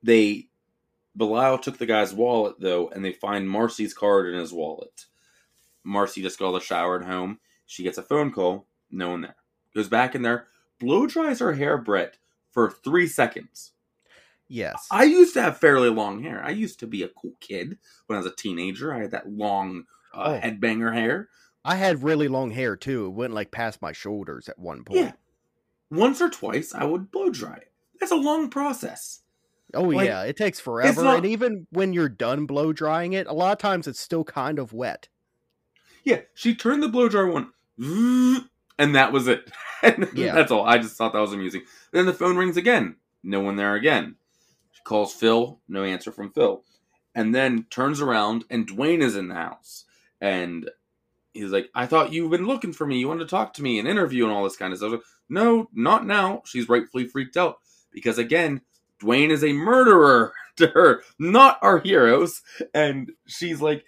They 0.03 0.47
Belial 1.16 1.58
took 1.58 1.78
the 1.78 1.86
guy's 1.86 2.14
wallet 2.14 2.56
though, 2.60 2.89
and 2.89 3.03
they 3.06 3.14
find 3.14 3.49
Marcy's 3.49 3.93
card 3.93 4.28
in 4.34 4.39
his 4.39 4.53
wallet. 4.53 5.06
Marcy 5.84 6.22
just 6.22 6.39
got 6.39 6.45
out 6.49 6.56
of 6.56 6.62
the 6.62 6.66
shower 6.66 6.99
at 6.99 7.06
home. 7.08 7.39
She 7.66 7.84
gets 7.84 7.97
a 7.97 8.03
phone 8.03 8.32
call. 8.32 8.68
No 8.89 9.10
one 9.10 9.22
there. 9.22 9.36
Goes 9.76 9.88
back 9.89 10.16
in 10.16 10.22
there. 10.22 10.47
Blow 10.80 11.06
dries 11.08 11.39
her 11.39 11.53
hair, 11.53 11.78
Brett, 11.78 12.18
for 12.51 12.70
three 12.72 13.08
seconds. 13.08 13.72
Yes. 14.47 14.88
I 14.91 15.03
used 15.03 15.34
to 15.36 15.41
have 15.41 15.58
fairly 15.60 15.89
long 15.89 16.22
hair. 16.24 16.43
I 16.43 16.49
used 16.49 16.80
to 16.82 16.88
be 16.88 17.03
a 17.03 17.08
cool 17.10 17.36
kid 17.39 17.78
when 18.08 18.18
I 18.18 18.22
was 18.22 18.32
a 18.32 18.36
teenager. 18.36 18.93
I 18.93 18.99
had 19.01 19.12
that 19.12 19.30
long 19.32 19.86
uh, 20.14 20.39
Oh. 20.41 20.45
headbanger 20.47 20.93
hair. 20.93 21.30
I 21.64 21.76
had 21.76 22.03
really 22.03 22.28
long 22.28 22.51
hair 22.51 22.76
too. 22.76 23.06
It 23.06 23.10
went 23.12 23.34
like 23.34 23.51
past 23.51 23.82
my 23.82 23.91
shoulders 23.93 24.49
at 24.49 24.60
one 24.60 24.84
point. 24.84 24.99
Yeah. 24.99 25.12
Once 25.92 26.22
or 26.22 26.30
twice, 26.30 26.74
I 26.74 26.86
would 26.86 27.12
blow 27.12 27.30
dry 27.30 27.56
it. 27.56 27.72
That's 28.00 28.12
a 28.12 28.16
long 28.16 28.50
process. 28.50 29.20
Oh 29.74 29.84
Like, 29.84 30.08
yeah, 30.08 30.24
it 30.24 30.36
takes 30.38 30.60
forever. 30.60 31.04
not- 31.04 31.18
And 31.18 31.26
even 31.26 31.68
when 31.70 31.94
you're 31.94 32.10
done 32.10 32.46
blow 32.46 32.74
drying 32.74 33.14
it, 33.14 33.28
a 33.28 33.34
lot 33.34 33.52
of 33.52 33.58
times 33.60 33.88
it's 33.88 34.00
still 34.00 34.24
kind 34.24 34.58
of 34.60 34.74
wet. 34.74 35.08
Yeah, 36.04 36.22
she 36.34 36.56
turned 36.56 36.82
the 36.82 36.88
blow 36.89 37.08
dryer 37.10 37.28
one, 37.28 37.52
and 37.78 38.96
that 38.96 39.12
was 39.12 39.28
it. 39.28 39.52
Yeah. 40.14 40.36
that's 40.36 40.52
all. 40.52 40.64
I 40.64 40.78
just 40.78 40.96
thought 40.96 41.14
that 41.14 41.20
was 41.20 41.34
amusing. 41.34 41.64
Then 41.92 42.06
the 42.06 42.14
phone 42.14 42.38
rings 42.38 42.56
again. 42.56 42.98
No 43.24 43.39
one 43.39 43.56
there 43.56 43.74
again. 43.76 44.16
She 44.72 44.82
calls 44.84 45.12
Phil. 45.12 45.60
No 45.68 45.84
answer 45.84 46.12
from 46.12 46.32
Phil. 46.32 46.64
And 47.16 47.34
then 47.34 47.66
turns 47.72 48.00
around, 48.00 48.44
and 48.52 48.68
Duane 48.68 49.02
is 49.02 49.16
in 49.16 49.28
the 49.28 49.34
house. 49.36 49.86
And 50.22 50.70
he's 51.34 51.50
like, 51.52 51.70
I 51.74 51.88
thought 51.88 52.14
you've 52.14 52.30
been 52.30 52.46
looking 52.46 52.74
for 52.74 52.86
me. 52.86 53.00
You 53.00 53.08
wanted 53.08 53.24
to 53.24 53.30
talk 53.30 53.54
to 53.56 53.64
me 53.64 53.80
and 53.80 53.88
interview 53.88 54.26
and 54.26 54.32
all 54.34 54.44
this 54.44 54.56
kind 54.56 54.72
of 54.72 54.78
stuff. 54.78 55.02
No, 55.32 55.70
not 55.74 56.06
now. 56.06 56.44
She's 56.46 56.70
rightfully 56.70 57.08
freaked 57.08 57.38
out 57.38 57.60
because 57.92 58.18
again, 58.18 58.62
Duane 59.00 59.32
is 59.32 59.44
a 59.44 59.54
murderer 59.54 60.34
to 60.58 60.68
her, 60.68 61.02
not 61.18 61.58
our 61.62 61.80
heroes. 61.80 62.42
And 62.74 63.12
she's 63.26 63.62
like, 63.62 63.86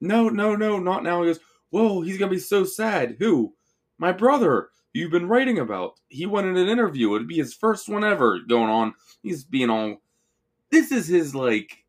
no, 0.00 0.28
no, 0.28 0.56
no, 0.56 0.78
not 0.78 1.04
now. 1.04 1.22
He 1.22 1.28
goes, 1.28 1.40
whoa, 1.70 2.00
he's 2.00 2.18
gonna 2.18 2.30
be 2.32 2.38
so 2.38 2.64
sad. 2.64 3.16
Who? 3.20 3.54
My 3.98 4.10
brother. 4.12 4.70
You've 4.92 5.10
been 5.10 5.28
writing 5.28 5.58
about. 5.58 6.00
He 6.08 6.24
wanted 6.24 6.56
an 6.56 6.68
interview. 6.70 7.14
It'd 7.14 7.28
be 7.28 7.36
his 7.36 7.52
first 7.52 7.86
one 7.86 8.02
ever 8.02 8.38
going 8.40 8.70
on. 8.70 8.94
He's 9.22 9.44
being 9.44 9.68
all. 9.68 9.96
This 10.70 10.90
is 10.90 11.06
his 11.06 11.34
like 11.34 11.84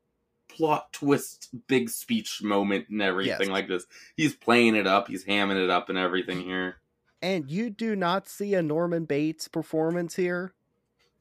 plot 0.49 0.91
twist, 0.91 1.49
big 1.67 1.89
speech 1.89 2.41
moment 2.43 2.89
and 2.89 3.01
everything 3.01 3.39
Yes. 3.39 3.49
like 3.49 3.69
this. 3.69 3.85
He's 4.17 4.35
playing 4.35 4.75
it 4.75 4.87
up. 4.87 5.07
He's 5.07 5.23
hamming 5.23 5.63
it 5.63 5.69
up 5.69 5.87
and 5.87 5.97
everything 5.97 6.41
here. 6.41 6.81
And 7.21 7.49
you 7.49 7.69
do 7.69 7.95
not 7.95 8.27
see 8.27 8.53
a 8.53 8.61
Norman 8.61 9.05
Bates 9.05 9.47
performance 9.47 10.15
here. 10.15 10.53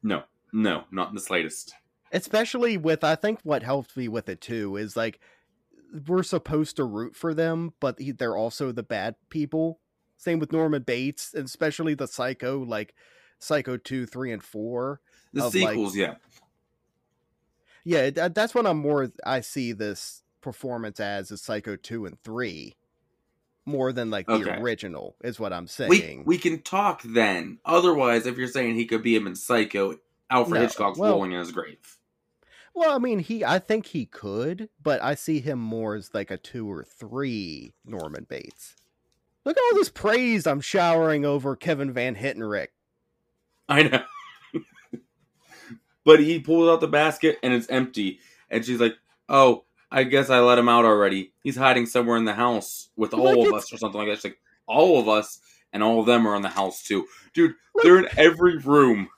No, 0.03 0.25
no, 0.53 0.85
not 0.91 1.09
in 1.09 1.15
the 1.15 1.21
slightest. 1.21 1.75
especially 2.13 2.77
with 2.77 3.03
i 3.03 3.17
think 3.17 3.41
what 3.43 3.63
helped 3.65 3.97
me 3.97 4.07
with 4.07 4.29
it 4.29 4.41
too 4.41 4.77
is 4.77 4.97
like 4.97 5.19
we're 6.07 6.23
supposed 6.23 6.77
to 6.77 6.85
root 6.85 7.17
for 7.17 7.35
them 7.35 7.73
but 7.81 7.99
they're 8.19 8.37
also 8.37 8.71
the 8.71 8.83
bad 8.85 9.17
people 9.29 9.81
same 10.17 10.39
with 10.39 10.53
norman 10.53 10.83
bates 10.83 11.35
and 11.35 11.45
especially 11.47 11.95
the 11.95 12.07
psycho 12.07 12.63
like 12.65 12.95
psycho 13.41 13.77
2 13.77 14.07
3 14.07 14.33
and 14.33 14.43
4 14.45 15.01
The 15.33 15.45
Of, 15.45 15.55
like- 15.57 15.69
sequels, 15.71 15.97
yeah. 15.97 16.15
yeah 17.85 18.11
that's 18.11 18.55
what 18.55 18.67
i'm 18.67 18.79
more 18.79 19.11
i 19.25 19.41
see 19.41 19.73
this 19.73 20.23
performance 20.41 21.01
as 21.01 21.33
is 21.33 21.43
psycho 21.43 21.75
2 21.75 22.07
and 22.07 22.21
3 22.23 22.77
more 23.67 23.93
than 23.93 24.11
like 24.11 24.27
the 24.27 24.59
original 24.61 25.17
is 25.25 25.39
what 25.41 25.53
i'm 25.53 25.65
We 25.89 25.99
saying 26.01 26.23
we 26.25 26.39
can 26.39 26.63
talk 26.63 27.03
then. 27.05 27.59
Otherwise, 27.65 28.25
if 28.27 28.37
you're 28.39 28.47
saying 28.49 28.77
he 28.77 28.87
could 28.87 29.03
be 29.03 29.15
him 29.17 29.27
in 29.27 29.35
Psycho, 29.35 29.97
Alfred 30.31 30.55
No, 30.55 30.61
Hitchcock's 30.67 30.99
well- 30.99 31.13
rolling 31.13 31.33
in 31.33 31.41
his 31.41 31.51
grave. 31.53 31.99
well 32.75 32.95
i 32.95 32.99
mean 32.99 33.19
he 33.19 33.45
i 33.45 33.59
think 33.59 33.87
he 33.87 34.07
could 34.07 34.69
but 34.83 35.03
i 35.03 35.15
see 35.15 35.41
him 35.41 35.59
more 35.59 35.95
as 35.97 36.11
like 36.15 36.31
a 36.31 36.37
2 36.39 36.71
or 36.71 36.85
3 36.85 37.73
norman 37.85 38.25
bates 38.29 38.77
look 39.45 39.57
at 39.57 39.63
all 39.71 39.79
this 39.79 39.89
praise 39.89 40.47
i'm 40.47 40.61
showering 40.61 41.25
over 41.25 41.57
kevin 41.57 41.93
van 41.93 42.15
hentenryck 42.17 42.69
I 43.69 43.83
know. 43.83 44.03
but 46.05 46.21
he 46.21 46.39
pulls 46.39 46.69
out 46.69 46.81
the 46.81 46.87
basket 46.87 47.37
and 47.43 47.53
it's 47.53 47.69
empty. 47.69 48.21
And 48.49 48.65
she's 48.65 48.81
like, 48.81 48.95
Oh, 49.29 49.65
I 49.91 50.05
guess 50.05 50.31
I 50.31 50.41
let 50.41 50.59
him 50.59 50.69
out 50.69 50.85
already. 50.85 51.33
He's 51.43 51.57
hiding 51.57 51.87
somewhere 51.87 52.17
in 52.17 52.25
the 52.25 52.35
house 52.35 52.89
with 52.97 53.15
all 53.15 53.39
Like 53.41 53.49
of 53.49 53.55
us 53.55 53.73
or 53.73 53.79
something 53.79 53.99
like 54.01 54.09
that. 54.09 54.17
She's 54.17 54.25
like, 54.25 54.39
All 54.67 54.99
of 55.01 55.09
us 55.09 55.39
and 55.73 55.83
all 55.83 56.01
of 56.01 56.07
them 56.07 56.27
are 56.27 56.35
in 56.37 56.43
the 56.43 56.49
house 56.49 56.83
too. 56.83 57.07
Dude, 57.35 57.55
Like- 57.75 57.85
they're 57.85 57.99
in 57.99 58.09
every 58.17 58.59
room. 58.59 59.09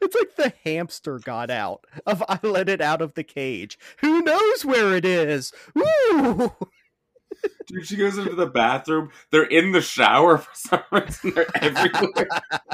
It's 0.00 0.14
like 0.14 0.36
the 0.36 0.52
hamster 0.64 1.18
got 1.18 1.50
out 1.50 1.84
of 2.06 2.22
I 2.28 2.38
let 2.42 2.68
it 2.68 2.80
out 2.80 3.02
of 3.02 3.14
the 3.14 3.24
cage. 3.24 3.78
Who 4.00 4.22
knows 4.22 4.64
where 4.64 4.94
it 4.96 5.04
is? 5.04 5.52
Woo! 5.74 6.52
Dude, 7.66 7.86
she 7.86 7.96
goes 7.96 8.18
into 8.18 8.34
the 8.34 8.46
bathroom. 8.46 9.10
They're 9.30 9.42
in 9.44 9.72
the 9.72 9.80
shower 9.80 10.38
for 10.38 10.50
some 10.54 10.82
reason. 10.92 11.32
They're 11.34 11.46
everywhere. 11.56 12.28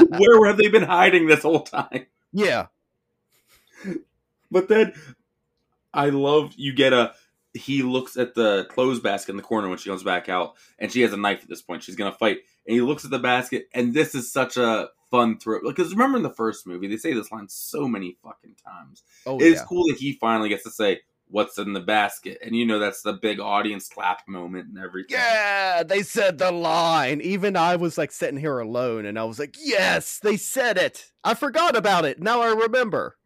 Where 0.09 0.47
have 0.47 0.57
they 0.57 0.69
been 0.69 0.83
hiding 0.83 1.27
this 1.27 1.43
whole 1.43 1.63
time? 1.63 2.07
Yeah. 2.33 2.67
But 4.51 4.69
then 4.69 4.93
I 5.93 6.09
love 6.11 6.53
you 6.57 6.73
get 6.73 6.93
a 6.93 7.15
he 7.57 7.83
looks 7.83 8.17
at 8.17 8.35
the 8.35 8.67
clothes 8.71 9.01
basket 9.01 9.33
in 9.33 9.37
the 9.37 9.43
corner 9.43 9.69
when 9.69 9.79
she 9.79 9.89
comes 9.89 10.03
back 10.03 10.29
out 10.29 10.55
and 10.79 10.93
she 10.93 11.03
has 11.03 11.13
a 11.13 11.17
knife 11.17 11.43
at 11.43 11.49
this 11.49 11.63
point. 11.63 11.83
She's 11.83 11.97
gonna 11.97 12.13
fight. 12.13 12.39
And 12.67 12.75
he 12.75 12.81
looks 12.81 13.05
at 13.05 13.11
the 13.11 13.19
basket 13.19 13.69
and 13.73 13.95
this 13.95 14.15
is 14.15 14.33
such 14.33 14.57
a 14.57 14.89
fun 15.11 15.39
throw 15.39 15.61
because 15.63 15.93
remember 15.93 16.17
in 16.17 16.25
the 16.25 16.31
first 16.31 16.67
movie 16.67 16.89
they 16.89 16.97
say 16.97 17.13
this 17.13 17.31
line 17.31 17.49
so 17.49 17.87
many 17.87 18.17
fucking 18.23 18.57
times. 18.65 19.03
Oh 19.25 19.39
it's 19.39 19.61
yeah. 19.61 19.67
cool 19.67 19.87
that 19.89 19.99
he 19.99 20.13
finally 20.13 20.49
gets 20.49 20.65
to 20.65 20.71
say 20.71 21.01
what's 21.29 21.59
in 21.59 21.73
the 21.73 21.81
basket. 21.81 22.39
And 22.43 22.55
you 22.55 22.67
know 22.67 22.79
that's 22.79 23.03
the 23.03 23.13
big 23.13 23.41
audience 23.41 23.89
clap 23.89 24.27
moment 24.29 24.69
and 24.69 24.79
everything. 24.79 25.17
Yeah, 25.19 25.83
they 25.83 26.03
said 26.03 26.39
the 26.39 26.53
line. 26.53 27.21
Even 27.21 27.57
I 27.57 27.77
was 27.77 27.99
like 27.99 28.13
sitting 28.13 28.39
here 28.39 28.59
alone 28.59 29.07
and 29.07 29.19
I 29.19 29.25
was 29.25 29.39
like, 29.39 29.57
"Yes, 29.59 30.19
they 30.19 30.37
said 30.37 30.79
it. 30.79 31.13
I 31.25 31.35
forgot 31.35 31.77
about 31.77 32.05
it. 32.05 32.21
Now 32.21 32.43
I 32.43 32.53
remember." 32.53 33.17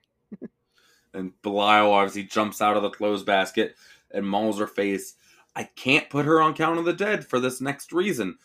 And 1.12 1.33
Belial 1.43 1.93
obviously 1.93 2.22
jumps 2.22 2.62
out 2.62 2.76
of 2.76 2.85
the 2.85 2.91
clothes 2.91 3.24
basket 3.24 3.74
and 4.13 4.27
mauls 4.27 4.59
her 4.59 4.67
face. 4.67 5.15
I 5.55 5.65
can't 5.65 6.11
put 6.11 6.27
her 6.27 6.41
on 6.41 6.55
Count 6.55 6.79
of 6.79 6.85
the 6.85 6.93
Dead 6.93 7.27
for 7.27 7.41
this 7.41 7.61
next 7.61 7.93
reason. 7.93 8.37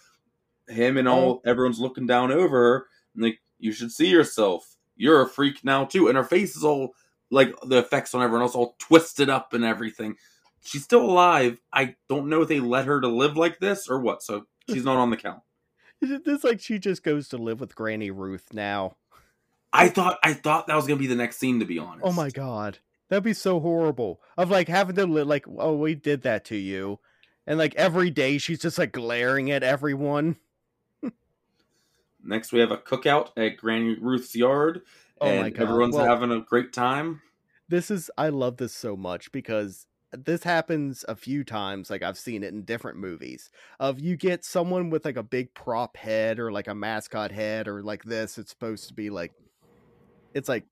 Him 0.68 0.98
and 0.98 1.08
all 1.08 1.38
mm-hmm. 1.38 1.50
everyone's 1.50 1.80
looking 1.80 2.08
down 2.08 2.32
over 2.32 2.58
her 2.58 2.88
and 3.14 3.24
like, 3.24 3.40
you 3.60 3.72
should 3.72 3.92
see 3.92 4.08
yourself. 4.08 4.76
You're 4.96 5.22
a 5.22 5.30
freak 5.30 5.64
now 5.64 5.86
too. 5.86 6.08
And 6.08 6.18
her 6.18 6.24
face 6.24 6.56
is 6.56 6.64
all 6.64 6.94
like 7.32 7.54
the 7.64 7.78
effects 7.78 8.14
on 8.14 8.24
everyone 8.24 8.42
else 8.42 8.56
all 8.56 8.76
twisted 8.80 9.30
up 9.30 9.54
and 9.54 9.64
everything. 9.64 10.16
She's 10.64 10.84
still 10.84 11.04
alive. 11.04 11.62
I 11.72 11.96
don't 12.10 12.28
know 12.28 12.42
if 12.42 12.48
they 12.48 12.60
let 12.60 12.86
her 12.86 13.00
to 13.02 13.08
live 13.08 13.38
like 13.38 13.60
this 13.60 13.88
or 13.88 14.00
what. 14.00 14.24
So 14.24 14.46
she's 14.70 14.86
not 14.86 14.98
on 14.98 15.10
the 15.10 15.18
count. 15.18 15.42
It's 16.02 16.44
like 16.44 16.60
she 16.60 16.78
just 16.78 17.04
goes 17.04 17.30
to 17.30 17.38
live 17.38 17.62
with 17.62 17.74
Granny 17.74 18.12
Ruth 18.12 18.54
now. 18.54 18.98
I 19.74 19.90
thought 19.90 20.20
I 20.24 20.34
thought 20.34 20.68
that 20.68 20.76
was 20.76 20.86
gonna 20.86 21.00
be 21.00 21.08
the 21.08 21.16
next 21.16 21.38
scene 21.38 21.60
to 21.62 21.66
be 21.66 21.80
honest. 21.80 22.02
Oh 22.04 22.12
my 22.12 22.30
god. 22.30 22.80
That'd 23.10 23.24
be 23.24 23.34
so 23.34 23.60
horrible. 23.60 24.20
Of 24.38 24.50
like 24.50 24.68
having 24.68 24.96
to 24.96 25.06
li- 25.06 25.24
like, 25.24 25.46
"Oh, 25.48 25.76
we 25.76 25.96
did 25.96 26.24
that 26.24 26.46
to 26.46 26.56
you." 26.56 27.00
And 27.48 27.58
like 27.60 27.76
every 27.76 28.10
day 28.10 28.38
she's 28.40 28.60
just 28.60 28.78
like 28.78 28.92
glaring 28.92 29.52
at 29.52 29.64
everyone. 29.64 30.38
Next 32.24 32.52
we 32.52 32.60
have 32.60 32.72
a 32.72 32.78
cookout 32.78 33.30
at 33.38 33.58
Granny 33.58 33.98
Ruth's 34.00 34.36
yard. 34.36 34.82
Oh 35.22 35.28
and 35.28 35.56
everyone's 35.56 35.96
Well, 35.96 36.06
having 36.06 36.32
a 36.32 36.42
great 36.42 36.74
time. 36.74 37.22
this 37.70 37.92
is 37.92 38.10
I 38.18 38.30
love 38.30 38.58
this 38.58 38.74
so 38.74 38.98
much 38.98 39.32
because 39.32 39.86
this 40.12 40.44
happens 40.44 41.06
a 41.08 41.16
few 41.16 41.44
times 41.44 41.90
like 41.90 42.02
I've 42.02 42.18
seen 42.18 42.44
it 42.44 42.54
in 42.54 42.64
different 42.64 42.98
movies. 42.98 43.52
Of 43.80 44.00
you 44.00 44.18
get 44.18 44.44
someone 44.44 44.90
with 44.90 45.06
like 45.06 45.18
a 45.18 45.24
big 45.24 45.54
prop 45.54 45.98
head 45.98 46.40
or 46.40 46.52
like 46.52 46.68
a 46.68 46.76
mascot 46.76 47.32
head 47.32 47.68
or 47.68 47.84
like 47.84 48.04
this 48.04 48.38
it's 48.40 48.50
supposed 48.50 48.88
to 48.88 48.94
be 48.96 49.12
like 49.12 49.34
it's 50.34 50.50
like 50.50 50.66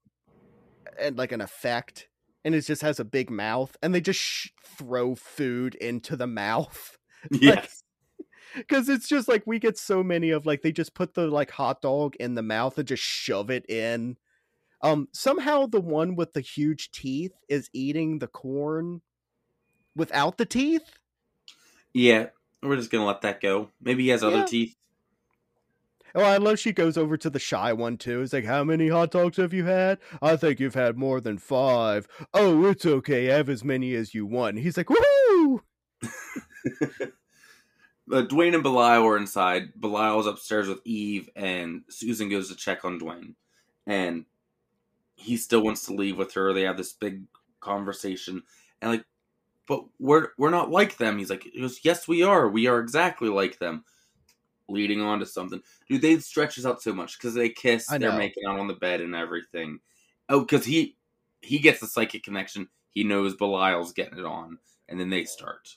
and 1.00 1.18
like 1.18 1.32
an 1.32 1.42
effect 1.42 2.08
and 2.46 2.54
it 2.56 2.62
just 2.62 2.82
has 2.82 3.00
a 3.00 3.06
big 3.06 3.30
mouth 3.30 3.76
and 3.82 3.94
they 3.94 4.02
just 4.02 4.20
sh- 4.20 4.50
throw 4.78 5.16
food 5.16 5.76
into 5.76 6.16
the 6.16 6.28
mouth 6.44 6.98
Yes. 7.32 7.84
because 8.58 8.90
it's 8.90 9.08
just 9.08 9.28
like 9.28 9.44
we 9.46 9.60
get 9.60 9.78
so 9.78 10.04
many 10.04 10.30
of 10.32 10.46
like 10.46 10.62
they 10.62 10.72
just 10.72 10.94
put 10.94 11.14
the 11.14 11.28
like 11.28 11.52
hot 11.52 11.82
dog 11.82 12.16
in 12.18 12.36
the 12.36 12.44
mouth 12.44 12.78
and 12.78 12.88
just 12.88 13.02
shove 13.04 13.50
it 13.50 13.68
in 13.70 14.18
um 14.82 15.08
somehow 15.14 15.66
the 15.66 15.82
one 15.82 16.16
with 16.16 16.34
the 16.34 16.42
huge 16.42 16.92
teeth 16.92 17.34
is 17.50 17.70
eating 17.74 18.20
the 18.20 18.28
corn 18.28 19.02
without 19.96 20.38
the 20.38 20.46
teeth 20.46 21.00
yeah. 21.94 22.28
We're 22.62 22.78
just 22.78 22.90
gonna 22.90 23.06
let 23.06 23.22
that 23.22 23.42
go. 23.42 23.70
Maybe 23.82 24.04
he 24.04 24.10
has 24.10 24.24
other 24.24 24.38
Yeah. 24.38 24.46
teeth. 24.46 24.76
Oh 26.16 26.24
i 26.24 26.38
love 26.38 26.60
she 26.60 26.72
goes 26.72 26.98
over 26.98 27.18
to 27.18 27.30
the 27.30 27.40
shy 27.40 27.74
one 27.74 27.98
too 27.98 28.22
it's 28.22 28.34
like 28.34 28.46
how 28.46 28.64
many 28.64 28.90
hot 28.90 29.12
dogs 29.12 29.38
have 29.38 29.54
you 29.54 29.66
had 29.66 30.00
i 30.22 30.36
think 30.36 30.60
you've 30.60 30.76
had 30.76 30.98
more 30.98 31.20
than 31.20 31.38
five. 31.38 32.08
Oh, 32.34 32.66
it's 32.66 32.86
okay 32.86 33.26
have 33.26 33.50
as 33.50 33.64
many 33.64 33.96
as 33.96 34.14
you 34.14 34.26
want 34.26 34.60
he's 34.60 34.78
like 34.78 34.88
woohoo 34.88 35.62
Duane 38.08 38.54
and 38.54 38.64
Belial 38.64 39.06
are 39.06 39.18
inside. 39.18 39.80
Belial's 39.80 40.28
upstairs 40.28 40.68
with 40.68 40.82
Eve, 40.86 41.30
and 41.36 41.84
Susan 41.90 42.30
goes 42.30 42.50
to 42.50 42.56
check 42.56 42.86
on 42.86 42.98
Duane. 42.98 43.36
And 43.88 44.26
he 45.16 45.38
still 45.38 45.62
wants 45.62 45.86
to 45.86 45.94
leave 45.94 46.18
with 46.18 46.34
her. 46.34 46.54
They 46.54 46.64
have 46.64 46.78
this 46.78 46.94
big 46.94 47.24
conversation, 47.60 48.44
and 48.82 48.92
like, 48.92 49.06
but 49.68 49.86
we're 50.00 50.30
we're 50.38 50.50
not 50.50 50.70
like 50.70 50.98
them. 50.98 51.18
He's 51.18 51.30
like, 51.30 51.48
yes, 51.84 52.08
we 52.08 52.24
are. 52.24 52.50
We 52.50 52.68
are 52.68 52.80
exactly 52.80 53.30
like 53.30 53.60
them. 53.60 53.86
Leading 54.70 55.02
on 55.02 55.20
to 55.20 55.26
something, 55.26 55.62
dude. 55.90 56.02
They 56.02 56.18
stretch 56.20 56.56
this 56.56 56.66
out 56.66 56.82
so 56.82 56.94
much 56.94 57.18
because 57.18 57.34
they 57.34 57.50
kiss. 57.50 57.88
They're 57.88 58.14
making 58.14 58.44
out 58.48 58.60
on 58.60 58.68
the 58.68 58.74
bed 58.74 59.02
and 59.02 59.14
everything. 59.14 59.80
Oh, 60.30 60.40
because 60.42 60.64
he 60.66 60.96
he 61.42 61.60
gets 61.60 61.82
the 61.82 61.88
psychic 61.88 62.24
connection. 62.24 62.70
He 62.90 63.04
knows 63.04 63.36
Belial's 63.36 63.92
getting 63.92 64.20
it 64.20 64.26
on, 64.26 64.60
and 64.88 65.00
then 65.00 65.10
they 65.10 65.26
start. 65.26 65.76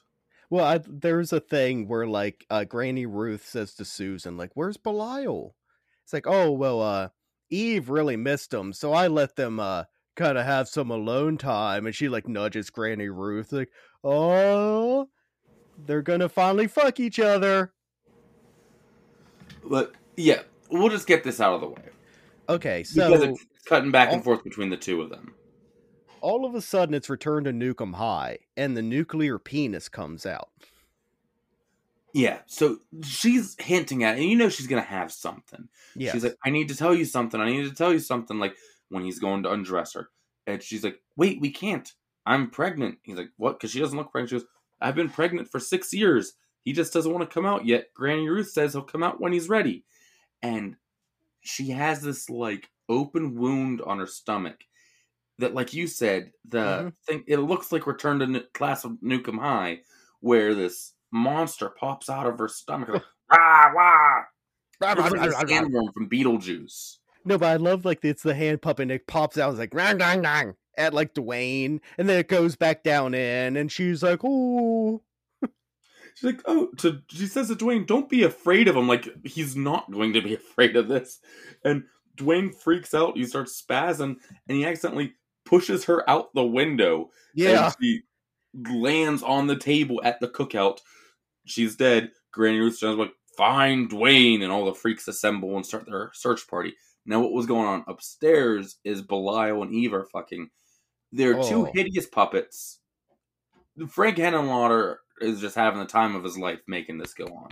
Well, 0.51 0.65
I, 0.65 0.81
there's 0.87 1.33
a 1.33 1.41
thing 1.41 1.89
where 1.89 2.07
like 2.07 2.47
uh, 2.51 2.65
Granny 2.65 3.07
Ruth 3.07 3.45
says 3.47 3.75
to 3.75 3.85
Susan, 3.85 4.37
like, 4.37 4.53
"Where's 4.55 4.77
Belial?" 4.77 5.57
It's 6.05 6.13
like, 6.13 6.27
"Oh, 6.29 6.53
well, 6.53 6.81
uh, 6.81 7.09
Eve 7.51 7.91
really 7.91 8.17
missed 8.17 8.55
him, 8.55 8.73
so 8.73 8.93
I 8.93 9.09
let 9.09 9.35
them 9.37 9.59
uh 9.59 9.85
kind 10.15 10.39
of 10.39 10.47
have 10.47 10.69
some 10.69 10.91
alone 10.91 11.39
time." 11.39 11.87
And 11.87 11.95
she 11.95 12.09
like 12.09 12.29
nudges 12.29 12.71
Granny 12.71 13.09
Ruth, 13.09 13.51
like, 13.53 13.71
"Oh, 14.05 15.09
they're 15.77 16.03
gonna 16.03 16.29
finally 16.29 16.69
fuck 16.69 17.01
each 17.01 17.19
other." 17.19 17.73
But 19.69 19.93
yeah, 20.17 20.43
we'll 20.71 20.89
just 20.91 21.07
get 21.07 21.25
this 21.25 21.41
out 21.41 21.55
of 21.55 21.61
the 21.61 21.69
way 21.69 21.83
Okay, 22.49 22.85
so 22.85 23.11
because 23.11 23.25
it's 23.29 23.45
cutting 23.67 23.91
back 23.91 24.09
and 24.09 24.19
all- 24.19 24.23
forth 24.23 24.45
between 24.45 24.71
the 24.71 24.77
two 24.77 25.03
of 25.03 25.11
them. 25.11 25.35
all 26.21 26.45
of 26.45 26.55
a 26.55 26.61
sudden 26.61 26.95
it's 26.95 27.11
returned 27.11 27.45
to 27.47 27.53
Nuke 27.53 27.81
'Em 27.83 27.95
High, 27.95 28.39
and 28.57 28.77
the 28.77 28.83
nuclear 28.83 29.39
penis 29.39 29.89
comes 29.89 30.25
out. 30.27 30.51
Yeah, 32.13 32.39
so 32.47 32.79
she's 33.03 33.57
hinting 33.59 34.03
at, 34.03 34.17
and 34.17 34.25
you 34.25 34.37
know 34.37 34.49
she's 34.49 34.67
gonna 34.67 34.81
have 34.81 35.13
something. 35.13 35.69
Yeah. 35.95 36.13
She's 36.13 36.25
like, 36.25 36.37
"I 36.45 36.51
need 36.51 36.69
to 36.69 36.77
tell 36.77 36.95
you 36.95 37.05
something. 37.05 37.41
I 37.41 37.51
need 37.51 37.65
to 37.65 37.75
tell 37.75 37.93
you 37.93 37.99
something." 37.99 38.39
Like 38.39 38.57
when 38.89 39.05
he's 39.05 39.19
going 39.19 39.43
to 39.43 39.53
undress 39.53 39.93
her, 39.95 40.09
and 40.47 40.63
she's 40.63 40.83
like, 40.83 41.03
"Wait, 41.17 41.41
we 41.41 41.51
can't. 41.51 41.93
I'm 42.25 42.49
pregnant." 42.51 42.99
He's 43.03 43.17
like, 43.17 43.31
"What?" 43.37 43.59
Because 43.59 43.71
she 43.73 43.81
doesn't 43.81 43.99
look 43.99 44.11
pregnant. 44.13 44.31
She 44.31 44.37
goes, 44.39 44.47
"I've 44.81 44.95
been 44.95 45.11
pregnant 45.11 45.51
for 45.51 45.61
six 45.61 45.93
years. 45.93 46.33
He 46.67 46.75
just 46.75 46.93
doesn't 46.93 47.11
want 47.13 47.23
to 47.29 47.33
come 47.33 47.47
out 47.47 47.65
yet." 47.65 47.95
Granny 47.95 48.29
Ruth 48.29 48.51
says 48.51 48.75
he'll 48.75 48.83
come 48.83 49.03
out 49.03 49.21
when 49.23 49.33
he's 49.33 49.49
ready, 49.49 49.85
and 50.43 50.77
she 51.41 51.71
has 51.71 52.03
this 52.03 52.29
like 52.29 52.69
open 52.91 53.35
wound 53.37 53.81
on 53.81 53.99
her 54.01 54.07
stomach 54.07 54.65
that, 55.39 55.55
like 55.55 55.73
you 55.73 55.87
said, 55.87 56.33
the 56.45 56.59
Mhm. 56.59 56.93
thing 57.07 57.25
it 57.27 57.39
looks 57.39 57.71
like 57.73 57.87
Return 57.87 58.19
to 58.19 58.27
Nu- 58.27 58.47
Class 58.53 58.85
of 58.85 58.93
Nuke 59.03 59.29
'Em 59.29 59.39
High, 59.39 59.83
where 60.21 60.55
this 60.55 60.93
monster 61.13 61.69
pops 61.71 62.11
out 62.11 62.27
of 62.27 62.39
her 62.39 62.49
stomach. 62.49 62.89
Like, 62.89 63.03
rah, 63.31 63.67
rah. 63.69 64.25
It 64.83 64.99
looks 64.99 65.11
like 65.13 65.31
the 65.49 65.55
sandworm 65.55 65.95
from 65.95 66.09
Beetlejuice. 66.11 66.99
No, 67.25 67.39
but 67.39 67.47
I 67.49 67.57
love 67.57 67.85
like 67.85 68.05
it's 68.05 68.23
the 68.23 68.35
hand 68.35 68.61
puppet 68.63 68.83
and 68.85 68.91
it 68.91 69.07
pops 69.07 69.39
out 69.39 69.51
it's 69.51 69.59
like 69.59 69.73
rang 69.75 69.99
rang 69.99 70.23
rang 70.23 70.55
at 70.77 70.93
like 70.95 71.15
Duane, 71.15 71.81
and 71.97 72.09
then 72.09 72.19
it 72.19 72.29
goes 72.29 72.57
back 72.57 72.83
down 72.83 73.15
in, 73.15 73.57
and 73.57 73.71
she's 73.73 74.03
like, 74.03 74.23
"Ooh." 74.25 75.01
She's 76.17 76.33
like, 76.33 76.43
oh, 76.47 76.69
to, 76.79 77.03
she 77.09 77.27
says 77.27 77.49
to 77.49 77.55
Duane, 77.55 77.85
don't 77.85 78.09
be 78.09 78.23
afraid 78.23 78.69
of 78.69 78.77
him. 78.77 78.89
Like, 78.89 79.07
he's 79.27 79.55
not 79.55 79.91
going 79.91 80.15
to 80.15 80.23
be 80.23 80.35
afraid 80.35 80.75
of 80.75 80.89
this. 80.89 81.21
And 81.63 81.85
Duane 82.17 82.53
freaks 82.53 82.95
out. 82.95 83.19
He 83.19 83.27
starts 83.27 83.63
spazzing, 83.63 84.17
and 84.49 84.57
he 84.57 84.65
accidentally 84.65 85.13
pushes 85.45 85.85
her 85.85 86.09
out 86.09 86.33
the 86.33 86.43
window. 86.43 87.11
Yeah. 87.35 87.67
And 87.67 87.75
she 87.79 88.03
lands 88.55 89.23
on 89.23 89.47
the 89.47 89.57
table 89.57 90.01
at 90.05 90.19
the 90.21 90.29
cookout. 90.29 90.79
She's 91.45 91.77
dead. 91.77 92.11
Granny 92.33 92.61
Ruth 92.61 92.83
Ruth's 92.83 92.99
like, 92.99 93.13
find 93.37 93.91
Duane. 93.91 94.41
And 94.41 94.51
all 94.51 94.65
the 94.65 94.73
freaks 94.73 95.09
assemble 95.09 95.55
and 95.57 95.67
start 95.67 95.85
their 95.85 96.13
search 96.15 96.49
party. 96.49 96.73
Now, 97.05 97.21
what 97.21 97.33
was 97.33 97.45
going 97.45 97.69
on 97.69 97.85
upstairs 97.89 98.77
is 98.85 99.03
Belial 99.03 99.63
and 99.63 99.73
Eve 99.73 99.93
are 99.93 100.07
fucking. 100.07 100.49
They're 101.13 101.35
two 101.35 101.67
oh. 101.67 101.71
hideous 101.75 102.07
puppets. 102.07 102.79
Frank 103.91 104.17
Henenlotter 104.17 104.97
is 105.21 105.41
just 105.41 105.55
having 105.55 105.81
the 105.81 105.87
time 105.87 106.15
of 106.15 106.25
his 106.25 106.39
life 106.39 106.61
making 106.67 106.99
this 106.99 107.15
go 107.15 107.27
on. 107.27 107.49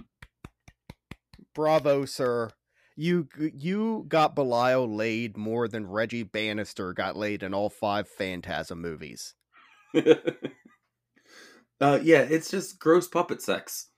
Bravo, 1.55 2.05
sir. 2.05 2.51
You 2.97 3.29
you 3.37 4.05
got 4.09 4.37
Belial 4.37 4.93
laid 4.93 5.37
more 5.37 5.67
than 5.67 5.89
Reggie 5.89 6.23
Bannister 6.23 6.93
got 6.93 7.17
laid 7.17 7.43
in 7.43 7.53
all 7.53 7.71
five 7.71 8.09
Phantasm 8.09 8.81
movies. 8.81 9.35
uh, 9.97 10.15
yeah, 12.03 12.21
it's 12.21 12.51
just 12.51 12.79
gross 12.79 13.09
puppet 13.09 13.43
sex. 13.43 13.89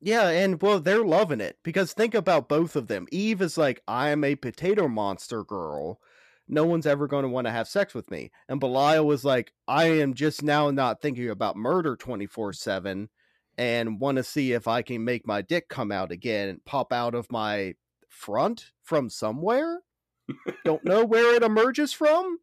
Yeah, 0.00 0.28
and 0.28 0.60
well, 0.60 0.78
they're 0.78 1.04
loving 1.04 1.40
it 1.40 1.58
because 1.62 1.92
think 1.92 2.14
about 2.14 2.48
both 2.48 2.76
of 2.76 2.86
them. 2.86 3.06
Eve 3.10 3.40
is 3.40 3.56
like, 3.56 3.82
I 3.88 4.10
am 4.10 4.24
a 4.24 4.36
potato 4.36 4.88
monster 4.88 5.42
girl. 5.42 6.00
No 6.48 6.64
one's 6.64 6.86
ever 6.86 7.06
going 7.06 7.24
to 7.24 7.28
want 7.28 7.46
to 7.46 7.52
have 7.52 7.68
sex 7.68 7.94
with 7.94 8.10
me. 8.10 8.30
And 8.48 8.60
Belial 8.60 9.06
was 9.06 9.24
like, 9.24 9.52
I 9.66 9.86
am 9.86 10.14
just 10.14 10.42
now 10.42 10.70
not 10.70 11.02
thinking 11.02 11.28
about 11.28 11.56
murder 11.56 11.96
24 11.96 12.52
7 12.52 13.08
and 13.58 14.00
want 14.00 14.16
to 14.16 14.24
see 14.24 14.52
if 14.52 14.68
I 14.68 14.82
can 14.82 15.04
make 15.04 15.26
my 15.26 15.42
dick 15.42 15.68
come 15.68 15.90
out 15.90 16.12
again 16.12 16.48
and 16.48 16.64
pop 16.64 16.92
out 16.92 17.14
of 17.14 17.30
my 17.30 17.74
front 18.08 18.72
from 18.82 19.10
somewhere. 19.10 19.80
Don't 20.64 20.84
know 20.84 21.04
where 21.04 21.34
it 21.34 21.42
emerges 21.42 21.92
from. 21.92 22.38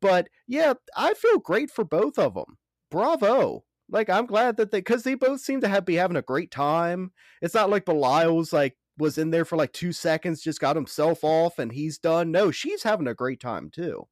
But 0.00 0.28
yeah, 0.46 0.74
I 0.96 1.14
feel 1.14 1.38
great 1.38 1.70
for 1.70 1.84
both 1.84 2.18
of 2.18 2.34
them. 2.34 2.58
Bravo. 2.90 3.64
Like 3.88 4.10
I'm 4.10 4.26
glad 4.26 4.56
that 4.56 4.70
they 4.70 4.78
because 4.78 5.04
they 5.04 5.14
both 5.14 5.40
seem 5.40 5.60
to 5.60 5.68
have 5.68 5.84
be 5.84 5.94
having 5.94 6.16
a 6.16 6.22
great 6.22 6.50
time. 6.50 7.12
It's 7.40 7.54
not 7.54 7.70
like 7.70 7.84
Belial's 7.84 8.52
like 8.52 8.76
was 8.98 9.18
in 9.18 9.30
there 9.30 9.44
for 9.44 9.56
like 9.56 9.72
two 9.72 9.92
seconds, 9.92 10.42
just 10.42 10.60
got 10.60 10.76
himself 10.76 11.22
off 11.22 11.58
and 11.58 11.72
he's 11.72 11.98
done. 11.98 12.30
No, 12.30 12.50
she's 12.50 12.82
having 12.82 13.06
a 13.06 13.14
great 13.14 13.40
time 13.40 13.70
too. 13.70 14.06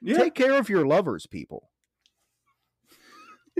Yeah. 0.00 0.16
Take 0.18 0.34
care 0.34 0.58
of 0.58 0.68
your 0.68 0.86
lovers, 0.86 1.26
people. 1.26 1.70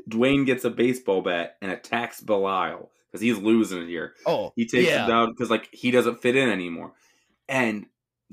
Duane 0.08 0.44
gets 0.44 0.64
a 0.64 0.70
baseball 0.70 1.22
bat 1.22 1.56
and 1.60 1.70
attacks 1.70 2.20
Belial 2.20 2.90
because 3.10 3.20
he's 3.20 3.38
losing 3.38 3.82
it 3.82 3.88
here. 3.88 4.14
Oh, 4.26 4.52
He 4.56 4.66
takes 4.66 4.88
yeah. 4.88 5.02
him 5.04 5.08
down 5.08 5.30
because 5.30 5.50
like 5.50 5.68
he 5.72 5.90
doesn't 5.90 6.22
fit 6.22 6.34
in 6.36 6.48
anymore, 6.48 6.92
and 7.48 7.86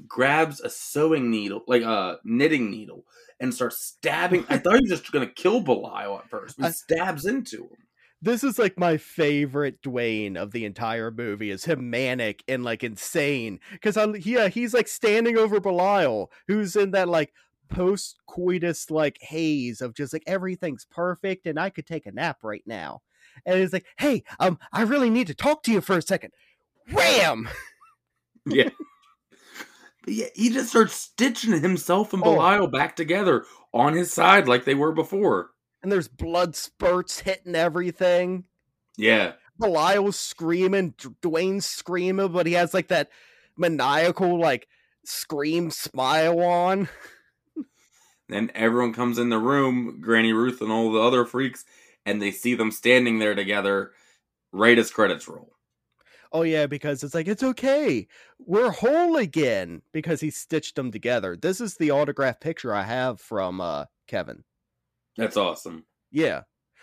grabs 0.07 0.61
a 0.61 0.69
sewing 0.69 1.29
needle, 1.29 1.63
like 1.67 1.81
a 1.81 2.19
knitting 2.23 2.71
needle, 2.71 3.05
and 3.39 3.53
starts 3.53 3.77
stabbing. 3.79 4.45
I 4.49 4.57
thought 4.57 4.75
he 4.75 4.89
was 4.89 4.99
just 5.01 5.11
gonna 5.11 5.27
kill 5.27 5.59
Belial 5.59 6.17
at 6.19 6.29
first, 6.29 6.57
but 6.57 6.63
he 6.63 6.69
I- 6.69 6.71
stabs 6.71 7.25
into 7.25 7.63
him. 7.63 7.77
This 8.22 8.43
is 8.43 8.59
like 8.59 8.78
my 8.78 8.97
favorite 8.97 9.82
Duane 9.82 10.36
of 10.36 10.51
the 10.51 10.65
entire 10.65 11.09
movie 11.09 11.51
is 11.51 11.65
him 11.65 11.89
manic 11.89 12.43
and 12.47 12.63
like 12.63 12.84
insane 12.84 13.59
because 13.72 13.95
I 13.95 14.05
yeah 14.15 14.49
he's 14.49 14.74
like 14.74 14.88
standing 14.89 15.38
over 15.38 15.59
Belial 15.61 16.30
who's 16.47 16.76
in 16.76 16.91
that 16.91 17.07
like 17.07 17.34
post 17.70 18.17
coitus 18.28 18.91
like 18.91 19.17
haze 19.22 19.80
of 19.80 19.95
just 19.95 20.11
like 20.11 20.24
everything's 20.28 20.86
perfect 20.86 21.45
and 21.45 21.57
I 21.59 21.70
could 21.70 21.86
take 21.86 22.05
a 22.07 22.11
nap 22.11 22.39
right 22.43 22.63
now 22.65 23.01
and 23.45 23.59
it's 23.59 23.72
like 23.72 23.86
hey 23.99 24.24
um 24.39 24.59
I 24.74 24.82
really 24.82 25.09
need 25.09 25.28
to 25.28 25.36
talk 25.36 25.63
to 25.63 25.72
you 25.72 25.80
for 25.80 25.95
a 25.97 26.01
second 26.01 26.32
wham 26.91 27.47
Yeah. 28.45 28.70
But 30.05 30.13
yeah, 30.13 30.28
he 30.34 30.49
just 30.49 30.70
starts 30.70 30.93
stitching 30.93 31.61
himself 31.61 32.13
and 32.13 32.24
Oh. 32.26 32.34
Belial 32.36 32.67
back 32.67 32.95
together 32.95 33.45
on 33.74 33.93
his 33.93 34.11
side 34.13 34.47
like 34.47 34.63
they 34.65 34.74
were 34.74 34.93
before. 34.93 35.49
And 35.82 35.91
there's 35.91 36.07
blood 36.07 36.55
spurts 36.55 37.21
hitting 37.21 37.55
everything 37.55 38.45
Yeah. 38.97 39.34
Belial's 39.59 40.19
screaming, 40.19 40.93
Duane's 41.21 41.65
screaming, 41.65 42.32
but 42.32 42.47
he 42.47 42.53
has 42.53 42.73
like 42.73 42.88
that 42.89 43.09
maniacal 43.57 44.39
like 44.39 44.67
scream 45.05 45.71
smile 45.71 46.39
on. 46.41 46.89
Then 48.30 48.51
everyone 48.55 48.93
comes 48.93 49.17
in 49.17 49.30
the 49.30 49.39
room, 49.39 49.99
Granny 50.01 50.32
Ruth 50.34 50.61
and 50.61 50.71
all 50.71 50.91
the 50.91 51.01
other 51.01 51.25
freaks, 51.25 51.65
and 52.05 52.21
they 52.21 52.32
see 52.32 52.55
them 52.55 52.71
standing 52.71 53.19
there 53.19 53.36
together 53.36 53.91
right 54.51 54.77
as 54.80 54.91
credits 54.91 55.27
roll. 55.27 55.53
Oh 56.32 56.43
yeah, 56.43 56.65
because 56.67 57.03
it's 57.03 57.13
like 57.13 57.27
it's 57.27 57.43
okay. 57.43 58.07
We're 58.39 58.71
whole 58.71 59.15
again 59.17 59.82
because 59.91 60.21
he 60.21 60.30
stitched 60.32 60.75
them 60.75 60.91
together. 60.91 61.36
This 61.36 61.59
is 61.61 61.75
the 61.75 61.91
autograph 61.91 62.39
picture 62.39 62.73
I 62.73 62.84
have 62.84 63.19
from 63.19 63.61
uh 63.61 63.86
Kevin. 64.07 64.43
That's 65.18 65.38
awesome. 65.38 65.86
Yeah. 66.12 66.41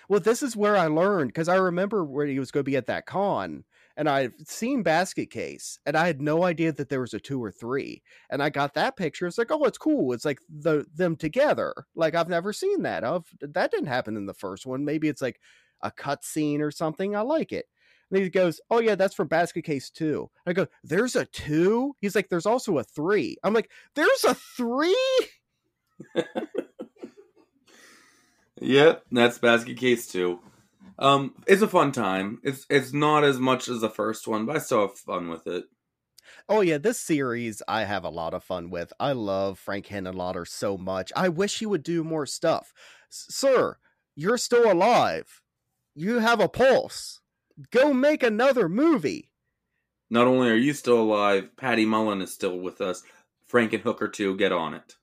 Well, 0.09 0.21
this 0.21 0.43
is 0.43 0.57
where 0.57 0.77
I 0.77 0.87
learned 0.87 1.31
because 1.31 1.49
I 1.49 1.57
remember 1.57 2.05
where 2.05 2.27
he 2.27 2.39
was 2.39 2.51
going 2.51 2.63
to 2.65 2.71
be 2.71 2.77
at 2.77 2.87
that 2.87 3.07
con, 3.07 3.65
and 3.97 4.09
I've 4.09 4.35
seen 4.45 4.83
Basket 4.83 5.31
Case, 5.31 5.79
and 5.85 5.97
I 5.97 6.07
had 6.07 6.21
no 6.21 6.45
idea 6.45 6.73
that 6.73 6.89
there 6.89 7.01
was 7.01 7.15
a 7.15 7.19
two 7.19 7.43
or 7.43 7.51
three. 7.51 8.03
And 8.31 8.43
I 8.43 8.51
got 8.51 8.75
that 8.75 8.97
picture. 8.97 9.27
It's 9.27 9.39
like, 9.39 9.51
oh, 9.51 9.65
it's 9.65 9.79
cool. 9.79 10.13
It's 10.13 10.25
like 10.25 10.39
the 10.49 10.87
them 10.95 11.17
together. 11.17 11.75
Like 11.95 12.15
I've 12.15 12.29
never 12.29 12.53
seen 12.53 12.83
that. 12.83 13.03
Of 13.05 13.27
that 13.41 13.71
didn't 13.71 13.89
happen 13.89 14.17
in 14.17 14.27
the 14.27 14.35
first 14.35 14.67
one. 14.67 14.85
Maybe 14.85 15.09
it's 15.09 15.23
like 15.23 15.41
a 15.83 15.91
cut 15.91 16.25
scene 16.25 16.61
or 16.61 16.71
something. 16.71 17.17
I 17.17 17.23
like 17.23 17.53
it. 17.53 17.67
And 18.11 18.23
he 18.23 18.31
goes, 18.31 18.61
"Oh 18.71 18.79
yeah, 18.79 18.95
that's 18.95 19.15
from 19.15 19.29
Basket 19.29 19.63
Case 19.65 19.91
2. 19.91 20.31
I 20.47 20.53
go, 20.53 20.67
"There's 20.85 21.17
a 21.17 21.25
two? 21.27 21.97
He's 22.01 22.15
like, 22.15 22.29
"There's 22.29 22.47
also 22.47 22.79
a 22.79 22.85
three. 22.85 23.37
I'm 23.43 23.55
like, 23.55 23.71
"There's 23.95 24.25
a 24.25 24.35
three? 24.35 24.97
Yep, 28.61 29.05
that's 29.13 29.39
Basket 29.39 29.77
Case 29.77 30.07
too. 30.07 30.41
Um, 30.99 31.35
it's 31.47 31.63
a 31.63 31.69
fun 31.69 31.93
time. 31.93 32.41
It's 32.43 32.67
it's 32.71 32.93
not 32.93 33.25
as 33.25 33.39
much 33.39 33.69
as 33.69 33.81
the 33.81 33.91
first 33.91 34.27
one, 34.27 34.47
but 34.47 34.57
I 34.57 34.59
still 34.61 34.83
have 34.83 34.99
fun 34.99 35.29
with 35.29 35.47
it. 35.47 35.65
Oh 36.49 36.61
yeah, 36.61 36.79
this 36.79 36.99
series 36.99 37.63
I 37.69 37.85
have 37.85 38.05
a 38.05 38.09
lot 38.09 38.35
of 38.35 38.45
fun 38.45 38.71
with. 38.71 38.93
I 38.99 39.13
love 39.13 39.59
Frank 39.59 39.87
Henenlotter 39.87 40.47
so 40.47 40.79
much. 40.79 41.13
I 41.15 41.29
wish 41.29 41.59
he 41.59 41.67
would 41.67 41.83
do 41.83 42.03
more 42.03 42.27
stuff. 42.27 42.73
S- 43.11 43.27
Sir, 43.31 43.77
you're 44.15 44.39
still 44.39 44.71
alive. 44.71 45.43
You 45.95 46.19
have 46.21 46.41
a 46.41 46.49
pulse. 46.49 47.21
Go 47.71 47.93
make 47.93 48.23
another 48.23 48.69
movie. 48.69 49.31
Not 50.11 50.27
only 50.27 50.49
are 50.51 50.55
you 50.55 50.73
still 50.73 51.01
alive, 51.01 51.57
Patty 51.57 51.85
Mullen 51.85 52.23
is 52.23 52.33
still 52.33 52.59
with 52.59 52.81
us. 52.81 53.03
Frankenhooker 53.51 54.13
too. 54.13 54.37
Get 54.37 54.53
on 54.53 54.75
it. 54.75 54.97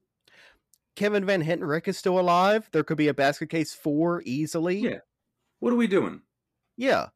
Kevin 0.95 1.25
Van 1.25 1.43
Hentenryck 1.43 1.87
is 1.87 1.97
still 1.97 2.19
alive. 2.19 2.69
There 2.71 2.83
could 2.83 2.97
be 2.97 3.07
a 3.07 3.13
basket 3.13 3.49
case 3.49 3.73
4 3.73 4.23
easily. 4.25 4.77
Yeah. 4.77 4.99
What 5.59 5.73
are 5.73 5.77
we 5.77 5.87
doing? 5.87 6.21
Yeah. 6.77 7.07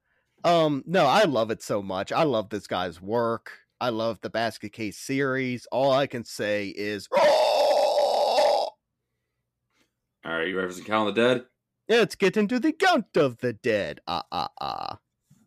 Um 0.43 0.83
no, 0.85 1.05
I 1.05 1.23
love 1.23 1.51
it 1.51 1.61
so 1.61 1.81
much. 1.81 2.11
I 2.11 2.23
love 2.23 2.49
this 2.49 2.67
guy's 2.67 3.01
work. 3.01 3.51
I 3.79 3.89
love 3.89 4.19
the 4.21 4.29
basket 4.29 4.73
case 4.73 4.97
series. 4.97 5.67
All 5.71 5.91
I 5.91 6.07
can 6.07 6.23
say 6.23 6.69
is 6.69 7.07
All 10.27 10.33
right, 10.33 10.47
you 10.47 10.59
for 10.59 10.71
some 10.71 10.83
Count 10.83 11.09
of 11.09 11.15
the 11.15 11.21
Dead? 11.21 11.45
Let's 11.89 12.15
get 12.15 12.35
into 12.35 12.59
the 12.59 12.73
count 12.73 13.15
of 13.15 13.37
the 13.37 13.53
dead. 13.53 14.01
Ah 14.07 14.23
ah 14.31 14.49
ah. 14.59 14.97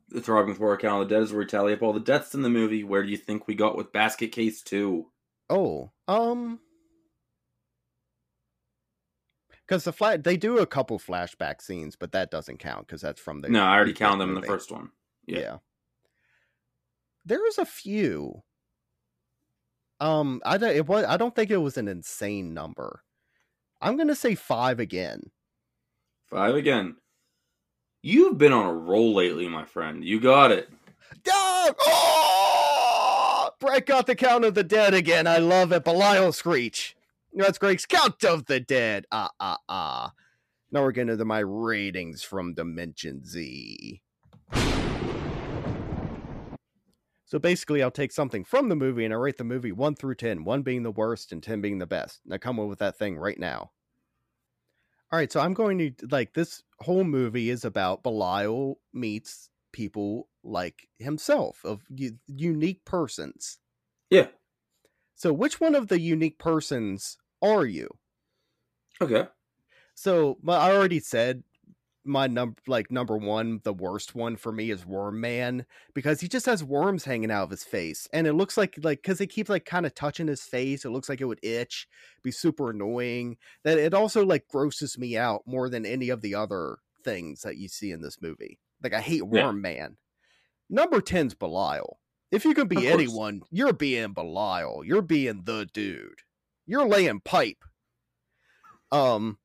The 0.08 0.20
Throbbing 0.20 0.56
Horror 0.56 0.78
Count 0.78 1.02
of 1.02 1.08
the 1.08 1.14
Dead 1.14 1.22
is 1.22 1.32
where 1.32 1.40
we 1.40 1.46
tally 1.46 1.72
up 1.72 1.82
all 1.82 1.92
the 1.92 2.00
deaths 2.00 2.34
in 2.34 2.42
the 2.42 2.48
movie. 2.48 2.82
Where 2.82 3.02
do 3.02 3.10
you 3.10 3.16
think 3.16 3.46
we 3.46 3.54
got 3.54 3.76
with 3.76 3.92
Basket 3.92 4.32
Case 4.32 4.62
2? 4.62 5.06
Oh, 5.50 5.90
um, 6.08 6.60
because 9.70 9.84
the 9.84 9.92
flat 9.92 10.24
they 10.24 10.36
do 10.36 10.58
a 10.58 10.66
couple 10.66 10.98
flashback 10.98 11.62
scenes, 11.62 11.94
but 11.94 12.10
that 12.10 12.32
doesn't 12.32 12.58
count 12.58 12.88
because 12.88 13.00
that's 13.00 13.20
from 13.20 13.40
the 13.40 13.48
No, 13.48 13.62
I 13.62 13.76
already 13.76 13.92
counted 13.92 14.18
them 14.18 14.34
in 14.34 14.40
the 14.40 14.46
first 14.46 14.72
one. 14.72 14.90
Yeah. 15.26 15.38
Yeah. 15.38 15.56
There's 17.24 17.56
a 17.56 17.64
few. 17.64 18.42
Um, 20.00 20.42
I 20.44 20.58
don't. 20.58 20.74
It 20.74 20.88
was. 20.88 21.04
I 21.04 21.16
don't 21.16 21.36
think 21.36 21.52
it 21.52 21.58
was 21.58 21.76
an 21.76 21.86
insane 21.86 22.52
number. 22.52 23.04
I'm 23.80 23.96
gonna 23.96 24.16
say 24.16 24.34
five 24.34 24.80
again. 24.80 25.30
Five 26.26 26.56
again. 26.56 26.96
You've 28.02 28.38
been 28.38 28.52
on 28.52 28.66
a 28.66 28.74
roll 28.74 29.14
lately, 29.14 29.46
my 29.46 29.64
friend. 29.64 30.04
You 30.04 30.18
got 30.18 30.50
it. 30.50 30.68
Dog! 31.22 31.76
Oh! 31.86 33.50
Brett 33.60 33.86
got 33.86 34.06
the 34.08 34.16
count 34.16 34.44
of 34.44 34.54
the 34.54 34.64
dead 34.64 34.94
again. 34.94 35.28
I 35.28 35.36
love 35.38 35.70
it. 35.70 35.84
Belial 35.84 36.32
screech. 36.32 36.96
That's 37.32 37.58
Greg's 37.58 37.86
count 37.86 38.24
of 38.24 38.46
the 38.46 38.60
dead. 38.60 39.06
Ah 39.12 39.30
ah 39.38 39.58
ah. 39.68 40.12
Now 40.72 40.82
we're 40.82 40.92
getting 40.92 41.12
into 41.12 41.24
my 41.24 41.40
ratings 41.40 42.22
from 42.22 42.54
Dimension 42.54 43.24
Z. 43.24 44.02
So 47.30 47.38
basically, 47.38 47.80
I'll 47.80 47.92
take 47.92 48.10
something 48.10 48.42
from 48.42 48.68
the 48.68 48.74
movie 48.74 49.04
and 49.04 49.14
I 49.14 49.16
rate 49.16 49.38
the 49.38 49.44
movie 49.44 49.70
1 49.70 49.94
through 49.94 50.16
10, 50.16 50.42
1 50.42 50.62
being 50.62 50.82
the 50.82 50.90
worst 50.90 51.30
and 51.30 51.40
10 51.40 51.60
being 51.60 51.78
the 51.78 51.86
best. 51.86 52.20
Now 52.26 52.38
come 52.38 52.58
up 52.58 52.66
with 52.66 52.80
that 52.80 52.98
thing 52.98 53.16
right 53.16 53.38
now. 53.38 53.70
All 55.12 55.18
right, 55.18 55.30
so 55.30 55.40
I'm 55.40 55.54
going 55.54 55.78
to 55.78 55.92
like 56.10 56.34
this 56.34 56.62
whole 56.80 57.04
movie 57.04 57.50
is 57.50 57.64
about 57.64 58.02
Belial 58.02 58.80
meets 58.92 59.48
people 59.72 60.28
like 60.42 60.88
himself 60.98 61.64
of 61.64 61.82
u- 61.88 62.18
unique 62.26 62.84
persons. 62.84 63.58
Yeah. 64.08 64.26
So 65.20 65.34
which 65.34 65.60
one 65.60 65.74
of 65.76 65.88
the 65.88 66.00
unique 66.00 66.38
persons 66.38 67.18
are 67.42 67.66
you? 67.66 67.90
Okay. 69.00 69.28
So, 69.94 70.38
but 70.42 70.60
I 70.60 70.74
already 70.74 71.00
said 71.00 71.42
my 72.04 72.26
number 72.26 72.56
like 72.66 72.90
number 72.90 73.18
one 73.18 73.60
the 73.64 73.74
worst 73.74 74.14
one 74.14 74.36
for 74.36 74.52
me 74.52 74.70
is 74.70 74.86
worm 74.86 75.20
man 75.20 75.66
because 75.94 76.20
he 76.22 76.28
just 76.28 76.46
has 76.46 76.64
worms 76.64 77.04
hanging 77.04 77.30
out 77.30 77.44
of 77.44 77.50
his 77.50 77.64
face 77.64 78.08
and 78.14 78.26
it 78.26 78.32
looks 78.32 78.56
like 78.56 78.78
like 78.82 79.02
because 79.02 79.18
they 79.18 79.26
keep 79.26 79.50
like 79.50 79.66
kind 79.66 79.86
of 79.86 79.94
touching 79.94 80.26
his 80.26 80.42
face 80.42 80.84
it 80.84 80.90
looks 80.90 81.10
like 81.10 81.20
it 81.20 81.26
would 81.26 81.44
itch 81.44 81.88
be 82.22 82.30
super 82.30 82.70
annoying 82.70 83.36
that 83.64 83.78
it 83.78 83.94
also 83.94 84.24
like 84.24 84.48
grosses 84.48 84.98
me 84.98 85.18
out 85.18 85.42
more 85.46 85.68
than 85.68 85.86
any 85.86 86.08
of 86.08 86.22
the 86.22 86.34
other 86.34 86.78
things 87.04 87.42
that 87.42 87.58
you 87.58 87.68
see 87.68 87.90
in 87.92 88.02
this 88.02 88.22
movie 88.22 88.58
like 88.82 88.94
i 88.94 89.00
hate 89.00 89.26
Yeah. 89.30 89.46
worm 89.46 89.60
man 89.60 89.98
number 90.70 91.00
10's 91.02 91.34
belial 91.34 91.99
if 92.30 92.44
you 92.44 92.54
can 92.54 92.68
be 92.68 92.88
anyone 92.88 93.42
you're 93.50 93.72
being 93.72 94.12
belial 94.12 94.82
you're 94.84 95.02
being 95.02 95.42
the 95.44 95.66
dude 95.72 96.20
you're 96.66 96.86
laying 96.86 97.20
pipe 97.20 97.64
um 98.92 99.38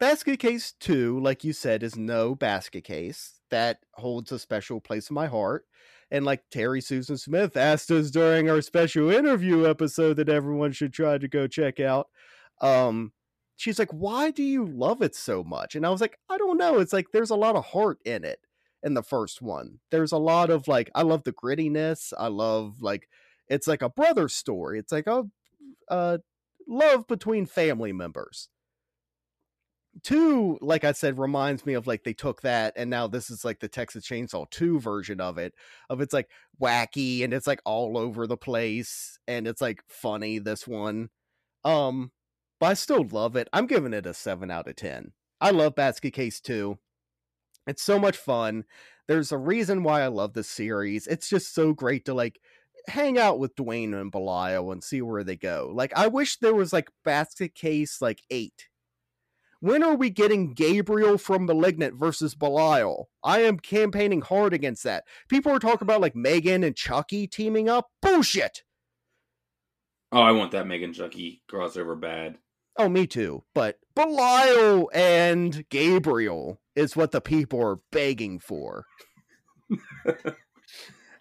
Basket 0.00 0.38
Case 0.38 0.74
2, 0.80 1.20
like 1.20 1.44
you 1.44 1.52
said, 1.52 1.82
is 1.82 1.96
no 1.96 2.34
basket 2.34 2.84
case. 2.84 3.40
That 3.50 3.78
holds 3.94 4.32
a 4.32 4.38
special 4.38 4.80
place 4.80 5.08
in 5.08 5.14
my 5.14 5.26
heart. 5.26 5.64
And 6.10 6.24
like 6.24 6.42
Terri 6.50 6.82
Susan 6.82 7.16
Smith 7.16 7.56
asked 7.56 7.90
us 7.90 8.10
during 8.10 8.50
our 8.50 8.60
special 8.60 9.10
interview 9.10 9.66
episode 9.66 10.18
that 10.18 10.28
everyone 10.28 10.72
should 10.72 10.92
try 10.92 11.16
to 11.16 11.26
go 11.28 11.46
check 11.46 11.80
out. 11.80 12.08
Um, 12.60 13.12
she's 13.56 13.78
like, 13.78 13.90
Why 13.92 14.30
do 14.30 14.42
you 14.42 14.66
love 14.66 15.00
it 15.00 15.14
so 15.14 15.42
much? 15.42 15.74
And 15.74 15.86
I 15.86 15.90
was 15.90 16.00
like, 16.00 16.18
I 16.28 16.38
don't 16.38 16.58
know. 16.58 16.80
It's 16.80 16.92
like 16.92 17.10
there's 17.12 17.30
a 17.30 17.36
lot 17.36 17.56
of 17.56 17.64
heart 17.64 17.98
in 18.04 18.24
it 18.24 18.40
in 18.84 18.94
the 18.94 19.02
first 19.02 19.42
one. 19.42 19.80
There's 19.90 20.12
a 20.12 20.18
lot 20.18 20.50
of 20.50 20.68
like, 20.68 20.90
I 20.94 21.02
love 21.02 21.24
the 21.24 21.32
grittiness. 21.32 22.12
I 22.16 22.28
love 22.28 22.80
like, 22.80 23.08
it's 23.48 23.66
like 23.66 23.82
a 23.82 23.88
brother 23.88 24.28
story. 24.28 24.78
It's 24.78 24.92
like 24.92 25.08
a, 25.08 25.24
love 26.66 27.06
between 27.06 27.46
family 27.46 27.92
members 27.92 28.48
two 30.02 30.58
like 30.60 30.82
i 30.82 30.92
said 30.92 31.18
reminds 31.18 31.64
me 31.64 31.74
of 31.74 31.86
like 31.86 32.02
they 32.02 32.12
took 32.12 32.42
that 32.42 32.72
and 32.76 32.90
now 32.90 33.06
this 33.06 33.30
is 33.30 33.44
like 33.44 33.60
the 33.60 33.68
texas 33.68 34.06
chainsaw 34.06 34.48
2 34.50 34.80
version 34.80 35.20
of 35.20 35.38
it 35.38 35.54
of 35.88 36.00
it's 36.00 36.12
like 36.12 36.28
wacky 36.60 37.22
and 37.22 37.32
it's 37.32 37.46
like 37.46 37.60
all 37.64 37.96
over 37.96 38.26
the 38.26 38.36
place 38.36 39.18
and 39.28 39.46
it's 39.46 39.60
like 39.60 39.82
funny 39.88 40.38
this 40.38 40.66
one 40.66 41.10
um 41.64 42.10
but 42.58 42.66
i 42.66 42.74
still 42.74 43.06
love 43.12 43.36
it 43.36 43.48
i'm 43.52 43.66
giving 43.66 43.94
it 43.94 44.06
a 44.06 44.14
7 44.14 44.50
out 44.50 44.66
of 44.66 44.74
10 44.74 45.12
i 45.40 45.50
love 45.50 45.76
basket 45.76 46.12
case 46.12 46.40
2 46.40 46.76
it's 47.66 47.82
so 47.82 47.98
much 47.98 48.16
fun 48.16 48.64
there's 49.06 49.32
a 49.32 49.38
reason 49.38 49.82
why 49.82 50.02
i 50.02 50.06
love 50.06 50.32
this 50.32 50.48
series 50.48 51.06
it's 51.06 51.28
just 51.28 51.54
so 51.54 51.72
great 51.72 52.04
to 52.04 52.14
like 52.14 52.40
hang 52.86 53.18
out 53.18 53.38
with 53.38 53.56
Duane 53.56 53.94
and 53.94 54.12
Belial 54.12 54.70
and 54.70 54.84
see 54.84 55.00
where 55.00 55.24
they 55.24 55.36
go. 55.36 55.72
Like 55.74 55.90
I 55.96 56.06
wish 56.06 56.36
there 56.36 56.54
was 56.54 56.70
like 56.70 56.90
basket 57.02 57.54
case 57.54 58.02
like 58.02 58.20
8 58.28 58.68
when 59.64 59.82
are 59.82 59.96
we 59.96 60.10
getting 60.10 60.52
Gabriel 60.52 61.16
from 61.16 61.46
Malignant 61.46 61.94
versus 61.94 62.34
Belial? 62.34 63.08
I 63.22 63.40
am 63.40 63.58
campaigning 63.58 64.20
hard 64.20 64.52
against 64.52 64.82
that. 64.82 65.04
People 65.30 65.52
are 65.52 65.58
talking 65.58 65.86
about 65.86 66.02
like 66.02 66.14
Megan 66.14 66.62
and 66.62 66.76
Chucky 66.76 67.26
teaming 67.26 67.70
up. 67.70 67.88
Bullshit. 68.02 68.62
Oh, 70.12 70.20
I 70.20 70.32
want 70.32 70.52
that 70.52 70.66
Megan 70.66 70.92
Chucky 70.92 71.40
crossover 71.50 71.98
bad. 71.98 72.36
Oh, 72.76 72.88
me 72.88 73.06
too. 73.06 73.44
But 73.54 73.78
Belial 73.94 74.90
and 74.92 75.64
Gabriel 75.68 76.60
is 76.74 76.96
what 76.96 77.12
the 77.12 77.20
people 77.20 77.60
are 77.62 77.78
begging 77.92 78.38
for. 78.38 78.86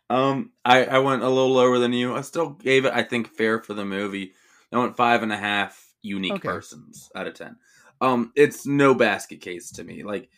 Um, 0.10 0.52
I, 0.64 0.86
I 0.86 1.00
went 1.00 1.24
a 1.24 1.30
little 1.30 1.54
lower 1.54 1.80
than 1.80 1.94
you. 1.94 2.14
I 2.16 2.22
still 2.22 2.52
gave 2.52 2.86
it, 2.86 2.94
I 2.94 3.02
think, 3.04 3.30
fair 3.30 3.60
for 3.62 3.74
the 3.74 3.86
movie. 3.86 4.34
I 4.72 4.78
went 4.78 4.98
five 4.98 5.24
and 5.24 5.32
a 5.32 5.38
half 5.38 5.92
unique 6.04 6.34
Okay. 6.34 6.50
persons 6.50 7.10
out 7.16 7.26
of 7.26 7.34
ten. 7.34 7.56
Um, 8.02 8.32
it's 8.36 8.68
no 8.68 8.94
basket 8.94 9.42
case 9.42 9.72
to 9.72 9.84
me. 9.84 10.04
Like, 10.04 10.30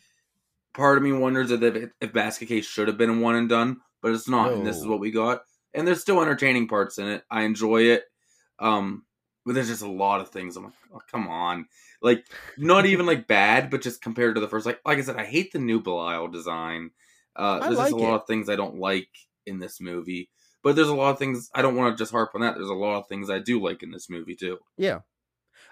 part 0.74 0.98
of 0.98 1.04
me 1.04 1.12
wonders 1.12 1.52
if 1.52 1.62
if, 1.62 1.90
if 2.00 2.14
basket 2.14 2.48
case 2.48 2.66
should 2.66 2.88
have 2.88 2.98
been 2.98 3.10
a 3.10 3.20
one 3.20 3.36
and 3.36 3.50
done, 3.50 3.78
but 4.02 4.14
it's 4.14 4.30
not, 4.30 4.54
and 4.54 4.66
this 4.66 4.78
is 4.78 4.88
what 4.88 5.00
we 5.00 5.12
got. 5.12 5.42
And 5.74 5.86
there's 5.86 6.00
still 6.02 6.22
entertaining 6.22 6.68
parts 6.68 6.98
in 6.98 7.08
it. 7.08 7.24
I 7.30 7.42
enjoy 7.42 7.84
it. 7.84 8.04
Um, 8.60 9.04
but 9.46 9.54
there's 9.54 9.68
just 9.70 9.84
a 9.84 9.92
lot 9.92 10.22
of 10.22 10.30
things. 10.30 10.58
I'm 10.58 10.66
like, 10.66 10.74
oh, 10.94 11.02
come 11.12 11.28
on, 11.28 11.68
like 12.02 12.26
not 12.58 12.86
even 12.86 13.06
like 13.12 13.28
bad, 13.28 13.70
but 13.70 13.82
just 13.82 14.02
compared 14.02 14.36
to 14.36 14.42
the 14.42 14.48
first, 14.48 14.66
like 14.66 14.80
like 14.86 14.98
I 14.98 15.02
said, 15.02 15.18
I 15.18 15.26
hate 15.26 15.52
the 15.52 15.60
new 15.60 15.82
Belial 15.82 16.28
design. 16.28 16.92
Uh, 17.36 17.60
there's 17.60 17.78
just 17.78 17.92
a 17.92 17.96
like 17.96 18.04
lot 18.04 18.22
of 18.22 18.28
things 18.28 18.50
I 18.50 18.56
don't 18.56 18.80
like 18.80 19.10
in 19.46 19.60
this 19.60 19.80
movie, 19.82 20.30
but 20.64 20.76
there's 20.76 20.90
a 20.90 20.96
lot 20.96 21.12
of 21.12 21.20
things 21.20 21.50
I 21.54 21.62
don't 21.62 21.76
want 21.76 21.96
to 21.96 22.02
just 22.02 22.12
harp 22.12 22.32
on 22.34 22.42
that. 22.42 22.56
There's 22.56 22.70
a 22.70 22.74
lot 22.74 22.98
of 22.98 23.08
things 23.08 23.30
I 23.30 23.40
do 23.40 23.62
like 23.62 23.84
in 23.84 23.92
this 23.92 24.10
movie 24.10 24.36
too. 24.36 24.58
Yeah. 24.78 25.00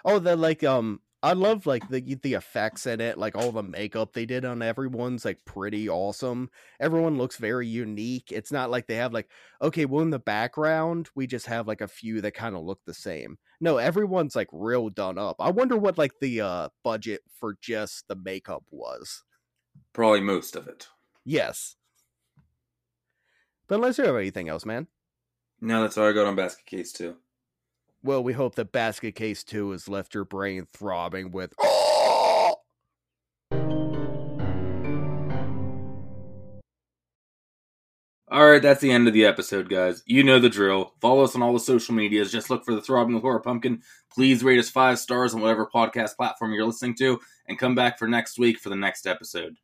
Oh, 0.04 0.18
the 0.18 0.36
like 0.36 0.62
um 0.62 1.00
I 1.24 1.32
love 1.32 1.64
like 1.64 1.88
the 1.88 2.16
the 2.22 2.34
effects 2.34 2.86
in 2.86 3.00
it, 3.00 3.16
like 3.16 3.34
all 3.34 3.50
the 3.50 3.62
makeup 3.62 4.12
they 4.12 4.26
did 4.26 4.44
on 4.44 4.60
everyone's 4.60 5.24
like 5.24 5.42
pretty 5.46 5.88
awesome. 5.88 6.50
Everyone 6.78 7.16
looks 7.16 7.38
very 7.38 7.66
unique. 7.66 8.30
It's 8.30 8.52
not 8.52 8.70
like 8.70 8.86
they 8.86 8.96
have 8.96 9.14
like 9.14 9.30
okay, 9.62 9.86
well 9.86 10.02
in 10.02 10.10
the 10.10 10.18
background 10.18 11.08
we 11.14 11.26
just 11.26 11.46
have 11.46 11.66
like 11.66 11.80
a 11.80 11.88
few 11.88 12.20
that 12.20 12.32
kind 12.34 12.54
of 12.54 12.62
look 12.62 12.80
the 12.84 12.92
same. 12.92 13.38
No, 13.58 13.78
everyone's 13.78 14.36
like 14.36 14.48
real 14.52 14.90
done 14.90 15.16
up. 15.16 15.36
I 15.40 15.50
wonder 15.50 15.78
what 15.78 15.96
like 15.96 16.12
the 16.20 16.42
uh 16.42 16.68
budget 16.82 17.22
for 17.40 17.56
just 17.58 18.06
the 18.06 18.16
makeup 18.16 18.64
was. 18.70 19.24
Probably 19.94 20.20
most 20.20 20.56
of 20.56 20.68
it. 20.68 20.88
Yes. 21.24 21.76
But 23.66 23.76
unless 23.76 23.96
you 23.98 24.04
have 24.04 24.16
anything 24.16 24.48
else, 24.50 24.66
man. 24.66 24.88
No, 25.60 25.82
that's 25.82 25.96
all 25.98 26.06
I 26.06 26.12
got 26.12 26.26
on 26.26 26.36
basket 26.36 26.66
case 26.66 26.92
too. 26.92 27.16
Well, 28.04 28.22
we 28.22 28.34
hope 28.34 28.54
that 28.56 28.70
Basket 28.70 29.14
Case 29.14 29.42
2 29.42 29.70
has 29.70 29.88
left 29.88 30.12
your 30.12 30.26
brain 30.26 30.66
throbbing 30.70 31.30
with 31.30 31.54
oh! 31.60 32.56
All 38.30 38.50
right, 38.50 38.60
that's 38.60 38.82
the 38.82 38.90
end 38.90 39.08
of 39.08 39.14
the 39.14 39.24
episode, 39.24 39.70
guys. 39.70 40.02
You 40.04 40.22
know 40.22 40.38
the 40.38 40.50
drill. 40.50 40.92
Follow 41.00 41.24
us 41.24 41.34
on 41.34 41.40
all 41.40 41.54
the 41.54 41.58
social 41.58 41.94
medias. 41.94 42.30
Just 42.30 42.50
look 42.50 42.62
for 42.66 42.74
the 42.74 42.82
Throbbing 42.82 43.14
with 43.14 43.22
Horror 43.22 43.40
Pumpkin. 43.40 43.80
Please 44.12 44.44
rate 44.44 44.58
us 44.58 44.68
five 44.68 44.98
stars 44.98 45.32
on 45.32 45.40
whatever 45.40 45.66
podcast 45.72 46.16
platform 46.16 46.52
you're 46.52 46.66
listening 46.66 46.96
to, 46.96 47.18
and 47.48 47.58
come 47.58 47.74
back 47.74 47.98
for 47.98 48.06
next 48.06 48.38
week 48.38 48.58
for 48.58 48.68
the 48.68 48.76
next 48.76 49.06
episode. 49.06 49.56